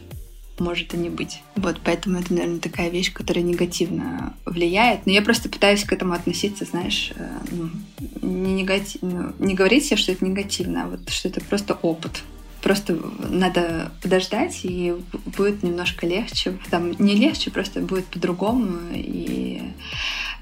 может 0.59 0.95
и 0.95 0.97
не 0.97 1.11
быть. 1.11 1.43
Вот, 1.57 1.81
поэтому 1.83 2.19
это, 2.19 2.33
наверное, 2.33 2.61
такая 2.61 2.89
вещь, 2.89 3.13
которая 3.13 3.45
негативно 3.45 4.35
влияет. 4.45 5.07
Но 5.07 5.13
я 5.13 5.23
просто 5.23 5.49
пытаюсь 5.49 5.85
к 5.85 5.93
этому 5.93 6.15
относиться, 6.15 6.65
знаешь, 6.65 7.13
э, 7.17 7.29
ну, 7.51 7.71
не, 8.23 8.53
негатив... 8.55 9.03
ну, 9.03 9.33
не 9.39 9.55
говорить 9.55 9.87
себе, 9.87 9.97
что 9.97 10.13
это 10.13 10.25
негативно, 10.25 10.85
а 10.85 10.89
вот 10.89 11.09
что 11.11 11.29
это 11.29 11.41
просто 11.41 11.75
опыт. 11.75 12.23
Просто 12.63 12.97
надо 13.29 13.93
подождать, 14.03 14.61
и 14.63 14.95
будет 15.37 15.63
немножко 15.63 16.07
легче. 16.07 16.59
Там 16.71 16.93
не 16.93 17.17
легче, 17.17 17.51
просто 17.51 17.81
будет 17.81 18.07
по-другому, 18.07 18.79
и 18.95 19.63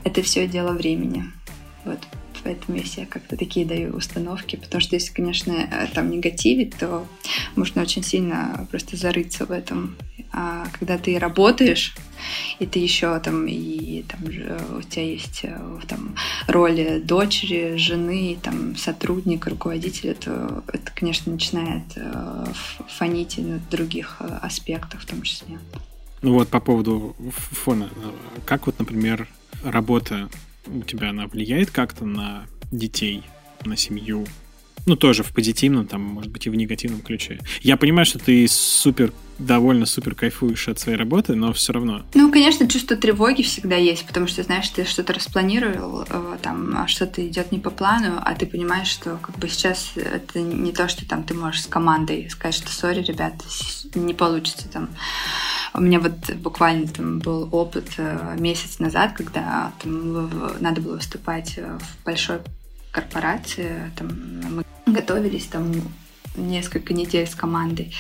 это 0.05 0.23
все 0.23 0.47
дело 0.47 0.73
времени. 0.73 1.25
Вот. 1.85 1.99
Поэтому 2.45 2.79
я 2.79 2.85
себе 2.85 3.07
как-то 3.07 3.37
такие 3.37 3.67
даю 3.67 3.95
установки, 3.95 4.57
потому 4.57 4.81
что 4.81 4.97
если, 4.97 5.13
конечно, 5.13 5.53
э, 5.53 5.87
там 5.95 6.11
негативить, 6.11 6.77
то 6.77 7.07
можно 7.57 7.83
очень 7.83 8.03
сильно 8.03 8.67
просто 8.71 8.97
зарыться 8.97 9.47
в 9.47 9.53
этом. 9.53 9.97
А 10.33 10.67
когда 10.79 10.97
ты 10.97 11.19
работаешь, 11.19 11.97
и 12.59 12.67
ты 12.67 12.79
еще 12.79 13.19
там 13.21 13.47
и 13.47 14.03
там 14.03 14.21
у 14.79 14.83
тебя 14.83 15.05
есть 15.05 15.41
э, 15.43 15.79
там 15.89 16.15
роли 16.47 17.01
дочери, 17.05 17.77
жены, 17.77 18.39
там 18.43 18.77
сотрудника, 18.77 19.51
руководителя, 19.51 20.15
то 20.15 20.63
это, 20.73 20.93
конечно, 20.95 21.33
начинает 21.33 21.85
э, 21.97 22.47
фонить 22.89 23.39
и 23.39 23.43
на 23.43 23.59
других 23.71 24.21
аспектах 24.21 25.01
в 25.01 25.07
том 25.07 25.23
числе. 25.23 25.59
Ну 26.23 26.35
вот 26.35 26.49
по 26.49 26.61
поводу 26.61 27.17
фона, 27.31 27.91
как 28.45 28.67
вот, 28.67 28.79
например, 28.79 29.27
работа 29.65 30.29
у 30.71 30.83
тебя 30.83 31.11
она 31.11 31.27
влияет 31.27 31.71
как-то 31.71 32.05
на 32.05 32.47
детей, 32.71 33.25
на 33.65 33.77
семью? 33.77 34.27
Ну, 34.87 34.97
тоже 34.97 35.23
в 35.23 35.33
позитивном, 35.33 35.87
там, 35.87 36.03
может 36.03 36.31
быть, 36.31 36.47
и 36.47 36.51
в 36.51 36.55
негативном 36.55 37.01
ключе. 37.01 37.41
Я 37.63 37.77
понимаю, 37.77 38.07
что 38.07 38.19
ты 38.19 38.47
супер 38.49 39.13
довольно 39.41 39.87
супер 39.87 40.15
кайфуешь 40.15 40.69
от 40.69 40.79
своей 40.79 40.99
работы, 40.99 41.35
но 41.35 41.53
все 41.53 41.73
равно. 41.73 42.03
Ну, 42.15 42.31
конечно, 42.31 42.69
чувство 42.69 42.97
тревоги 42.97 43.43
всегда 43.43 43.77
есть, 43.77 44.07
потому 44.07 44.27
что, 44.27 44.43
знаешь, 44.43 44.69
ты 44.69 44.85
что-то 44.85 45.15
распланировал, 45.15 46.05
э, 46.09 46.39
там, 46.43 46.77
а 46.77 46.87
что-то 46.87 47.27
идет 47.27 47.51
не 47.51 47.59
по 47.59 47.71
плану, 47.71 48.21
а 48.23 48.35
ты 48.35 48.47
понимаешь, 48.47 48.89
что 48.89 49.17
как 49.17 49.39
бы 49.39 49.49
сейчас 49.49 49.93
это 49.97 50.41
не 50.41 50.73
то, 50.73 50.89
что 50.89 51.09
там 51.09 51.25
ты 51.25 51.35
можешь 51.35 51.63
с 51.63 51.67
командой 51.67 52.29
сказать, 52.31 52.55
что 52.55 52.71
сори, 52.71 53.03
ребят, 53.03 53.35
не 53.95 54.15
получится 54.15 54.69
там. 54.69 54.91
У 55.73 55.81
меня 55.81 56.01
вот 56.01 56.31
буквально 56.37 56.89
там 56.89 57.21
был 57.21 57.49
опыт 57.51 57.89
э, 57.97 58.37
месяц 58.39 58.79
назад, 58.79 59.15
когда 59.15 59.73
там, 59.83 60.31
надо 60.61 60.81
было 60.81 60.97
выступать 60.97 61.57
в 61.57 62.05
большой 62.05 62.39
корпорации, 62.93 63.91
там 63.97 64.65
готовились, 64.93 65.47
там 65.47 65.73
несколько 66.37 66.95
недель 66.95 67.27
с 67.27 67.35
командой. 67.35 67.95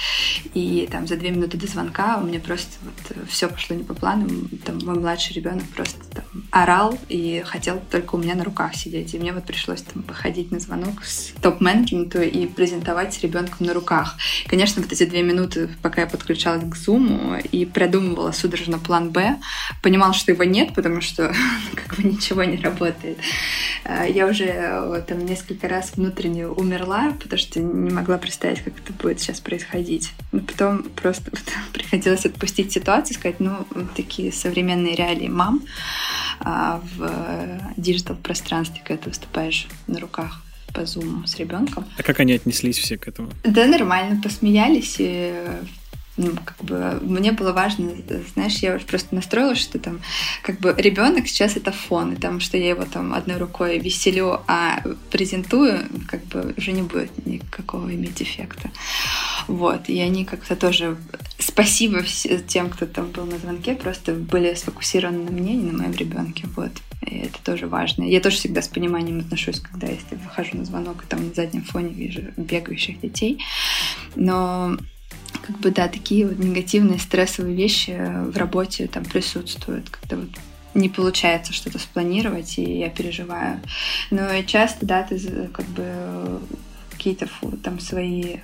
И 0.54 0.88
там 0.90 1.06
за 1.06 1.16
две 1.16 1.30
минуты 1.30 1.56
до 1.56 1.66
звонка 1.66 2.18
у 2.18 2.26
меня 2.26 2.40
просто 2.40 2.70
вот 2.82 3.28
все 3.28 3.48
пошло 3.48 3.76
не 3.76 3.84
по 3.84 3.94
плану. 3.94 4.28
Там 4.64 4.78
мой 4.82 4.98
младший 4.98 5.34
ребенок 5.34 5.64
просто 5.74 5.98
там 6.12 6.24
орал 6.50 6.98
и 7.08 7.42
хотел 7.46 7.80
только 7.90 8.14
у 8.14 8.18
меня 8.18 8.34
на 8.34 8.44
руках 8.44 8.74
сидеть. 8.74 9.14
И 9.14 9.18
мне 9.18 9.32
вот 9.32 9.44
пришлось 9.44 9.82
там 9.82 10.02
походить 10.02 10.50
на 10.50 10.60
звонок 10.60 11.04
с 11.04 11.32
топ-менеджменту 11.40 12.20
и 12.20 12.46
презентовать 12.46 13.14
с 13.14 13.20
ребенком 13.20 13.66
на 13.66 13.74
руках. 13.74 14.16
Конечно, 14.46 14.82
вот 14.82 14.92
эти 14.92 15.04
две 15.04 15.22
минуты, 15.22 15.68
пока 15.82 16.02
я 16.02 16.06
подключалась 16.06 16.62
к 16.62 16.76
Zoom 16.76 17.40
и 17.48 17.64
продумывала 17.64 18.32
судорожно 18.32 18.78
план 18.78 19.10
Б, 19.10 19.38
понимала, 19.82 20.12
что 20.12 20.32
его 20.32 20.44
нет, 20.44 20.74
потому 20.74 21.00
что 21.00 21.34
как 21.74 21.96
бы 21.96 22.04
ничего 22.04 22.44
не 22.44 22.56
работает. 22.56 23.18
А, 23.84 24.04
я 24.04 24.26
уже 24.26 25.04
там 25.08 25.24
несколько 25.24 25.68
раз 25.68 25.92
внутренне 25.96 26.46
умерла, 26.46 27.12
потому 27.20 27.38
что 27.38 27.60
не 27.60 27.90
могла 27.90 28.18
представить, 28.20 28.62
как 28.62 28.78
это 28.78 28.92
будет 28.92 29.20
сейчас 29.20 29.40
происходить. 29.40 30.12
Но 30.32 30.40
потом 30.40 30.82
просто 30.82 31.30
приходилось 31.72 32.26
отпустить 32.26 32.72
ситуацию, 32.72 33.16
сказать, 33.16 33.40
ну, 33.40 33.66
такие 33.96 34.32
современные 34.32 34.94
реалии 34.94 35.28
мам 35.28 35.62
а 36.40 36.80
в 36.96 37.74
диджитал-пространстве, 37.76 38.80
когда 38.84 39.02
ты 39.02 39.10
выступаешь 39.10 39.68
на 39.86 40.00
руках 40.00 40.42
по 40.72 40.86
зуму 40.86 41.26
с 41.26 41.36
ребенком. 41.36 41.84
А 41.98 42.02
как 42.02 42.20
они 42.20 42.32
отнеслись 42.32 42.78
все 42.78 42.96
к 42.96 43.08
этому? 43.08 43.30
Да, 43.44 43.66
нормально, 43.66 44.20
посмеялись, 44.22 44.96
и 44.98 45.34
ну, 46.16 46.32
как 46.44 46.62
бы 46.64 46.98
мне 47.02 47.32
было 47.32 47.52
важно, 47.52 47.92
знаешь, 48.34 48.56
я 48.56 48.78
просто 48.78 49.14
настроила, 49.14 49.54
что 49.54 49.78
там 49.78 50.00
как 50.42 50.60
бы 50.60 50.74
ребенок 50.76 51.28
сейчас 51.28 51.56
это 51.56 51.72
фон, 51.72 52.12
и 52.12 52.16
там, 52.16 52.40
что 52.40 52.56
я 52.56 52.70
его 52.70 52.84
там 52.84 53.14
одной 53.14 53.38
рукой 53.38 53.78
веселю, 53.78 54.40
а 54.46 54.82
презентую, 55.10 55.86
как 56.08 56.24
бы 56.26 56.54
уже 56.56 56.72
не 56.72 56.82
будет 56.82 57.26
никакого 57.26 57.94
иметь 57.94 58.20
эффекта. 58.20 58.70
Вот, 59.46 59.88
и 59.88 59.98
они 60.00 60.24
как-то 60.24 60.56
тоже, 60.56 60.96
спасибо 61.38 62.02
тем, 62.46 62.70
кто 62.70 62.86
там 62.86 63.10
был 63.10 63.24
на 63.24 63.38
звонке, 63.38 63.74
просто 63.74 64.12
были 64.12 64.54
сфокусированы 64.54 65.24
на 65.24 65.30
мне, 65.30 65.54
не 65.54 65.70
на 65.70 65.78
моем 65.78 65.92
ребенке, 65.92 66.46
вот. 66.56 66.72
И 67.06 67.16
это 67.20 67.38
тоже 67.42 67.66
важно. 67.66 68.04
Я 68.04 68.20
тоже 68.20 68.36
всегда 68.36 68.60
с 68.60 68.68
пониманием 68.68 69.20
отношусь, 69.20 69.60
когда 69.60 69.86
если 69.86 70.16
выхожу 70.16 70.58
на 70.58 70.66
звонок 70.66 71.02
и 71.02 71.06
там 71.06 71.28
на 71.28 71.32
заднем 71.32 71.64
фоне 71.64 71.88
вижу 71.94 72.22
бегающих 72.36 73.00
детей. 73.00 73.42
Но 74.16 74.76
как 75.50 75.60
бы, 75.60 75.70
да, 75.70 75.88
такие 75.88 76.26
вот 76.26 76.38
негативные 76.38 76.98
стрессовые 76.98 77.56
вещи 77.56 77.98
в 78.30 78.36
работе 78.36 78.86
там 78.86 79.04
присутствуют, 79.04 79.90
когда 79.90 80.16
вот 80.16 80.30
не 80.74 80.88
получается 80.88 81.52
что-то 81.52 81.78
спланировать, 81.78 82.58
и 82.58 82.78
я 82.78 82.88
переживаю. 82.88 83.60
Но 84.10 84.42
часто, 84.42 84.86
да, 84.86 85.02
ты 85.02 85.48
как 85.52 85.66
бы 85.66 86.40
какие-то 86.90 87.28
там 87.62 87.80
свои 87.80 88.36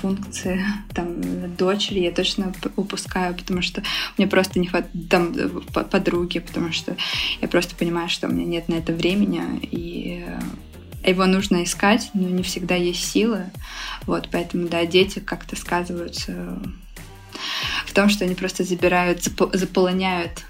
функции 0.00 0.62
там 0.94 1.56
дочери 1.56 2.00
я 2.00 2.10
точно 2.10 2.52
упускаю, 2.76 3.34
потому 3.34 3.62
что 3.62 3.82
мне 4.16 4.26
просто 4.26 4.58
не 4.58 4.66
хватает 4.66 5.08
там 5.08 5.34
подруги, 5.72 6.40
потому 6.40 6.72
что 6.72 6.96
я 7.40 7.48
просто 7.48 7.74
понимаю, 7.74 8.08
что 8.08 8.26
у 8.26 8.30
меня 8.30 8.44
нет 8.44 8.68
на 8.68 8.74
это 8.74 8.92
времени, 8.92 9.42
и 9.62 10.26
его 11.04 11.26
нужно 11.26 11.64
искать, 11.64 12.10
но 12.14 12.28
не 12.28 12.42
всегда 12.42 12.74
есть 12.74 13.04
силы. 13.04 13.50
Вот, 14.06 14.28
поэтому, 14.30 14.68
да, 14.68 14.84
дети 14.86 15.20
как-то 15.20 15.56
сказываются 15.56 16.60
в 17.86 17.92
том, 17.92 18.08
что 18.08 18.24
они 18.24 18.34
просто 18.34 18.64
забирают, 18.64 19.22
заполоняют 19.52 20.44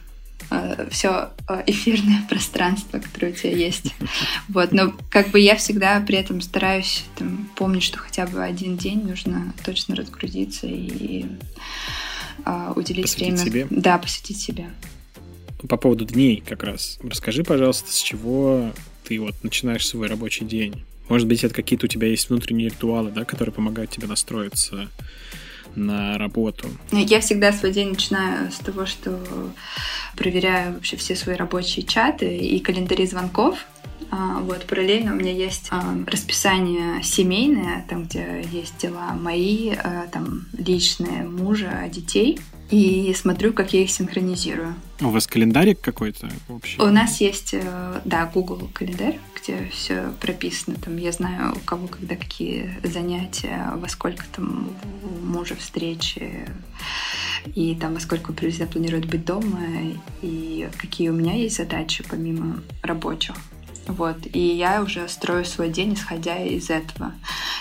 э, 0.51 0.89
все 0.91 1.31
э, 1.49 1.63
эфирное 1.67 2.25
пространство, 2.29 2.99
которое 2.99 3.33
у 3.33 3.35
тебя 3.35 3.53
есть. 3.53 3.95
Вот, 4.49 4.73
но 4.73 4.95
как 5.11 5.29
бы 5.29 5.41
я 5.41 5.57
всегда 5.57 6.01
при 6.01 6.17
этом 6.17 6.41
стараюсь 6.41 7.05
там, 7.17 7.49
помнить, 7.57 7.83
что 7.83 7.99
хотя 7.99 8.27
бы 8.27 8.43
один 8.43 8.77
день 8.77 9.07
нужно 9.07 9.53
точно 9.65 9.95
разгрузиться 9.95 10.67
и 10.67 11.27
э, 12.45 12.73
уделить 12.75 13.05
посвятить 13.05 13.41
время. 13.41 13.45
Себе. 13.45 13.67
Да, 13.71 13.99
посвятить 13.99 14.41
себе. 14.41 14.71
По 15.69 15.77
поводу 15.77 16.05
дней 16.05 16.43
как 16.47 16.63
раз. 16.63 16.99
Расскажи, 17.03 17.43
пожалуйста, 17.43 17.93
с 17.93 18.01
чего 18.01 18.73
ты 19.09 19.19
вот 19.19 19.35
начинаешь 19.43 19.87
свой 19.87 20.07
рабочий 20.07 20.45
день? 20.45 20.85
Может 21.09 21.27
быть, 21.27 21.43
это 21.43 21.55
какие-то 21.55 21.87
у 21.87 21.89
тебя 21.89 22.09
есть 22.09 22.29
внутренние 22.29 22.69
ритуалы, 22.69 23.11
да, 23.11 23.25
которые 23.25 23.55
помогают 23.55 23.91
тебе 23.91 24.07
настроиться 24.07 24.91
на 25.75 26.19
работу? 26.19 26.69
Я 26.93 27.21
всегда 27.21 27.53
свой 27.53 27.73
день 27.73 27.91
начинаю 27.91 28.53
с 28.53 28.59
того, 28.59 28.85
что 28.85 29.19
проверяю 30.15 30.75
вообще 30.75 30.97
все 30.97 31.17
свои 31.17 31.37
рабочие 31.37 31.87
чаты 31.87 32.37
и 32.37 32.61
календари 32.61 33.07
звонков. 33.07 33.65
А, 34.11 34.41
вот, 34.41 34.67
параллельно 34.67 35.13
у 35.13 35.17
меня 35.17 35.33
есть 35.33 35.69
а, 35.71 35.83
расписание 36.07 37.03
семейное, 37.03 37.85
там, 37.89 38.05
где 38.05 38.45
есть 38.51 38.79
дела 38.79 39.13
мои, 39.13 39.71
а, 39.71 40.07
там, 40.11 40.47
личные, 40.57 41.25
мужа, 41.25 41.89
детей 41.93 42.39
и 42.71 43.15
смотрю, 43.15 43.53
как 43.53 43.73
я 43.73 43.83
их 43.83 43.91
синхронизирую. 43.91 44.75
У 45.01 45.09
вас 45.09 45.27
календарик 45.27 45.81
какой-то 45.81 46.29
общий? 46.49 46.81
У 46.81 46.87
нас 46.87 47.21
есть, 47.21 47.55
э, 47.55 48.01
да, 48.05 48.27
Google 48.27 48.69
календарь, 48.75 49.19
где 49.41 49.69
все 49.73 50.13
прописано. 50.21 50.77
Там 50.77 50.97
я 50.99 51.13
знаю, 51.13 51.55
у 51.57 51.61
кого 51.61 51.87
когда 51.87 52.15
какие 52.17 52.75
занятия, 52.83 53.73
во 53.77 53.89
сколько 53.89 54.27
там 54.35 54.71
у 55.03 55.27
мужа 55.27 55.57
встречи, 55.57 56.47
и 57.55 57.75
там 57.75 57.95
во 57.95 58.01
сколько 58.01 58.33
приблизительно 58.33 58.71
планирует 58.71 59.07
быть 59.07 59.25
дома, 59.25 59.61
и 60.21 60.69
какие 60.77 61.09
у 61.09 61.15
меня 61.15 61.35
есть 61.35 61.57
задачи 61.57 62.05
помимо 62.07 62.63
рабочих. 62.83 63.35
Вот. 63.89 64.19
И 64.33 64.39
я 64.39 64.83
уже 64.83 65.09
строю 65.09 65.45
свой 65.45 65.71
день, 65.71 65.95
исходя 65.95 66.37
из 66.37 66.69
этого. 66.69 67.15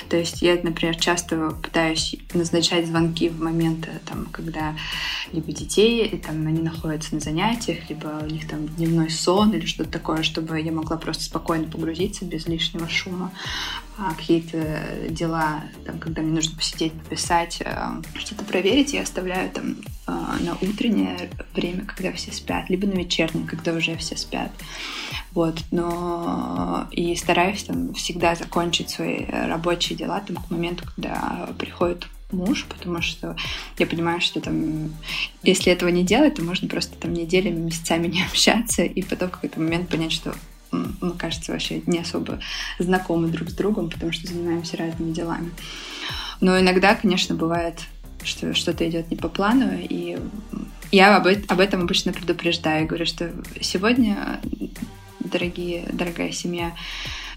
То 0.10 0.18
есть 0.18 0.42
я, 0.42 0.60
например, 0.62 0.96
часто 0.98 1.52
пытаюсь 1.52 2.16
назначать 2.34 2.86
звонки 2.86 3.30
в 3.30 3.42
моменты, 3.42 3.90
там, 4.06 4.26
когда 4.32 4.76
либо 5.32 5.52
детей, 5.54 6.06
и, 6.06 6.18
там, 6.18 6.46
они 6.46 6.60
находятся 6.60 7.16
на 7.16 7.22
занятиях, 7.22 7.90
либо 7.90 8.22
у 8.24 8.30
них 8.30 8.48
там 8.48 8.68
дневной 8.68 9.10
сон 9.10 9.54
или 9.54 9.66
что-то 9.66 9.90
такое, 9.90 10.22
чтобы 10.24 10.60
я 10.60 10.72
могла 10.72 10.98
просто 10.98 11.24
спокойно 11.24 11.70
погрузиться 11.70 12.26
без 12.26 12.46
лишнего 12.46 12.88
шума. 12.90 13.32
А 13.98 14.14
какие-то 14.14 15.08
дела, 15.10 15.64
там, 15.86 15.98
когда 15.98 16.22
мне 16.22 16.34
нужно 16.34 16.56
посидеть, 16.56 16.94
пописать, 16.94 17.62
э, 17.62 18.02
что-то 18.16 18.44
проверить, 18.44 18.94
я 18.94 19.02
оставляю 19.02 19.50
там 19.50 19.78
э, 20.08 20.12
на 20.44 20.56
утреннее 20.62 21.32
время, 21.56 21.84
когда 21.86 22.12
все 22.12 22.32
спят, 22.32 22.70
либо 22.70 22.86
на 22.86 22.92
вечернее, 22.92 23.48
когда 23.48 23.74
уже 23.74 23.98
все 23.98 24.16
спят. 24.16 24.52
Вот, 25.38 25.60
но 25.70 26.88
и 26.90 27.16
стараюсь 27.16 27.62
там 27.62 27.94
всегда 27.94 28.34
закончить 28.34 28.90
свои 28.90 29.24
рабочие 29.30 29.96
дела 29.96 30.20
там 30.20 30.38
к 30.38 30.50
моменту, 30.50 30.84
когда 30.96 31.48
приходит 31.60 32.08
муж, 32.32 32.66
потому 32.68 33.04
что 33.04 33.36
я 33.78 33.86
понимаю, 33.86 34.20
что 34.20 34.42
там, 34.42 34.92
если 35.44 35.72
этого 35.72 35.90
не 35.90 36.04
делать, 36.04 36.34
то 36.34 36.44
можно 36.44 36.68
просто 36.68 36.96
там 36.96 37.14
неделями, 37.14 37.60
месяцами 37.60 38.08
не 38.16 38.24
общаться, 38.24 38.82
и 38.82 39.04
потом 39.04 39.30
в 39.30 39.34
какой-то 39.34 39.60
момент 39.60 39.90
понять, 39.90 40.12
что 40.12 40.34
мы, 40.72 41.12
кажется, 41.12 41.52
вообще 41.52 41.84
не 41.86 42.00
особо 42.00 42.40
знакомы 42.80 43.28
друг 43.28 43.52
с 43.52 43.54
другом, 43.54 43.92
потому 43.92 44.14
что 44.14 44.26
занимаемся 44.26 44.76
разными 44.76 45.14
делами. 45.14 45.52
Но 46.42 46.60
иногда, 46.60 46.96
конечно, 46.96 47.36
бывает, 47.36 47.80
что 48.24 48.56
что-то 48.56 48.90
идет 48.90 49.12
не 49.12 49.18
по 49.18 49.30
плану, 49.30 49.70
и 49.80 50.18
я 50.92 51.16
об, 51.16 51.28
об 51.28 51.60
этом 51.60 51.82
обычно 51.82 52.12
предупреждаю. 52.12 52.88
Говорю, 52.88 53.06
что 53.06 53.32
сегодня, 53.62 54.40
дорогие, 55.30 55.86
дорогая 55.92 56.32
семья, 56.32 56.74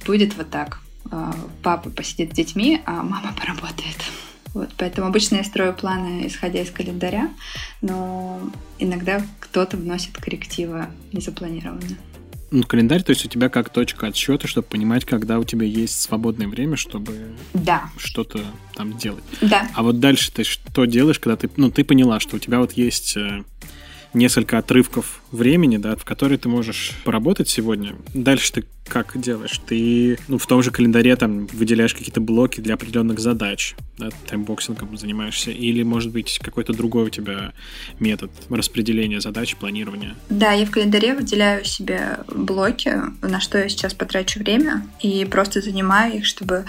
будет 0.06 0.36
вот 0.36 0.50
так. 0.50 0.80
А, 1.10 1.34
папа 1.62 1.90
посидит 1.90 2.32
с 2.32 2.34
детьми, 2.34 2.80
а 2.86 3.02
мама 3.02 3.34
поработает. 3.40 3.96
Вот, 4.52 4.70
поэтому 4.76 5.06
обычно 5.06 5.36
я 5.36 5.44
строю 5.44 5.74
планы, 5.74 6.26
исходя 6.26 6.60
из 6.60 6.70
календаря, 6.70 7.30
но 7.80 8.40
иногда 8.80 9.22
кто-то 9.38 9.76
вносит 9.76 10.16
коррективы 10.16 10.86
незапланированно 11.12 11.96
ну, 12.50 12.64
календарь, 12.64 13.02
то 13.02 13.10
есть 13.10 13.24
у 13.24 13.28
тебя 13.28 13.48
как 13.48 13.70
точка 13.70 14.08
отсчета, 14.08 14.48
чтобы 14.48 14.66
понимать, 14.66 15.04
когда 15.04 15.38
у 15.38 15.44
тебя 15.44 15.66
есть 15.66 16.00
свободное 16.00 16.48
время, 16.48 16.76
чтобы 16.76 17.36
да. 17.54 17.90
что-то 17.96 18.40
там 18.74 18.96
делать. 18.96 19.24
Да. 19.40 19.68
А 19.74 19.82
вот 19.82 20.00
дальше 20.00 20.32
ты 20.32 20.44
что 20.44 20.84
делаешь, 20.84 21.20
когда 21.20 21.36
ты, 21.36 21.50
ну, 21.56 21.70
ты 21.70 21.84
поняла, 21.84 22.18
что 22.20 22.36
у 22.36 22.38
тебя 22.38 22.58
вот 22.58 22.72
есть 22.72 23.16
э, 23.16 23.44
несколько 24.14 24.58
отрывков 24.58 25.20
времени, 25.30 25.76
да, 25.76 25.96
в 25.96 26.04
которые 26.04 26.38
ты 26.38 26.48
можешь 26.48 26.92
поработать 27.04 27.48
сегодня. 27.48 27.94
Дальше 28.14 28.52
ты 28.52 28.64
как 28.88 29.18
делаешь? 29.20 29.60
Ты 29.66 30.18
ну, 30.26 30.36
в 30.38 30.46
том 30.46 30.62
же 30.62 30.72
календаре 30.72 31.14
там 31.14 31.46
выделяешь 31.46 31.94
какие-то 31.94 32.20
блоки 32.20 32.60
для 32.60 32.74
определенных 32.74 33.20
задач, 33.20 33.76
да, 33.98 34.08
timeboxing 34.26 34.85
ом 34.85 34.96
занимаешься, 34.96 35.52
или, 35.52 35.84
может 35.84 36.10
быть, 36.10 36.40
какой-то 36.42 36.72
другой 36.72 37.04
у 37.04 37.08
тебя 37.08 37.52
метод 38.00 38.30
распределения 38.48 39.20
задач, 39.20 39.54
планирования? 39.54 40.16
Да, 40.28 40.52
я 40.52 40.66
в 40.66 40.70
календаре 40.70 41.14
выделяю 41.14 41.64
себе 41.64 42.18
блоки, 42.26 42.96
на 43.22 43.40
что 43.40 43.58
я 43.58 43.68
сейчас 43.68 43.94
потрачу 43.94 44.40
время, 44.40 44.86
и 45.00 45.24
просто 45.24 45.60
занимаю 45.60 46.18
их, 46.18 46.26
чтобы 46.26 46.64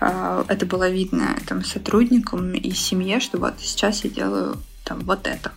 э, 0.00 0.44
это 0.48 0.64
было 0.64 0.88
видно 0.88 1.36
там 1.46 1.62
сотрудникам 1.62 2.54
и 2.54 2.70
семье, 2.70 3.20
что 3.20 3.38
вот 3.38 3.54
сейчас 3.60 4.02
я 4.04 4.10
делаю 4.10 4.56
там 4.84 5.00
вот 5.00 5.26
это 5.26 5.52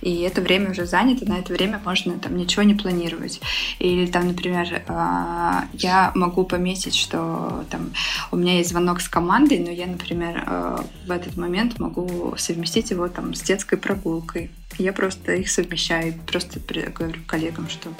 и 0.00 0.20
это 0.20 0.40
время 0.40 0.70
уже 0.70 0.86
занято, 0.86 1.26
на 1.26 1.38
это 1.38 1.52
время 1.52 1.80
можно 1.84 2.18
там 2.18 2.36
ничего 2.36 2.62
не 2.62 2.74
планировать. 2.74 3.40
Или 3.78 4.06
там, 4.06 4.28
например, 4.28 4.82
а, 4.88 5.64
я 5.72 6.12
могу 6.14 6.44
пометить, 6.44 6.94
что 6.94 7.64
там 7.70 7.92
у 8.30 8.36
меня 8.36 8.58
есть 8.58 8.70
звонок 8.70 9.00
с 9.00 9.08
командой, 9.08 9.58
но 9.58 9.70
я, 9.70 9.86
например, 9.86 10.44
а, 10.46 10.84
в 11.06 11.10
этот 11.10 11.36
момент 11.36 11.78
могу 11.78 12.34
совместить 12.36 12.90
его 12.90 13.08
там 13.08 13.34
с 13.34 13.40
детской 13.40 13.76
прогулкой. 13.76 14.50
Я 14.78 14.92
просто 14.92 15.34
их 15.34 15.50
совмещаю, 15.50 16.14
просто 16.26 16.60
говорю 16.94 17.20
коллегам, 17.26 17.68
что 17.68 17.90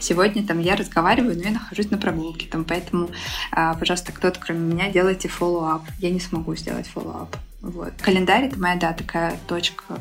сегодня 0.00 0.46
там 0.46 0.60
я 0.60 0.76
разговариваю, 0.76 1.36
но 1.36 1.42
я 1.42 1.50
нахожусь 1.50 1.90
на 1.90 1.98
прогулке, 1.98 2.46
там, 2.46 2.64
поэтому, 2.64 3.10
а, 3.52 3.74
пожалуйста, 3.74 4.12
кто-то 4.12 4.38
кроме 4.40 4.60
меня 4.60 4.90
делайте 4.90 5.28
follow-up. 5.28 5.82
Я 6.00 6.10
не 6.10 6.20
смогу 6.20 6.54
сделать 6.56 6.90
follow-up. 6.94 7.36
Вот. 7.60 7.92
Календарь— 8.00 8.44
это 8.46 8.58
моя, 8.58 8.76
да, 8.76 8.92
такая 8.92 9.38
точка 9.46 9.98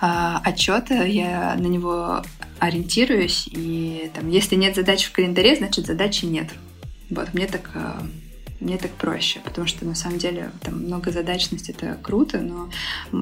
а, 0.00 0.40
отчета, 0.44 1.04
я 1.04 1.54
на 1.56 1.66
него 1.66 2.22
ориентируюсь, 2.58 3.48
и 3.50 4.10
там, 4.14 4.28
если 4.28 4.56
нет 4.56 4.74
задач 4.74 5.04
в 5.04 5.12
календаре, 5.12 5.56
значит 5.56 5.86
задачи 5.86 6.24
нет. 6.24 6.48
Вот, 7.10 7.34
мне 7.34 7.46
так 7.46 7.70
а, 7.74 8.02
мне 8.60 8.76
так 8.76 8.90
проще, 8.92 9.40
потому 9.44 9.66
что 9.66 9.84
на 9.84 9.94
самом 9.94 10.18
деле 10.18 10.50
там 10.62 10.84
многозадачность 10.84 11.70
это 11.70 11.98
круто, 12.02 12.38
но 12.38 12.70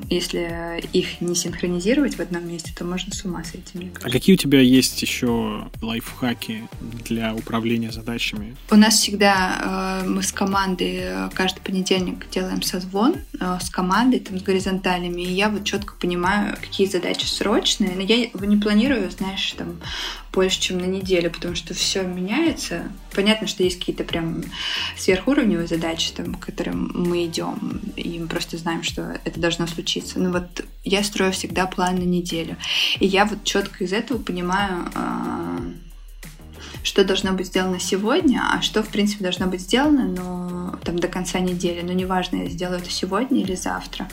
если 0.09 0.83
их 0.93 1.21
не 1.21 1.35
синхронизировать 1.35 2.17
в 2.17 2.21
одном 2.21 2.49
месте, 2.49 2.73
то 2.77 2.85
можно 2.85 3.13
с 3.13 3.25
ума 3.25 3.45
сойти, 3.45 3.79
мне 3.79 3.91
кажется. 3.91 4.09
А 4.09 4.11
какие 4.11 4.35
у 4.35 4.39
тебя 4.39 4.61
есть 4.61 5.01
еще 5.03 5.69
лайфхаки 5.83 6.69
для 7.05 7.35
управления 7.35 7.93
задачами? 7.93 8.57
У 8.71 8.77
нас 8.77 8.95
всегда 8.95 10.03
э, 10.05 10.09
мы 10.09 10.23
с 10.23 10.33
командой 10.33 11.01
э, 11.01 11.31
каждый 11.35 11.61
понедельник 11.61 12.29
делаем 12.31 12.63
созвон 12.63 13.17
э, 13.39 13.59
с 13.61 13.69
командой, 13.69 14.21
там, 14.21 14.39
с 14.39 14.43
горизонталями, 14.43 15.23
и 15.23 15.33
я 15.33 15.49
вот 15.49 15.65
четко 15.65 15.95
понимаю, 15.95 16.57
какие 16.61 16.87
задачи 16.87 17.27
срочные, 17.27 17.93
но 17.95 18.03
я 18.03 18.29
не 18.33 18.57
планирую, 18.57 19.11
знаешь, 19.11 19.53
там 19.53 19.81
больше, 20.37 20.61
чем 20.61 20.79
на 20.79 20.85
неделю, 20.85 21.31
потому 21.31 21.55
что 21.55 21.73
все 21.73 22.03
меняется. 22.03 22.93
Понятно, 23.15 23.47
что 23.47 23.63
есть 23.63 23.79
какие-то 23.79 24.05
прям 24.05 24.45
сверхуровневые 25.27 25.67
задачи, 25.67 26.13
там, 26.13 26.35
к 26.35 26.47
которым 26.47 26.91
мы 26.95 27.27
идем, 27.27 27.81
и 27.97 28.19
мы 28.21 28.29
просто 28.29 28.57
знаем, 28.59 28.85
что 28.85 29.19
это 29.25 29.41
должно 29.41 29.67
случиться. 29.67 30.21
Но 30.21 30.31
вот 30.31 30.65
я 30.85 31.03
строю 31.03 31.33
всегда 31.33 31.67
план 31.67 31.97
на 31.97 32.05
неделю. 32.05 32.57
И 33.01 33.07
я 33.07 33.25
вот 33.25 33.43
четко 33.43 33.83
из 33.83 33.93
этого 33.93 34.19
понимаю, 34.19 34.89
а, 34.95 35.59
что 36.85 37.05
должно 37.05 37.33
быть 37.33 37.49
сделано 37.49 37.81
сегодня, 37.81 38.41
а 38.53 38.63
что, 38.63 38.85
в 38.85 38.89
принципе, 38.89 39.25
должно 39.25 39.47
быть 39.47 39.63
сделано, 39.63 40.05
но 40.05 40.79
там 40.85 40.97
до 40.97 41.09
конца 41.09 41.41
недели. 41.41 41.83
Но 41.83 41.93
неважно, 41.93 42.45
я 42.45 42.49
сделаю 42.49 42.79
это 42.79 42.91
сегодня 42.91 43.41
или 43.41 43.57
завтра. 43.57 44.09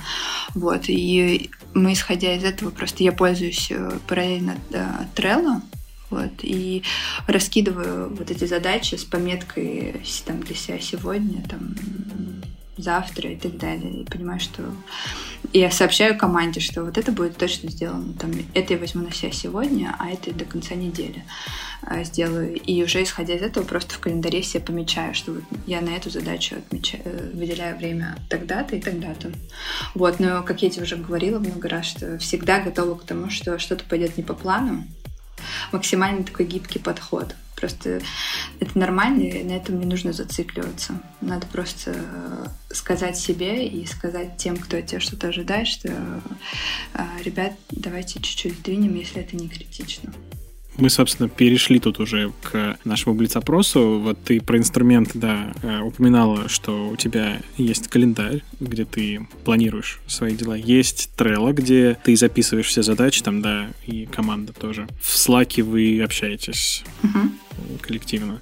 Вот. 0.56 0.86
И 0.88 1.52
мы, 1.76 1.94
исходя 1.94 2.36
из 2.36 2.44
этого, 2.44 2.72
просто 2.72 3.04
я 3.04 3.12
пользуюсь 3.12 3.68
э, 3.70 4.00
параллельно 4.08 4.56
э, 4.72 4.84
Trello, 5.16 5.62
вот, 6.14 6.44
и 6.44 6.84
раскидываю 7.28 8.14
вот 8.16 8.32
эти 8.32 8.46
задачи 8.46 8.96
с 8.96 9.04
пометкой 9.04 10.02
там, 10.26 10.42
для 10.42 10.56
себя 10.56 10.80
сегодня, 10.80 11.44
там, 11.50 11.76
завтра 12.78 13.32
и 13.32 13.36
так 13.36 13.58
далее. 13.58 14.02
И 14.02 14.06
понимаю, 14.06 14.40
что 14.40 14.64
я 15.52 15.70
сообщаю 15.70 16.18
команде, 16.18 16.60
что 16.60 16.84
вот 16.84 16.98
это 16.98 17.12
будет 17.12 17.38
точно 17.38 17.70
сделано. 17.70 18.14
Там, 18.14 18.32
это 18.54 18.74
я 18.74 18.80
возьму 18.80 19.04
на 19.04 19.12
себя 19.12 19.32
сегодня, 19.32 19.96
а 20.00 20.10
это 20.10 20.34
до 20.34 20.46
конца 20.46 20.76
недели 20.76 21.24
э, 21.88 22.04
сделаю. 22.04 22.56
И 22.56 22.84
уже 22.84 23.04
исходя 23.04 23.36
из 23.36 23.42
этого 23.42 23.64
просто 23.64 23.94
в 23.94 24.00
календаре 24.00 24.42
себе 24.42 24.64
помечаю, 24.64 25.14
что 25.14 25.34
вот 25.34 25.44
я 25.68 25.82
на 25.82 25.90
эту 25.90 26.10
задачу 26.10 26.56
отмечаю, 26.56 27.04
э, 27.06 27.32
выделяю 27.34 27.78
время 27.78 28.18
тогда-то 28.30 28.76
и 28.76 28.82
тогда-то. 28.82 29.32
Вот, 29.94 30.20
но, 30.20 30.42
как 30.44 30.62
я 30.64 30.70
тебе 30.70 30.84
уже 30.84 30.96
говорила 30.96 31.40
много 31.40 31.70
раз, 31.70 31.86
что 31.86 32.18
всегда 32.18 32.62
готова 32.62 32.96
к 32.96 33.06
тому, 33.06 33.30
что 33.30 33.60
что-то 33.60 33.84
пойдет 33.86 34.18
не 34.18 34.24
по 34.24 34.34
плану. 34.34 34.86
Максимально 35.72 36.24
такой 36.24 36.46
гибкий 36.46 36.80
подход. 36.80 37.36
Просто 37.56 38.02
это 38.60 38.78
нормально, 38.78 39.22
и 39.22 39.44
на 39.44 39.54
этом 39.54 39.80
не 39.80 39.86
нужно 39.86 40.12
зацикливаться. 40.12 41.00
Надо 41.22 41.48
просто 41.48 41.94
э, 41.96 42.48
сказать 42.74 43.18
себе 43.18 43.68
и 43.68 43.86
сказать 43.86 44.38
тем, 44.38 44.58
кто 44.58 44.78
от 44.78 44.88
тебя 44.88 45.00
что-то 45.00 45.30
ожидает, 45.30 45.68
что, 45.68 45.90
э, 45.90 47.04
ребят, 47.24 47.54
давайте 47.70 48.20
чуть-чуть 48.20 48.58
сдвинем, 48.58 48.96
если 48.96 49.22
это 49.22 49.38
не 49.38 49.48
критично. 49.48 50.12
Мы, 50.78 50.90
собственно, 50.90 51.30
перешли 51.30 51.80
тут 51.80 52.00
уже 52.00 52.32
к 52.42 52.78
нашему 52.84 53.16
блиц-опросу. 53.16 54.00
Вот 54.00 54.24
ты 54.24 54.42
про 54.42 54.58
инструменты, 54.58 55.20
да, 55.20 55.54
э, 55.62 55.82
упоминала, 55.82 56.50
что 56.50 56.90
у 56.90 56.96
тебя 56.96 57.42
есть 57.58 57.88
календарь, 57.90 58.44
где 58.60 58.86
ты 58.86 59.28
планируешь 59.44 60.00
свои 60.08 60.36
дела. 60.36 60.56
Есть 60.56 61.12
Trello, 61.16 61.54
где 61.54 61.98
ты 62.04 62.16
записываешь 62.16 62.68
все 62.68 62.82
задачи, 62.82 63.22
там, 63.22 63.42
да, 63.42 63.68
и 63.86 64.06
команда 64.06 64.54
тоже. 64.54 64.88
В 65.00 65.16
Slack 65.16 65.62
вы 65.62 66.02
общаетесь 66.02 66.84
угу. 67.04 67.30
коллективно. 67.82 68.42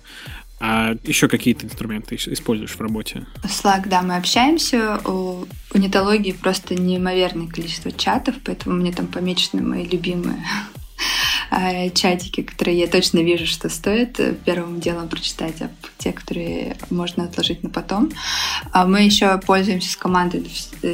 А 0.64 0.96
еще 1.04 1.28
какие-то 1.28 1.66
инструменты 1.66 2.16
используешь 2.16 2.76
в 2.76 2.82
работе? 2.82 3.26
Slack, 3.44 3.90
да, 3.90 4.04
мы 4.04 4.16
общаемся. 4.16 5.02
У, 5.06 5.46
у 5.74 5.78
нетологии 5.78 6.34
просто 6.34 6.76
неимоверное 6.76 7.48
количество 7.48 7.92
чатов, 7.92 8.36
поэтому 8.46 8.76
мне 8.76 8.92
там 8.94 9.08
помечены 9.08 9.64
мои 9.64 9.86
любимые 9.86 10.46
чатики, 11.94 12.42
которые 12.44 12.80
я 12.80 12.88
точно 12.88 13.20
вижу, 13.20 13.46
что 13.46 13.70
стоит 13.70 14.20
э, 14.20 14.34
первым 14.46 14.80
делом 14.80 15.10
прочитать, 15.10 15.62
а 15.62 15.70
те, 15.98 16.14
которые 16.14 16.78
можно 16.90 17.26
отложить 17.26 17.64
на 17.64 17.70
потом. 17.70 18.12
А 18.72 18.86
мы 18.86 19.02
еще 19.02 19.38
пользуемся 19.40 19.92
с 19.92 19.98
командой 19.98 20.50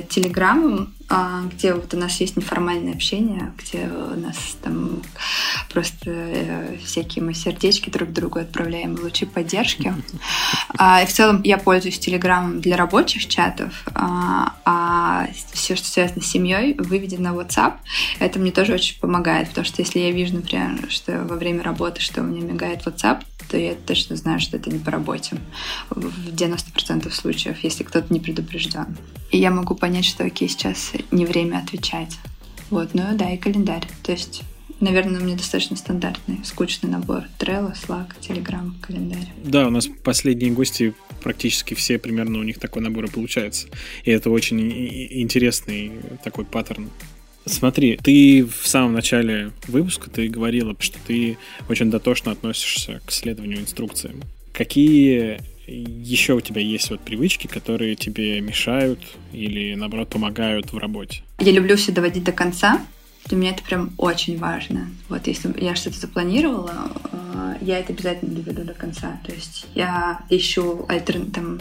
Телеграмом, 0.09 0.93
а, 0.96 0.96
где 1.09 1.73
вот 1.73 1.93
у 1.93 1.97
нас 1.97 2.19
есть 2.19 2.35
неформальное 2.35 2.93
общение, 2.93 3.53
где 3.57 3.87
у 3.87 4.19
нас 4.19 4.57
там 4.61 5.01
просто 5.71 6.09
э, 6.09 6.77
всякие 6.83 7.23
мы 7.23 7.33
сердечки 7.33 7.89
друг 7.89 8.11
другу 8.11 8.39
отправляем, 8.39 8.95
лучи 9.01 9.25
поддержки. 9.25 9.93
А, 10.77 11.01
и 11.01 11.05
в 11.05 11.13
целом 11.13 11.41
я 11.43 11.57
пользуюсь 11.57 11.99
Телеграмом 11.99 12.59
для 12.59 12.75
рабочих 12.75 13.27
чатов, 13.27 13.85
а, 13.93 14.53
а 14.65 15.27
все, 15.53 15.75
что 15.75 15.87
связано 15.87 16.21
с 16.21 16.27
семьей, 16.27 16.73
выведено 16.73 17.33
в 17.33 17.39
WhatsApp. 17.39 17.75
Это 18.19 18.39
мне 18.39 18.51
тоже 18.51 18.73
очень 18.73 18.99
помогает, 18.99 19.49
потому 19.49 19.65
что 19.65 19.81
если 19.81 19.99
я 19.99 20.11
вижу, 20.11 20.35
например, 20.35 20.89
что 20.89 21.23
во 21.23 21.35
время 21.37 21.63
работы, 21.63 22.01
что 22.01 22.21
у 22.21 22.25
меня 22.25 22.41
мигает 22.41 22.85
WhatsApp, 22.85 23.23
то 23.49 23.57
я 23.57 23.75
точно 23.75 24.15
знаю, 24.15 24.39
что 24.39 24.57
это 24.57 24.69
не 24.69 24.79
по 24.79 24.91
работе. 24.91 25.37
В 25.89 26.29
90% 26.29 27.11
случаев, 27.11 27.63
если 27.63 27.83
кто-то 27.83 28.13
не 28.13 28.19
предупрежден. 28.19 28.97
И 29.31 29.37
я 29.37 29.51
могу 29.51 29.75
понять, 29.75 30.05
что 30.05 30.23
окей, 30.23 30.47
сейчас 30.47 30.93
не 31.11 31.25
время 31.25 31.57
отвечать. 31.59 32.17
Вот, 32.69 32.93
ну 32.93 33.03
да, 33.13 33.31
и 33.31 33.37
календарь. 33.37 33.87
То 34.03 34.11
есть 34.11 34.43
наверное, 34.79 35.19
у 35.19 35.23
меня 35.23 35.35
достаточно 35.35 35.75
стандартный, 35.75 36.39
скучный 36.43 36.89
набор. 36.89 37.23
Trello, 37.39 37.73
Slack, 37.73 38.13
Telegram, 38.21 38.73
календарь. 38.81 39.31
Да, 39.43 39.67
у 39.67 39.69
нас 39.69 39.87
последние 40.03 40.51
гости 40.51 40.93
практически 41.23 41.73
все 41.73 41.97
примерно 41.97 42.39
у 42.39 42.43
них 42.43 42.59
такой 42.59 42.81
набор 42.81 43.05
и 43.05 43.09
получается. 43.09 43.67
И 44.03 44.11
это 44.11 44.29
очень 44.29 44.59
интересный 44.61 45.91
такой 46.23 46.45
паттерн. 46.45 46.89
Смотри, 47.47 47.97
ты 48.01 48.45
в 48.45 48.67
самом 48.67 48.93
начале 48.93 49.51
выпуска 49.67 50.09
ты 50.09 50.27
говорила, 50.27 50.75
что 50.79 50.97
ты 51.05 51.37
очень 51.69 51.89
дотошно 51.89 52.31
относишься 52.31 53.01
к 53.05 53.11
следованию 53.11 53.59
инструкциям. 53.59 54.21
Какие 54.53 55.39
еще 55.67 56.33
у 56.33 56.41
тебя 56.41 56.61
есть 56.61 56.89
вот 56.89 57.01
привычки, 57.01 57.47
которые 57.47 57.95
тебе 57.95 58.39
мешают 58.41 58.99
или, 59.33 59.75
наоборот, 59.75 60.09
помогают 60.09 60.71
в 60.71 60.77
работе? 60.77 61.23
Я 61.39 61.51
люблю 61.51 61.75
все 61.75 61.91
доводить 61.91 62.23
до 62.23 62.31
конца. 62.31 62.81
Для 63.25 63.37
меня 63.37 63.51
это 63.51 63.63
прям 63.63 63.91
очень 63.97 64.37
важно. 64.37 64.89
Вот 65.09 65.27
если 65.27 65.53
я 65.61 65.75
что-то 65.75 65.99
запланировала, 65.99 66.91
э, 67.11 67.26
я 67.61 67.79
это 67.79 67.93
обязательно 67.93 68.35
доведу 68.35 68.63
до 68.63 68.73
конца. 68.73 69.19
То 69.25 69.31
есть 69.31 69.65
я 69.75 70.21
ищу 70.29 70.85
альтер... 70.87 71.25
там, 71.33 71.59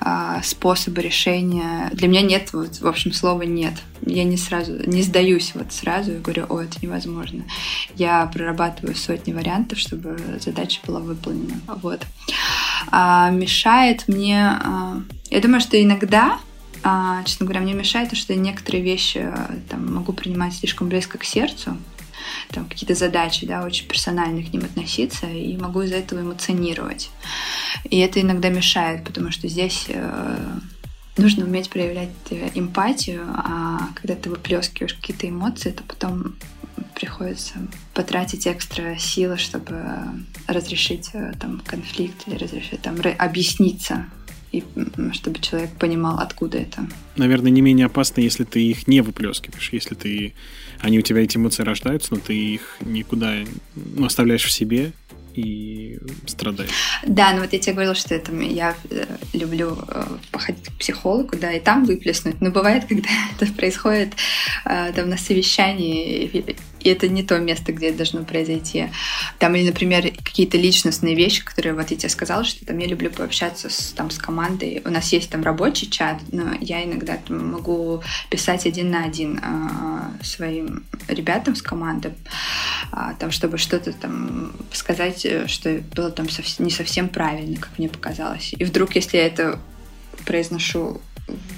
э, 0.00 0.40
способы 0.42 1.02
решения. 1.02 1.90
Для 1.92 2.08
меня 2.08 2.22
нет, 2.22 2.52
вот, 2.52 2.80
в 2.80 2.86
общем, 2.86 3.12
слова 3.12 3.42
нет. 3.42 3.74
Я 4.04 4.24
не 4.24 4.36
сразу, 4.36 4.88
не 4.88 5.02
сдаюсь 5.02 5.52
вот 5.54 5.72
сразу 5.72 6.12
и 6.12 6.18
говорю, 6.18 6.46
о, 6.48 6.60
это 6.60 6.78
невозможно. 6.82 7.44
Я 7.96 8.26
прорабатываю 8.26 8.94
сотни 8.94 9.32
вариантов, 9.32 9.78
чтобы 9.78 10.18
задача 10.40 10.80
была 10.86 11.00
выполнена. 11.00 11.60
Вот. 11.66 12.02
А 12.90 13.30
мешает 13.30 14.08
мне... 14.08 14.40
А, 14.40 15.00
я 15.30 15.40
думаю, 15.40 15.60
что 15.60 15.80
иногда 15.82 16.38
а, 16.86 17.22
честно 17.24 17.46
говоря, 17.46 17.62
мне 17.62 17.72
мешает 17.72 18.10
то, 18.10 18.16
что 18.16 18.34
некоторые 18.34 18.84
вещи 18.84 19.18
э, 19.24 19.58
там, 19.70 19.94
могу 19.94 20.12
принимать 20.12 20.52
слишком 20.52 20.90
близко 20.90 21.16
к 21.16 21.24
сердцу, 21.24 21.78
там 22.50 22.66
какие-то 22.66 22.94
задачи, 22.94 23.46
да, 23.46 23.64
очень 23.64 23.86
персонально 23.86 24.42
к 24.42 24.52
ним 24.52 24.64
относиться, 24.64 25.26
и 25.26 25.56
могу 25.56 25.82
из-за 25.82 25.96
этого 25.96 26.20
эмоционировать. 26.20 27.10
И 27.90 27.98
это 27.98 28.20
иногда 28.20 28.48
мешает, 28.48 29.04
потому 29.04 29.30
что 29.30 29.48
здесь 29.48 29.86
э, 29.88 30.58
нужно 31.16 31.44
уметь 31.44 31.70
проявлять 31.70 32.10
э, 32.30 32.50
эмпатию, 32.54 33.24
а 33.34 33.88
когда 33.94 34.14
ты 34.14 34.30
выплескиваешь 34.30 34.94
какие-то 34.94 35.28
эмоции, 35.28 35.70
то 35.70 35.82
потом 35.82 36.36
приходится 36.94 37.54
потратить 37.92 38.46
экстра 38.46 38.96
силы, 38.98 39.36
чтобы 39.36 39.84
разрешить 40.46 41.10
э, 41.12 41.32
там 41.40 41.60
конфликт 41.66 42.26
или 42.26 42.36
разрешить 42.36 42.82
там 42.82 42.96
объясниться 43.18 44.06
и 44.54 44.62
чтобы 45.12 45.40
человек 45.40 45.70
понимал, 45.72 46.20
откуда 46.20 46.58
это. 46.58 46.86
Наверное, 47.16 47.50
не 47.50 47.60
менее 47.60 47.86
опасно, 47.86 48.20
если 48.20 48.44
ты 48.44 48.62
их 48.62 48.86
не 48.86 49.00
выплескиваешь, 49.00 49.70
если 49.72 49.94
ты 49.96 50.34
они 50.84 50.98
у 50.98 51.02
тебя 51.02 51.22
эти 51.22 51.38
эмоции 51.38 51.62
рождаются, 51.62 52.14
но 52.14 52.20
ты 52.20 52.34
их 52.34 52.76
никуда 52.80 53.36
ну, 53.74 54.04
оставляешь 54.04 54.44
в 54.44 54.52
себе, 54.52 54.92
и 55.34 55.98
страдаешь. 56.26 56.70
Да, 57.04 57.32
ну 57.32 57.40
вот 57.40 57.52
я 57.52 57.58
тебе 57.58 57.72
говорила, 57.72 57.96
что 57.96 58.14
это 58.14 58.32
я 58.32 58.76
э, 58.88 59.04
люблю 59.32 59.76
э, 59.88 60.04
походить 60.30 60.68
к 60.68 60.78
психологу, 60.78 61.36
да, 61.36 61.52
и 61.52 61.58
там 61.58 61.84
выплеснуть. 61.86 62.40
Но 62.40 62.50
бывает, 62.50 62.84
когда 62.88 63.08
это 63.36 63.52
происходит 63.52 64.12
э, 64.64 64.92
там 64.94 65.08
на 65.08 65.16
совещании, 65.16 66.44
и 66.84 66.90
это 66.90 67.08
не 67.08 67.22
то 67.22 67.38
место, 67.38 67.72
где 67.72 67.88
это 67.88 67.98
должно 67.98 68.24
произойти. 68.24 68.90
Там, 69.38 69.54
или, 69.54 69.66
например, 69.66 70.12
какие-то 70.22 70.58
личностные 70.58 71.14
вещи, 71.14 71.42
которые, 71.42 71.72
вот 71.72 71.90
я 71.90 71.96
тебе 71.96 72.10
сказала, 72.10 72.44
что 72.44 72.64
там 72.66 72.76
я 72.78 72.86
люблю 72.86 73.10
пообщаться 73.10 73.70
с, 73.70 73.92
там, 73.92 74.10
с 74.10 74.18
командой. 74.18 74.82
У 74.84 74.90
нас 74.90 75.10
есть 75.12 75.30
там 75.30 75.42
рабочий 75.42 75.90
чат, 75.90 76.20
но 76.30 76.54
я 76.60 76.84
иногда 76.84 77.16
там, 77.16 77.52
могу 77.52 78.02
писать 78.28 78.66
один 78.66 78.90
на 78.90 79.04
один 79.04 79.40
э, 79.42 80.24
своим 80.24 80.84
ребятам 81.08 81.56
с 81.56 81.62
команды, 81.62 82.12
э, 82.92 82.96
там, 83.18 83.30
чтобы 83.30 83.56
что-то 83.56 83.94
там 83.94 84.52
сказать, 84.70 85.24
э, 85.24 85.46
что 85.48 85.80
было 85.96 86.10
там 86.10 86.28
сов- 86.28 86.58
не 86.58 86.70
совсем 86.70 87.08
правильно, 87.08 87.56
как 87.56 87.78
мне 87.78 87.88
показалось. 87.88 88.52
И 88.58 88.64
вдруг, 88.64 88.94
если 88.94 89.16
я 89.16 89.26
это 89.26 89.58
произношу 90.26 91.00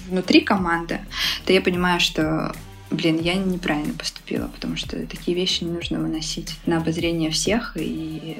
внутри 0.08 0.42
команды, 0.42 1.00
то 1.44 1.52
я 1.52 1.60
понимаю, 1.60 1.98
что 1.98 2.54
блин, 2.90 3.20
я 3.20 3.34
неправильно 3.34 3.94
поступила, 3.94 4.48
потому 4.48 4.76
что 4.76 5.06
такие 5.06 5.36
вещи 5.36 5.64
не 5.64 5.70
нужно 5.70 5.98
выносить 5.98 6.54
на 6.66 6.78
обозрение 6.78 7.30
всех, 7.30 7.76
и 7.76 8.36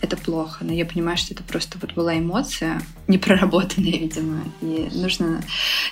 это 0.00 0.16
плохо. 0.16 0.64
Но 0.64 0.72
я 0.72 0.84
понимаю, 0.84 1.16
что 1.16 1.34
это 1.34 1.42
просто 1.42 1.78
вот 1.80 1.94
была 1.94 2.18
эмоция, 2.18 2.82
непроработанная, 3.08 3.98
видимо, 3.98 4.44
и 4.60 4.88
нужно, 4.92 5.42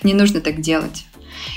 не 0.02 0.14
нужно 0.14 0.40
так 0.40 0.60
делать. 0.60 1.06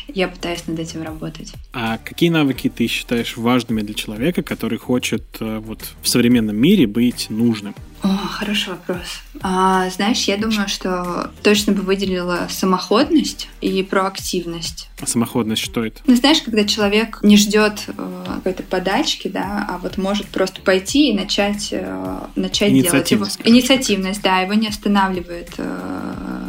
Я 0.07 0.27
пытаюсь 0.27 0.65
над 0.67 0.79
этим 0.79 1.03
работать. 1.03 1.53
А 1.73 1.97
какие 1.97 2.29
навыки 2.29 2.69
ты 2.69 2.87
считаешь 2.87 3.37
важными 3.37 3.81
для 3.81 3.93
человека, 3.93 4.41
который 4.41 4.77
хочет 4.77 5.23
э, 5.39 5.59
вот 5.59 5.93
в 6.01 6.07
современном 6.07 6.55
мире 6.55 6.87
быть 6.87 7.29
нужным? 7.29 7.75
О, 8.05 8.17
хороший 8.27 8.69
вопрос. 8.69 9.01
А, 9.41 9.89
знаешь, 9.89 10.25
я 10.25 10.37
думаю, 10.37 10.67
что 10.67 11.31
точно 11.41 11.73
бы 11.73 11.81
выделила 11.81 12.47
самоходность 12.51 13.47
и 13.61 13.81
проактивность. 13.81 14.89
А 15.01 15.07
самоходность 15.07 15.63
что 15.63 15.83
это? 15.83 16.01
Ну, 16.05 16.15
знаешь, 16.15 16.43
когда 16.43 16.65
человек 16.65 17.17
не 17.23 17.35
ждет 17.35 17.85
э, 17.87 18.25
какой-то 18.27 18.61
подачки, 18.61 19.27
да, 19.27 19.65
а 19.67 19.79
вот 19.79 19.97
может 19.97 20.27
просто 20.27 20.61
пойти 20.61 21.09
и 21.09 21.13
начать, 21.15 21.69
э, 21.71 22.19
начать 22.35 22.73
делать 22.73 23.09
его. 23.09 23.25
Инициативность, 23.43 24.21
да, 24.21 24.37
его 24.41 24.53
не 24.53 24.67
останавливает 24.67 25.49
э, 25.57 26.44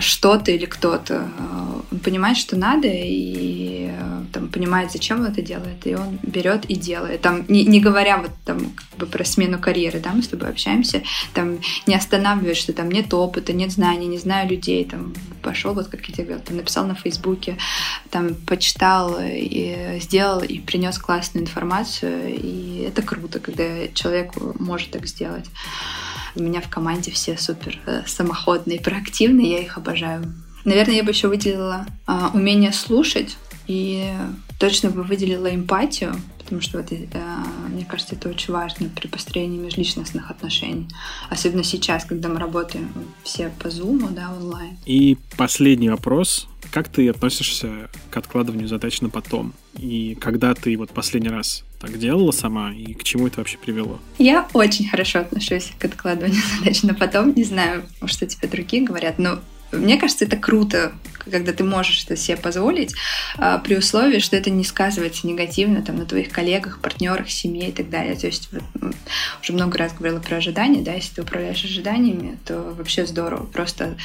что-то 0.00 0.50
или 0.50 0.66
кто-то. 0.66 1.28
Он 1.90 1.98
понимает, 2.00 2.36
что 2.36 2.56
надо, 2.56 2.88
и 2.88 3.90
э, 3.90 4.24
там 4.32 4.48
понимает, 4.48 4.92
зачем 4.92 5.20
он 5.20 5.26
это 5.26 5.42
делает, 5.42 5.86
и 5.86 5.94
он 5.94 6.18
берет 6.22 6.66
и 6.66 6.74
делает. 6.74 7.22
Там, 7.22 7.44
не, 7.48 7.64
не 7.64 7.80
говоря 7.80 8.18
вот 8.18 8.30
там 8.44 8.70
как 8.70 8.98
бы 8.98 9.06
про 9.06 9.24
смену 9.24 9.58
карьеры, 9.58 10.00
да, 10.00 10.10
мы 10.12 10.22
с 10.22 10.28
тобой 10.28 10.50
общаемся, 10.50 11.02
там 11.34 11.58
не 11.86 11.94
останавливает, 11.94 12.56
что 12.56 12.72
там 12.72 12.90
нет 12.90 13.12
опыта, 13.14 13.52
нет 13.52 13.72
знаний, 13.72 14.06
не 14.06 14.18
знаю 14.18 14.48
людей, 14.48 14.84
там 14.84 15.14
пошел, 15.42 15.74
вот 15.74 15.88
как 15.88 16.06
я 16.08 16.14
тебе 16.14 16.24
говорила, 16.24 16.44
там 16.44 16.56
написал 16.56 16.86
на 16.86 16.94
Фейсбуке, 16.94 17.56
там 18.10 18.34
почитал 18.34 19.18
и 19.20 19.98
сделал 20.00 20.40
и 20.40 20.58
принес 20.58 20.98
классную 20.98 21.44
информацию, 21.44 22.34
и 22.36 22.84
это 22.86 23.02
круто, 23.02 23.40
когда 23.40 23.88
человек 23.94 24.32
может 24.58 24.90
так 24.90 25.06
сделать. 25.06 25.46
У 26.38 26.42
меня 26.42 26.60
в 26.60 26.68
команде 26.68 27.10
все 27.10 27.36
супер 27.36 27.78
э, 27.86 28.02
самоходные, 28.06 28.80
проактивные, 28.80 29.50
я 29.50 29.58
их 29.58 29.76
обожаю. 29.76 30.32
Наверное, 30.64 30.94
я 30.94 31.02
бы 31.02 31.10
еще 31.10 31.28
выделила 31.28 31.86
а, 32.06 32.30
умение 32.32 32.72
слушать 32.72 33.36
и 33.66 34.12
точно 34.58 34.90
бы 34.90 35.02
выделила 35.02 35.52
эмпатию, 35.52 36.14
потому 36.38 36.60
что 36.60 36.78
вот, 36.78 36.92
э, 36.92 37.06
мне 37.68 37.84
кажется, 37.84 38.14
это 38.14 38.28
очень 38.28 38.54
важно 38.54 38.88
при 38.88 39.06
построении 39.08 39.58
межличностных 39.58 40.30
отношений. 40.30 40.88
Особенно 41.28 41.64
сейчас, 41.64 42.04
когда 42.04 42.28
мы 42.28 42.38
работаем 42.38 42.90
все 43.22 43.50
по 43.58 43.66
Zoom, 43.66 44.12
да, 44.14 44.32
онлайн. 44.32 44.78
И 44.86 45.18
последний 45.36 45.90
вопрос. 45.90 46.48
Как 46.70 46.88
ты 46.88 47.08
относишься 47.08 47.88
к 48.10 48.16
откладыванию 48.16 48.68
задач 48.68 49.00
на 49.00 49.08
потом? 49.08 49.54
И 49.76 50.16
когда 50.20 50.54
ты 50.54 50.76
вот 50.76 50.90
последний 50.90 51.30
раз 51.30 51.64
так 51.80 51.98
делала 51.98 52.30
сама, 52.30 52.72
и 52.72 52.94
к 52.94 53.04
чему 53.04 53.26
это 53.26 53.38
вообще 53.38 53.58
привело? 53.58 54.00
Я 54.18 54.46
очень 54.52 54.88
хорошо 54.88 55.20
отношусь 55.20 55.72
к 55.78 55.84
откладыванию 55.84 56.42
задач 56.58 56.82
на 56.82 56.94
потом. 56.94 57.34
Не 57.34 57.44
знаю, 57.44 57.84
что 58.06 58.26
тебе 58.26 58.48
другие 58.48 58.82
говорят, 58.82 59.18
но 59.18 59.40
мне 59.72 59.98
кажется, 59.98 60.24
это 60.24 60.36
круто, 60.36 60.92
когда 61.28 61.52
ты 61.52 61.64
можешь 61.64 62.04
это 62.04 62.16
себе 62.16 62.36
позволить, 62.36 62.94
а, 63.36 63.58
при 63.58 63.76
условии, 63.76 64.18
что 64.18 64.36
это 64.36 64.50
не 64.50 64.64
сказывается 64.64 65.26
негативно 65.26 65.82
там, 65.82 65.96
на 65.96 66.06
твоих 66.06 66.30
коллегах, 66.30 66.80
партнерах, 66.80 67.30
семье 67.30 67.68
и 67.68 67.72
так 67.72 67.90
далее. 67.90 68.16
То 68.16 68.26
есть 68.26 68.48
вот, 68.52 68.94
уже 69.42 69.52
много 69.52 69.78
раз 69.78 69.92
говорила 69.92 70.20
про 70.20 70.36
ожидания, 70.36 70.82
да, 70.82 70.92
если 70.92 71.14
ты 71.14 71.22
управляешь 71.22 71.64
ожиданиями, 71.64 72.38
то 72.44 72.74
вообще 72.76 73.06
здорово. 73.06 73.44
Просто 73.46 73.96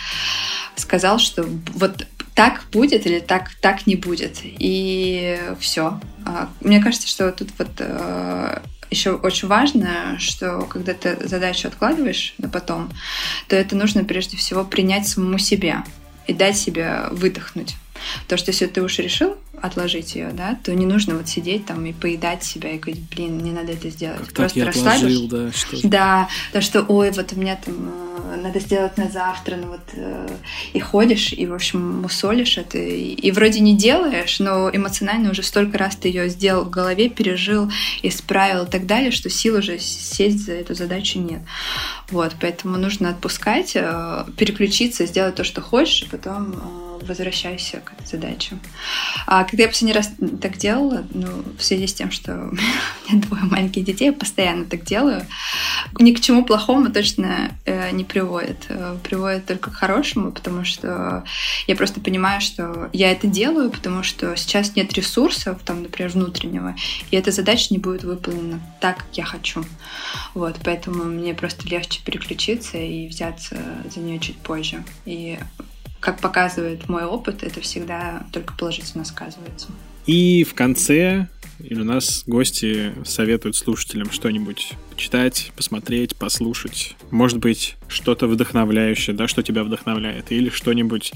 сказал, 0.76 1.19
что 1.19 1.45
вот 1.74 2.07
так 2.36 2.63
будет 2.71 3.05
или 3.05 3.19
так, 3.19 3.51
так 3.61 3.86
не 3.86 3.95
будет. 3.95 4.39
И 4.43 5.39
все. 5.59 5.99
А, 6.26 6.49
мне 6.61 6.82
кажется, 6.82 7.07
что 7.07 7.32
тут 7.32 7.49
вот 7.57 7.69
а, 7.80 8.63
еще 8.89 9.13
очень 9.13 9.47
важно, 9.47 10.17
что 10.19 10.61
когда 10.61 10.93
ты 10.93 11.28
задачу 11.28 11.67
откладываешь 11.67 12.36
на 12.38 12.47
потом, 12.47 12.91
то 13.47 13.55
это 13.55 13.76
нужно 13.76 14.03
прежде 14.03 14.38
всего 14.38 14.63
принять 14.63 15.07
самому 15.07 15.38
себе 15.38 15.84
и 16.28 16.34
дать 16.34 16.57
себе 16.57 17.07
выдохнуть. 17.11 17.76
То, 18.28 18.38
что 18.38 18.51
если 18.51 18.65
ты 18.67 18.82
уж 18.82 18.99
решил 18.99 19.38
отложить 19.64 20.16
ее, 20.16 20.32
да, 20.34 20.57
то 20.61 20.76
не 20.76 20.86
нужно 20.86 21.16
вот 21.16 21.30
сидеть 21.30 21.66
там 21.66 21.86
и 21.86 21.93
поедать 21.93 22.43
себя 22.43 22.72
и 22.72 22.78
говорить, 22.78 23.01
блин, 23.09 23.38
не 23.38 23.51
надо 23.51 23.72
это 23.72 23.89
сделать. 23.89 24.20
Как 24.20 24.34
Просто 24.34 24.66
так 24.66 24.76
я 24.76 24.82
отложил, 24.82 25.28
да, 25.30 25.51
что 25.53 25.88
Да, 25.88 26.30
то, 26.51 26.59
что, 26.59 26.82
ой, 26.82 27.11
вот 27.11 27.32
у 27.32 27.39
меня 27.39 27.55
там 27.55 27.76
э, 28.34 28.41
надо 28.43 28.59
сделать 28.59 28.97
на 28.97 29.09
завтра, 29.09 29.55
ну 29.55 29.68
вот 29.68 29.80
э, 29.93 30.28
и 30.74 30.80
ходишь, 30.82 31.32
и, 31.32 31.47
в 31.47 31.53
общем, 31.53 32.01
мусолишь 32.01 32.57
это, 32.57 32.78
и, 32.78 33.14
и 33.14 33.32
вроде 33.32 33.61
не 33.61 33.78
делаешь, 33.78 34.41
но 34.41 34.70
эмоционально 34.70 35.32
уже 35.32 35.43
столько 35.43 35.78
раз 35.78 35.95
ты 35.95 36.09
ее 36.09 36.28
сделал 36.28 36.66
в 36.66 36.70
голове, 36.70 37.07
пережил, 37.07 37.72
исправил 38.01 38.66
и 38.66 38.70
так 38.70 38.86
далее, 38.86 39.11
что 39.11 39.30
сил 39.30 39.55
уже 39.59 39.80
сесть 39.80 40.45
за 40.45 40.51
эту 40.51 40.76
задачу 40.76 41.20
нет. 41.20 41.39
Вот, 42.11 42.36
поэтому 42.41 42.78
нужно 42.78 43.11
отпускать, 43.11 43.78
э, 43.78 44.26
переключиться, 44.36 45.05
сделать 45.05 45.36
то, 45.36 45.45
что 45.45 45.61
хочешь, 45.61 46.01
и 46.03 46.09
потом 46.09 46.84
возвращайся 47.07 47.80
к 47.80 47.93
этой 47.93 48.07
задаче. 48.07 48.57
А 49.26 49.43
когда 49.54 49.66
я 49.66 49.70
последний 49.70 49.93
раз 49.93 50.10
так 50.41 50.58
делала, 50.58 51.06
ну, 51.14 51.28
в 51.60 51.64
связи 51.64 51.86
с 51.86 51.93
тем, 51.93 52.10
что 52.10 52.34
у 52.34 52.56
меня 53.14 53.22
двое 53.22 53.43
маленьких 53.43 53.84
детей, 53.84 54.06
я 54.06 54.14
постоянно 54.14 54.66
так 54.66 54.84
делаю, 54.84 55.28
ни 55.99 56.12
к 56.12 56.22
чему 56.22 56.43
плохому 56.43 56.91
точно 56.91 57.51
э, 57.66 57.91
не 57.91 58.04
приводит. 58.04 58.66
Э, 58.70 58.97
приводит 59.04 59.45
только 59.45 59.70
к 59.70 59.76
хорошему, 59.76 60.32
потому 60.32 60.66
что 60.66 61.24
я 61.68 61.76
просто 61.76 62.01
понимаю, 62.01 62.41
что 62.41 62.89
я 62.93 63.12
это 63.12 63.28
делаю, 63.28 63.70
потому 63.70 64.01
что 64.01 64.36
сейчас 64.36 64.76
нет 64.76 64.91
ресурсов, 64.93 65.60
там, 65.64 65.84
например, 65.84 66.10
внутреннего, 66.10 66.76
и 67.12 67.16
эта 67.16 67.30
задача 67.30 67.68
не 67.70 67.78
будет 67.78 68.04
выполнена 68.04 68.60
так, 68.82 68.97
как 68.97 69.08
я 69.14 69.24
хочу. 69.24 69.64
Вот, 70.34 70.56
поэтому 70.64 71.04
мне 71.04 71.36
просто 71.36 71.70
легче 71.70 72.01
переключиться 72.04 72.80
и 72.80 73.08
взяться 73.08 73.56
за 73.93 73.99
нее 73.99 74.18
чуть 74.18 74.38
позже. 74.38 74.84
И 75.06 75.38
как 76.04 76.20
показывает 76.20 76.89
мой 76.89 77.06
опыт, 77.06 77.43
это 77.43 77.62
всегда 77.62 78.28
только 78.34 78.54
положительно 78.56 79.06
сказывается. 79.06 79.70
И 80.06 80.43
в 80.43 80.54
конце 80.54 81.30
у 81.62 81.76
нас 81.76 82.26
гости 82.28 82.93
советуют 83.06 83.56
слушателям 83.56 84.12
что-нибудь 84.12 84.74
почитать, 84.91 85.54
посмотреть, 85.56 86.18
послушать. 86.18 86.97
Может 87.10 87.38
быть, 87.38 87.78
что-то 87.88 88.28
вдохновляющее, 88.28 89.16
да, 89.16 89.30
что 89.30 89.43
тебя 89.43 89.64
вдохновляет, 89.64 90.30
или 90.34 90.49
что-нибудь 90.49 91.14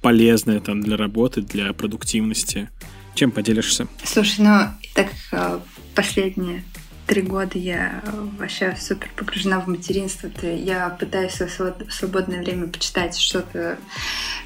полезное 0.00 0.60
там 0.60 0.80
для 0.80 0.96
работы, 0.96 1.42
для 1.42 1.72
продуктивности. 1.72 2.70
Чем 3.16 3.32
поделишься? 3.32 3.88
Слушай, 4.04 4.44
ну, 4.44 4.60
так 4.94 5.08
э, 5.32 5.58
последние 5.96 6.62
три 7.10 7.22
года 7.22 7.58
я 7.58 8.04
вообще 8.38 8.76
супер 8.80 9.10
погружена 9.16 9.58
в 9.58 9.66
материнство. 9.66 10.30
Я 10.46 10.90
пытаюсь 10.90 11.40
в 11.40 11.90
свободное 11.90 12.38
время 12.38 12.68
почитать 12.68 13.18
что-то 13.18 13.78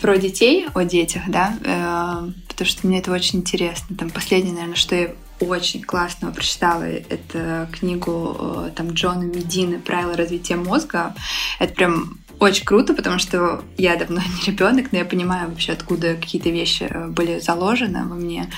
про 0.01 0.17
детей, 0.17 0.67
о 0.73 0.83
детях, 0.83 1.25
да, 1.29 1.55
э, 1.63 2.33
потому 2.49 2.67
что 2.67 2.87
мне 2.87 3.01
это 3.01 3.13
очень 3.13 3.41
интересно. 3.41 3.95
Там 3.99 4.09
последнее, 4.09 4.55
наверное, 4.55 4.77
что 4.77 4.95
я 4.95 5.11
очень 5.41 5.83
классного 5.83 6.33
прочитала, 6.33 6.85
это 6.85 7.69
книгу 7.71 8.35
э, 8.39 8.71
там 8.75 8.93
Джона 8.93 9.25
Медины 9.25 9.79
«Правила 9.79 10.17
развития 10.17 10.57
мозга». 10.57 11.15
Это 11.59 11.75
прям 11.75 12.19
очень 12.45 12.65
круто, 12.65 12.95
потому 12.95 13.19
что 13.19 13.63
я 13.77 13.97
давно 13.97 14.21
не 14.41 14.53
ребенок, 14.53 14.93
но 14.93 14.99
я 14.99 15.05
понимаю 15.05 15.49
вообще, 15.49 15.73
откуда 15.73 16.15
какие-то 16.15 16.51
вещи 16.51 16.87
э, 16.89 17.07
были 17.09 17.41
заложены 17.41 18.05
во 18.07 18.15
мне, 18.15 18.51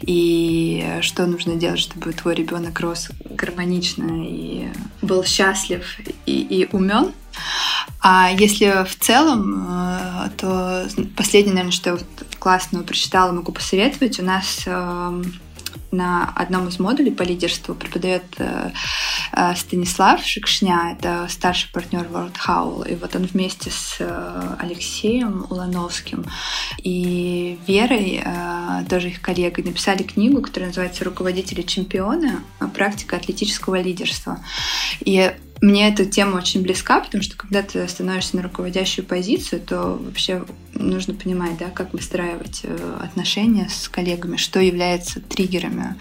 и 0.00 0.98
что 1.00 1.26
нужно 1.26 1.56
делать, 1.56 1.80
чтобы 1.80 2.12
твой 2.12 2.34
ребенок 2.34 2.80
рос 2.80 3.10
гармонично 3.24 4.24
и 4.24 4.68
был 5.00 5.24
счастлив 5.24 5.84
и, 6.26 6.40
и 6.40 6.68
умен. 6.72 7.12
А 8.00 8.30
если 8.30 8.84
в 8.84 8.98
целом, 8.98 9.66
э, 9.68 10.30
то 10.36 10.88
последнее, 11.16 11.54
наверное, 11.54 11.72
что 11.72 11.90
я 11.90 11.98
классного 12.38 12.82
прочитала, 12.82 13.32
могу 13.32 13.52
посоветовать. 13.52 14.18
У 14.18 14.24
нас 14.24 14.62
эм, 14.66 15.22
на 15.90 16.32
одном 16.34 16.68
из 16.68 16.78
модулей 16.78 17.12
по 17.12 17.22
лидерству 17.22 17.74
преподает 17.74 18.24
э, 18.38 18.70
э, 19.32 19.54
Станислав 19.54 20.24
Шикшня, 20.24 20.96
это 20.98 21.26
старший 21.28 21.70
партнер 21.72 22.06
World 22.06 22.34
Howl, 22.46 22.90
и 22.90 22.94
вот 22.94 23.14
он 23.16 23.24
вместе 23.24 23.70
с 23.70 23.96
э, 23.98 24.56
Алексеем 24.58 25.46
Улановским 25.50 26.24
и 26.78 27.58
Верой, 27.66 28.22
тоже 28.88 29.08
их 29.08 29.20
коллегой, 29.20 29.64
написали 29.64 30.02
книгу, 30.02 30.40
которая 30.40 30.68
называется 30.70 31.04
«Руководители 31.04 31.62
чемпиона. 31.62 32.42
Практика 32.74 33.16
атлетического 33.16 33.80
лидерства». 33.80 34.40
И 35.00 35.32
мне 35.62 35.88
эта 35.88 36.04
тема 36.04 36.38
очень 36.38 36.62
близка, 36.62 36.98
потому 37.00 37.22
что 37.22 37.36
когда 37.36 37.62
ты 37.62 37.86
становишься 37.86 38.34
на 38.34 38.42
руководящую 38.42 39.06
позицию, 39.06 39.60
то 39.60 39.96
вообще 39.96 40.44
нужно 40.74 41.14
понимать, 41.14 41.56
да, 41.56 41.66
как 41.70 41.92
выстраивать 41.92 42.62
э, 42.64 42.98
отношения 43.00 43.68
с 43.70 43.88
коллегами, 43.88 44.36
что 44.36 44.58
является 44.58 45.20
триггерами 45.20 45.94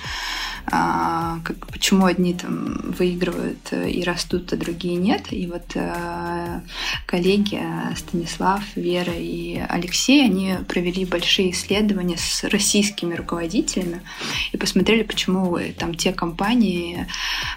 как, 0.66 1.68
почему 1.68 2.06
одни 2.06 2.34
там 2.34 2.94
выигрывают 2.98 3.68
э, 3.72 3.90
и 3.90 4.04
растут, 4.04 4.54
а 4.54 4.58
другие 4.58 4.96
нет. 4.96 5.32
И 5.32 5.48
вот 5.48 5.64
а, 5.76 6.62
коллеги 7.06 7.60
э, 7.62 7.96
Станислав, 7.96 8.62
Вера 8.76 9.14
и 9.16 9.62
Алексей, 9.70 10.24
они 10.24 10.56
провели 10.68 11.06
большие 11.06 11.52
исследования 11.52 12.18
с 12.18 12.44
российскими 12.46 13.14
руководителями 13.16 14.02
и 14.52 14.58
посмотрели, 14.58 15.04
почему 15.04 15.58
там 15.78 15.96
те 15.96 16.14
компании 16.14 17.08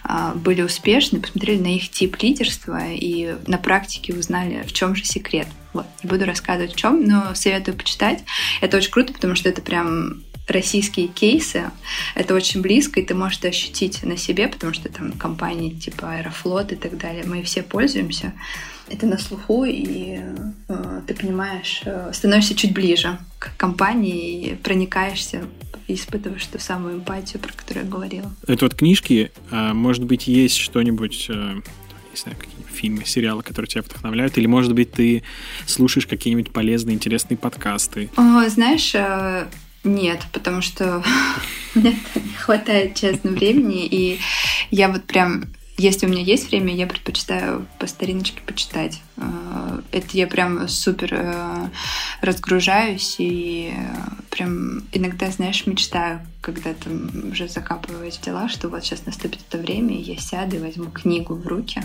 а, 0.02 0.34
были 0.34 0.62
успешны, 0.62 1.20
посмотрели 1.20 1.61
на 1.61 1.74
их 1.74 1.90
тип 1.90 2.16
лидерства 2.20 2.80
и 2.90 3.36
на 3.46 3.59
практике 3.59 4.14
узнали, 4.14 4.62
в 4.66 4.72
чем 4.72 4.94
же 4.94 5.05
секрет. 5.05 5.48
Вот, 5.72 5.86
не 6.02 6.09
буду 6.09 6.24
рассказывать 6.24 6.72
в 6.72 6.76
чем, 6.76 7.05
но 7.05 7.34
советую 7.34 7.76
почитать. 7.76 8.24
Это 8.61 8.76
очень 8.76 8.92
круто, 8.92 9.12
потому 9.12 9.34
что 9.34 9.48
это 9.48 9.61
прям 9.61 10.22
российские 10.49 11.09
кейсы, 11.09 11.70
это 12.14 12.34
очень 12.34 12.61
близко, 12.61 13.01
и 13.01 13.05
ты 13.05 13.14
можешь 13.14 13.38
это 13.38 13.49
ощутить 13.49 14.03
на 14.03 14.16
себе, 14.16 14.49
потому 14.49 14.72
что 14.72 14.88
там 14.88 15.12
компании 15.12 15.70
типа 15.70 16.12
Аэрофлот 16.16 16.72
и 16.72 16.76
так 16.76 16.99
далее, 16.99 17.24
мы 17.26 17.42
все 17.42 17.62
пользуемся. 17.62 18.32
Это 18.88 19.07
на 19.07 19.16
слуху, 19.16 19.64
и 19.64 20.20
э, 20.68 21.01
ты 21.07 21.14
понимаешь, 21.14 21.80
э, 21.86 22.11
становишься 22.12 22.55
чуть 22.55 22.74
ближе 22.74 23.18
к 23.38 23.57
компании 23.57 24.51
и 24.51 24.55
проникаешься 24.57 25.45
и 25.86 25.95
испытываешь 25.95 26.45
ту 26.47 26.59
самую 26.59 26.97
эмпатию, 26.97 27.40
про 27.40 27.53
которую 27.53 27.86
я 27.86 27.90
говорила. 27.90 28.34
Это 28.47 28.66
вот 28.66 28.74
книжки, 28.74 29.32
а, 29.51 29.72
может 29.72 30.05
быть, 30.05 30.26
есть 30.26 30.57
что-нибудь 30.57 31.26
э, 31.30 31.61
не 32.14 32.20
знаю, 32.20 32.38
какие 32.38 32.55
фильмы, 32.72 33.05
сериалы, 33.05 33.42
которые 33.42 33.68
тебя 33.68 33.82
вдохновляют, 33.82 34.38
или, 34.38 34.47
может 34.47 34.74
быть, 34.74 34.92
ты 34.92 35.22
слушаешь 35.66 36.07
какие-нибудь 36.07 36.53
полезные, 36.53 36.95
интересные 36.95 37.36
подкасты? 37.36 38.11
О, 38.16 38.49
знаешь, 38.49 38.95
э, 38.95 39.47
Нет, 39.85 40.20
потому 40.32 40.62
что 40.62 41.05
мне 41.74 41.97
не 42.14 42.32
хватает, 42.32 42.95
честно, 42.95 43.30
времени, 43.30 43.87
и 43.87 44.18
я 44.70 44.89
вот 44.89 45.05
прям 45.05 45.45
если 45.76 46.07
у 46.07 46.09
меня 46.09 46.22
есть 46.22 46.51
время, 46.51 46.72
я 46.72 46.87
предпочитаю 46.87 47.66
по 47.80 47.89
стариночке 47.89 48.41
почитать. 48.47 49.03
Э, 49.16 49.80
это 49.91 50.07
я 50.16 50.28
прям 50.28 50.68
супер 50.68 51.09
э, 51.12 51.68
разгружаюсь 52.20 53.16
и 53.18 53.74
э, 53.76 53.95
прям 54.30 54.85
иногда, 54.93 55.30
знаешь, 55.32 55.66
мечтаю, 55.66 56.20
когда 56.41 56.74
там 56.74 57.11
уже 57.32 57.49
закапываюсь 57.49 58.18
в 58.18 58.20
дела, 58.20 58.49
что 58.49 58.68
вот 58.68 58.85
сейчас 58.85 59.05
наступит 59.05 59.41
это 59.49 59.59
время, 59.59 59.97
и 59.97 60.03
я 60.03 60.16
сяду 60.16 60.57
и 60.57 60.61
возьму 60.61 60.91
книгу 60.93 61.35
в 61.35 61.47
руки. 61.47 61.82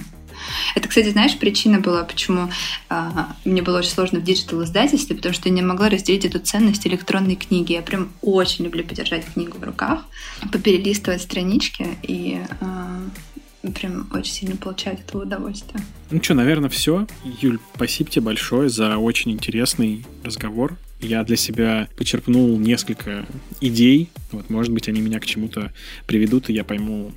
Это, 0.75 0.87
кстати, 0.87 1.09
знаешь, 1.09 1.37
причина 1.37 1.79
была, 1.79 2.03
почему 2.03 2.49
э, 2.89 3.09
мне 3.45 3.61
было 3.61 3.79
очень 3.79 3.91
сложно 3.91 4.19
в 4.19 4.23
digital 4.23 4.63
издательстве, 4.63 5.15
потому 5.15 5.33
что 5.33 5.49
я 5.49 5.55
не 5.55 5.61
могла 5.61 5.89
разделить 5.89 6.25
эту 6.25 6.39
ценность 6.39 6.85
электронной 6.87 7.35
книги. 7.35 7.73
Я 7.73 7.81
прям 7.81 8.11
очень 8.21 8.65
люблю 8.65 8.83
подержать 8.83 9.25
книгу 9.33 9.57
в 9.57 9.63
руках, 9.63 10.05
поперелистывать 10.51 11.21
странички 11.21 11.87
и 12.03 12.41
э, 12.61 13.69
прям 13.73 14.09
очень 14.13 14.31
сильно 14.31 14.55
получает 14.55 15.01
этого 15.01 15.23
удовольствие. 15.23 15.83
Ну 16.11 16.23
что, 16.23 16.33
наверное, 16.33 16.69
все. 16.69 17.07
Юль, 17.41 17.59
спасибо 17.75 18.09
тебе 18.09 18.23
большое 18.23 18.69
за 18.69 18.97
очень 18.97 19.31
интересный 19.31 20.05
разговор. 20.23 20.77
Я 21.01 21.23
для 21.23 21.37
себя 21.37 21.87
почерпнул 21.97 22.57
несколько 22.57 23.25
идей. 23.61 24.09
Вот, 24.31 24.49
может 24.49 24.73
быть, 24.73 24.89
они 24.89 25.01
меня 25.01 25.19
к 25.19 25.25
чему-то 25.25 25.71
приведут, 26.07 26.49
и 26.49 26.53
я 26.53 26.63
пойму, 26.63 27.13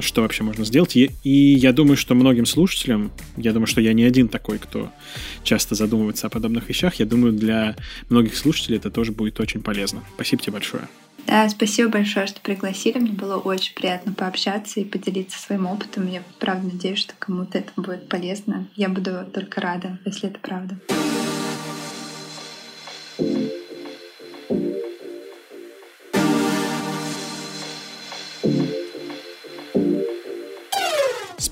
что 0.00 0.22
вообще 0.22 0.42
можно 0.42 0.64
сделать. 0.64 0.96
И, 0.96 1.10
я 1.24 1.72
думаю, 1.72 1.96
что 1.96 2.14
многим 2.14 2.46
слушателям, 2.46 3.10
я 3.36 3.52
думаю, 3.52 3.66
что 3.66 3.80
я 3.80 3.92
не 3.92 4.04
один 4.04 4.28
такой, 4.28 4.58
кто 4.58 4.90
часто 5.42 5.74
задумывается 5.74 6.26
о 6.26 6.30
подобных 6.30 6.68
вещах, 6.68 6.96
я 6.96 7.06
думаю, 7.06 7.32
для 7.32 7.76
многих 8.08 8.36
слушателей 8.36 8.78
это 8.78 8.90
тоже 8.90 9.12
будет 9.12 9.40
очень 9.40 9.62
полезно. 9.62 10.02
Спасибо 10.14 10.42
тебе 10.42 10.52
большое. 10.52 10.88
Да, 11.26 11.48
спасибо 11.48 11.90
большое, 11.90 12.26
что 12.28 12.40
пригласили. 12.40 12.98
Мне 12.98 13.10
было 13.10 13.36
очень 13.36 13.74
приятно 13.74 14.12
пообщаться 14.12 14.78
и 14.80 14.84
поделиться 14.84 15.38
своим 15.38 15.66
опытом. 15.66 16.08
Я 16.08 16.22
правда 16.38 16.68
надеюсь, 16.72 17.00
что 17.00 17.14
кому-то 17.18 17.58
это 17.58 17.72
будет 17.76 18.08
полезно. 18.08 18.68
Я 18.76 18.88
буду 18.88 19.26
только 19.34 19.60
рада, 19.60 19.98
если 20.04 20.28
это 20.28 20.38
правда. 20.38 20.78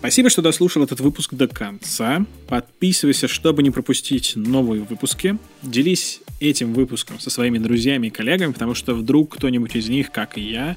Спасибо, 0.05 0.29
что 0.29 0.43
дослушал 0.43 0.85
этот 0.85 1.01
выпуск 1.01 1.33
до 1.33 1.49
конца. 1.49 2.27
Подписывайся, 2.47 3.27
чтобы 3.27 3.63
не 3.63 3.71
пропустить 3.71 4.35
новые 4.37 4.83
выпуски. 4.83 5.39
Делись 5.63 6.21
этим 6.41 6.75
выпуском 6.75 7.19
со 7.19 7.31
своими 7.31 7.57
друзьями 7.57 8.09
и 8.09 8.11
коллегами, 8.11 8.53
потому 8.53 8.75
что 8.75 8.93
вдруг 8.95 9.35
кто-нибудь 9.37 9.77
из 9.77 9.89
них, 9.89 10.13
как 10.13 10.37
и 10.37 10.43
я, 10.43 10.77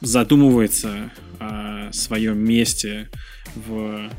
задумывается 0.00 1.12
о 1.38 1.92
своем 1.92 2.38
месте 2.38 3.10
в 3.54 4.10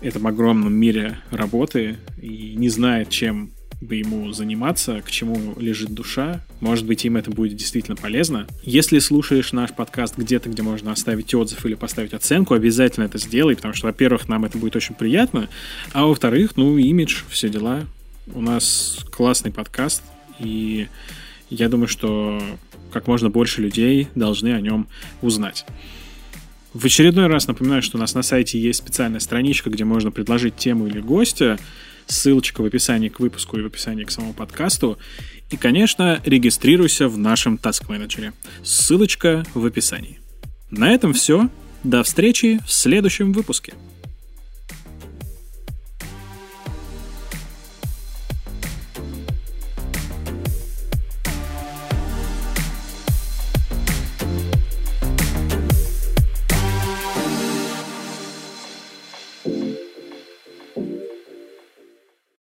этом 0.00 0.28
огромном 0.28 0.72
мире 0.72 1.18
работы 1.32 1.98
и 2.22 2.54
не 2.54 2.68
знает, 2.68 3.10
чем 3.10 3.50
бы 3.80 3.96
ему 3.96 4.30
заниматься, 4.32 5.00
к 5.00 5.10
чему 5.10 5.54
лежит 5.58 5.92
душа. 5.92 6.44
Может 6.60 6.86
быть, 6.86 7.04
им 7.04 7.16
это 7.16 7.30
будет 7.30 7.56
действительно 7.56 7.96
полезно. 7.96 8.46
Если 8.62 8.98
слушаешь 8.98 9.52
наш 9.52 9.72
подкаст 9.72 10.18
где-то, 10.18 10.50
где 10.50 10.62
можно 10.62 10.92
оставить 10.92 11.34
отзыв 11.34 11.64
или 11.64 11.74
поставить 11.74 12.12
оценку, 12.12 12.54
обязательно 12.54 13.04
это 13.04 13.18
сделай, 13.18 13.56
потому 13.56 13.72
что, 13.72 13.86
во-первых, 13.86 14.28
нам 14.28 14.44
это 14.44 14.58
будет 14.58 14.76
очень 14.76 14.94
приятно, 14.94 15.48
а 15.92 16.06
во-вторых, 16.06 16.56
ну, 16.56 16.76
имидж, 16.76 17.22
все 17.30 17.48
дела. 17.48 17.86
У 18.34 18.42
нас 18.42 18.98
классный 19.10 19.50
подкаст, 19.50 20.02
и 20.38 20.88
я 21.48 21.68
думаю, 21.68 21.88
что 21.88 22.40
как 22.92 23.06
можно 23.06 23.30
больше 23.30 23.62
людей 23.62 24.08
должны 24.14 24.52
о 24.54 24.60
нем 24.60 24.88
узнать. 25.22 25.64
В 26.72 26.84
очередной 26.84 27.26
раз 27.26 27.48
напоминаю, 27.48 27.82
что 27.82 27.96
у 27.96 28.00
нас 28.00 28.14
на 28.14 28.22
сайте 28.22 28.60
есть 28.60 28.78
специальная 28.78 29.18
страничка, 29.20 29.70
где 29.70 29.84
можно 29.84 30.12
предложить 30.12 30.56
тему 30.56 30.86
или 30.86 31.00
гостя. 31.00 31.58
Ссылочка 32.10 32.60
в 32.60 32.64
описании 32.64 33.08
к 33.08 33.20
выпуску 33.20 33.56
и 33.56 33.62
в 33.62 33.66
описании 33.66 34.02
к 34.04 34.10
самому 34.10 34.34
подкасту. 34.34 34.98
И, 35.50 35.56
конечно, 35.56 36.20
регистрируйся 36.24 37.08
в 37.08 37.16
нашем 37.16 37.54
Task 37.54 37.86
Manager. 37.88 38.32
Ссылочка 38.64 39.44
в 39.54 39.64
описании. 39.64 40.18
На 40.70 40.92
этом 40.92 41.12
все. 41.12 41.48
До 41.84 42.02
встречи 42.02 42.60
в 42.66 42.72
следующем 42.72 43.32
выпуске. 43.32 43.74